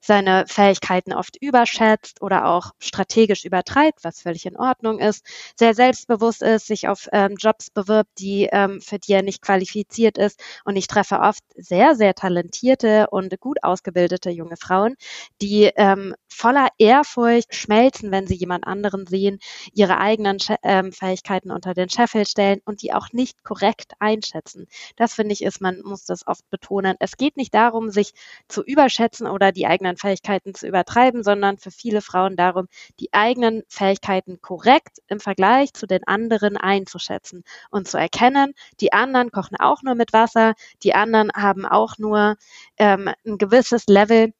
seine 0.00 0.44
Fähigkeiten 0.46 1.14
oft 1.14 1.36
überschätzt 1.40 2.20
oder 2.20 2.46
auch 2.46 2.72
strategisch 2.78 3.44
übertreibt, 3.46 4.04
was 4.04 4.20
völlig 4.20 4.44
in 4.44 4.58
Ordnung 4.58 4.98
ist, 4.98 5.24
sehr 5.56 5.74
selbstbewusst 5.74 6.42
ist, 6.42 6.66
sich 6.66 6.88
auf 6.88 7.08
ähm, 7.12 7.36
Jobs 7.38 7.70
bewirbt, 7.70 8.10
die 8.18 8.48
ähm, 8.52 8.82
für 8.82 8.98
die 8.98 9.12
er 9.12 9.22
nicht 9.22 9.40
qualifiziert 9.40 10.18
ist. 10.18 10.40
Und 10.64 10.76
ich 10.76 10.88
treffe 10.88 11.20
oft 11.20 11.42
sehr, 11.56 11.94
sehr 11.94 12.14
talentierte 12.14 13.06
und 13.10 13.40
gut 13.40 13.58
ausgebildete 13.62 14.30
junge 14.30 14.56
Frauen, 14.58 14.96
die 15.40 15.70
ähm, 15.76 16.14
voller 16.28 16.68
Ehrfurcht 16.78 17.54
schmelzen, 17.54 18.10
wenn 18.10 18.26
sie 18.26 18.34
jemand 18.34 18.66
anderen 18.66 19.06
sehen, 19.06 19.38
ihre 19.72 19.98
eigenen 19.98 20.33
ähm, 20.62 20.92
Fähigkeiten 20.92 21.50
unter 21.50 21.74
den 21.74 21.88
Scheffel 21.88 22.26
stellen 22.26 22.60
und 22.64 22.82
die 22.82 22.92
auch 22.92 23.12
nicht 23.12 23.44
korrekt 23.44 23.92
einschätzen. 23.98 24.66
Das 24.96 25.14
finde 25.14 25.32
ich 25.32 25.42
ist, 25.42 25.60
man 25.60 25.80
muss 25.82 26.04
das 26.04 26.26
oft 26.26 26.48
betonen. 26.50 26.96
Es 27.00 27.16
geht 27.16 27.36
nicht 27.36 27.54
darum, 27.54 27.90
sich 27.90 28.12
zu 28.48 28.62
überschätzen 28.62 29.26
oder 29.26 29.52
die 29.52 29.66
eigenen 29.66 29.96
Fähigkeiten 29.96 30.54
zu 30.54 30.66
übertreiben, 30.66 31.22
sondern 31.22 31.58
für 31.58 31.70
viele 31.70 32.00
Frauen 32.00 32.36
darum, 32.36 32.68
die 33.00 33.12
eigenen 33.12 33.62
Fähigkeiten 33.68 34.40
korrekt 34.40 34.98
im 35.08 35.20
Vergleich 35.20 35.72
zu 35.74 35.86
den 35.86 36.06
anderen 36.06 36.56
einzuschätzen 36.56 37.44
und 37.70 37.88
zu 37.88 37.98
erkennen, 37.98 38.54
die 38.80 38.92
anderen 38.92 39.30
kochen 39.30 39.56
auch 39.58 39.82
nur 39.82 39.94
mit 39.94 40.12
Wasser, 40.12 40.54
die 40.82 40.94
anderen 40.94 41.30
haben 41.34 41.66
auch 41.66 41.98
nur 41.98 42.36
ähm, 42.78 43.10
ein 43.26 43.38
gewisses 43.38 43.86
Level. 43.86 44.32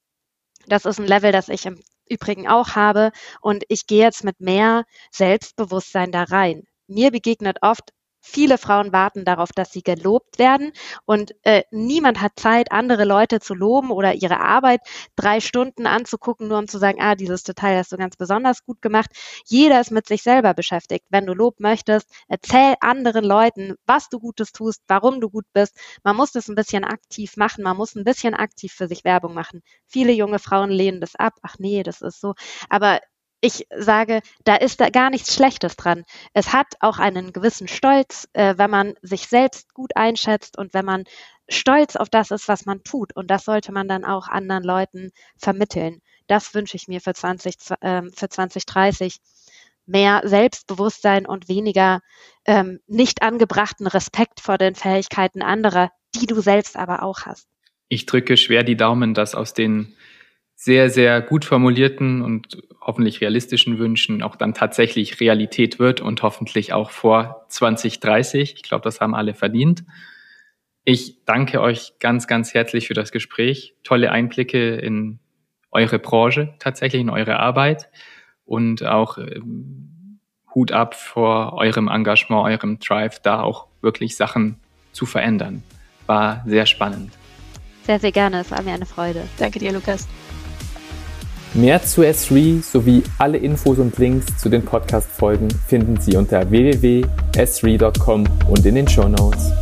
Das 0.67 0.85
ist 0.85 0.99
ein 0.99 1.07
Level, 1.07 1.31
das 1.31 1.49
ich 1.49 1.65
im 1.65 1.79
Übrigen 2.09 2.47
auch 2.47 2.75
habe. 2.75 3.11
Und 3.41 3.63
ich 3.69 3.87
gehe 3.87 4.03
jetzt 4.03 4.23
mit 4.23 4.39
mehr 4.39 4.85
Selbstbewusstsein 5.11 6.11
da 6.11 6.23
rein 6.23 6.63
mir 6.87 7.11
begegnet 7.11 7.57
oft, 7.61 7.91
viele 8.25 8.57
Frauen 8.57 8.91
warten 8.91 9.23
darauf, 9.23 9.49
dass 9.53 9.71
sie 9.71 9.83
gelobt 9.83 10.39
werden 10.39 10.71
und 11.05 11.33
äh, 11.43 11.63
niemand 11.71 12.21
hat 12.21 12.33
Zeit, 12.37 12.71
andere 12.71 13.05
Leute 13.05 13.39
zu 13.39 13.53
loben 13.53 13.91
oder 13.91 14.15
ihre 14.15 14.39
Arbeit 14.39 14.81
drei 15.15 15.39
Stunden 15.39 15.85
anzugucken, 15.87 16.47
nur 16.47 16.57
um 16.59 16.67
zu 16.67 16.79
sagen, 16.79 16.99
ah, 17.01 17.15
dieses 17.15 17.43
Detail 17.43 17.77
hast 17.77 17.91
du 17.91 17.97
ganz 17.97 18.17
besonders 18.17 18.65
gut 18.65 18.81
gemacht. 18.81 19.11
Jeder 19.45 19.79
ist 19.79 19.91
mit 19.91 20.07
sich 20.07 20.23
selber 20.23 20.53
beschäftigt. 20.53 21.05
Wenn 21.09 21.25
du 21.25 21.33
Lob 21.33 21.59
möchtest, 21.59 22.09
erzähl 22.27 22.75
anderen 22.81 23.23
Leuten, 23.25 23.75
was 23.85 24.09
du 24.09 24.19
Gutes 24.19 24.51
tust, 24.51 24.81
warum 24.87 25.21
du 25.21 25.29
gut 25.29 25.45
bist. 25.53 25.77
Man 26.03 26.15
muss 26.15 26.31
das 26.31 26.47
ein 26.47 26.55
bisschen 26.55 26.83
aktiv 26.83 27.37
machen, 27.37 27.63
man 27.63 27.77
muss 27.77 27.95
ein 27.95 28.03
bisschen 28.03 28.33
aktiv 28.33 28.73
für 28.73 28.87
sich 28.87 29.03
Werbung 29.03 29.33
machen. 29.33 29.61
Viele 29.87 30.11
junge 30.13 30.39
Frauen 30.39 30.69
lehnen 30.71 31.01
das 31.01 31.15
ab. 31.15 31.33
Ach 31.41 31.55
nee, 31.59 31.83
das 31.83 32.01
ist 32.01 32.19
so. 32.21 32.33
Aber 32.69 32.99
ich 33.45 33.67
sage, 33.77 34.21
da 34.43 34.55
ist 34.55 34.81
da 34.81 34.89
gar 34.89 35.11
nichts 35.11 35.35
Schlechtes 35.35 35.75
dran. 35.75 36.03
Es 36.33 36.51
hat 36.51 36.67
auch 36.79 36.97
einen 36.97 37.31
gewissen 37.31 37.67
Stolz, 37.67 38.27
äh, 38.33 38.55
wenn 38.57 38.71
man 38.71 38.95
sich 39.01 39.27
selbst 39.27 39.73
gut 39.73 39.95
einschätzt 39.95 40.57
und 40.57 40.73
wenn 40.73 40.85
man 40.85 41.03
stolz 41.47 41.95
auf 41.95 42.09
das 42.09 42.31
ist, 42.31 42.47
was 42.47 42.65
man 42.65 42.83
tut. 42.83 43.15
Und 43.15 43.29
das 43.29 43.45
sollte 43.45 43.71
man 43.71 43.87
dann 43.87 44.03
auch 44.03 44.27
anderen 44.27 44.63
Leuten 44.63 45.11
vermitteln. 45.37 46.01
Das 46.27 46.55
wünsche 46.55 46.75
ich 46.75 46.87
mir 46.87 47.01
für, 47.01 47.13
20, 47.13 47.55
äh, 47.81 48.01
für 48.15 48.29
2030. 48.29 49.17
Mehr 49.85 50.23
Selbstbewusstsein 50.25 51.27
und 51.27 51.47
weniger 51.47 52.01
ähm, 52.45 52.79
nicht 52.87 53.21
angebrachten 53.21 53.85
Respekt 53.85 54.39
vor 54.39 54.57
den 54.57 54.73
Fähigkeiten 54.73 55.43
anderer, 55.43 55.91
die 56.15 56.25
du 56.25 56.41
selbst 56.41 56.75
aber 56.75 57.03
auch 57.03 57.21
hast. 57.27 57.47
Ich 57.87 58.07
drücke 58.07 58.35
schwer 58.35 58.63
die 58.63 58.77
Daumen, 58.77 59.13
dass 59.13 59.35
aus 59.35 59.53
den 59.53 59.95
sehr, 60.55 60.89
sehr 60.89 61.21
gut 61.21 61.45
formulierten 61.45 62.21
und 62.21 62.57
hoffentlich 62.81 63.21
realistischen 63.21 63.77
Wünschen 63.77 64.23
auch 64.23 64.35
dann 64.35 64.53
tatsächlich 64.53 65.19
Realität 65.19 65.79
wird 65.79 66.01
und 66.01 66.23
hoffentlich 66.23 66.71
auch 66.71 66.91
vor 66.91 67.45
2030. 67.49 68.53
Ich 68.55 68.63
glaube, 68.63 68.83
das 68.83 69.01
haben 69.01 69.15
alle 69.15 69.33
verdient. 69.33 69.83
Ich 70.85 71.25
danke 71.25 71.61
euch 71.61 71.93
ganz, 71.99 72.27
ganz 72.27 72.53
herzlich 72.53 72.87
für 72.87 72.93
das 72.93 73.11
Gespräch. 73.11 73.75
Tolle 73.83 74.11
Einblicke 74.11 74.75
in 74.75 75.19
eure 75.71 75.99
Branche, 75.99 76.53
tatsächlich 76.59 77.01
in 77.01 77.09
eure 77.09 77.39
Arbeit 77.39 77.89
und 78.45 78.85
auch 78.85 79.17
ähm, 79.17 80.19
Hut 80.53 80.71
ab 80.71 80.95
vor 80.95 81.53
eurem 81.53 81.89
Engagement, 81.89 82.45
eurem 82.45 82.79
Drive, 82.79 83.19
da 83.19 83.41
auch 83.41 83.67
wirklich 83.81 84.15
Sachen 84.15 84.57
zu 84.93 85.05
verändern. 85.05 85.63
War 86.05 86.43
sehr 86.45 86.65
spannend. 86.65 87.11
Sehr, 87.83 87.99
sehr 87.99 88.11
gerne. 88.11 88.39
Es 88.39 88.51
war 88.51 88.61
mir 88.61 88.73
eine 88.73 88.85
Freude. 88.85 89.27
Danke 89.37 89.59
dir, 89.59 89.73
Lukas. 89.73 90.07
Mehr 91.55 91.81
zu 91.81 92.01
S3 92.01 92.61
sowie 92.61 93.01
alle 93.17 93.37
Infos 93.37 93.79
und 93.79 93.97
Links 93.97 94.25
zu 94.37 94.49
den 94.49 94.65
Podcast-Folgen 94.65 95.47
finden 95.67 95.97
Sie 96.01 96.17
unter 96.17 96.49
www.s3.com 96.51 98.25
und 98.49 98.65
in 98.65 98.75
den 98.75 98.89
Show 98.89 99.07
Notes. 99.07 99.53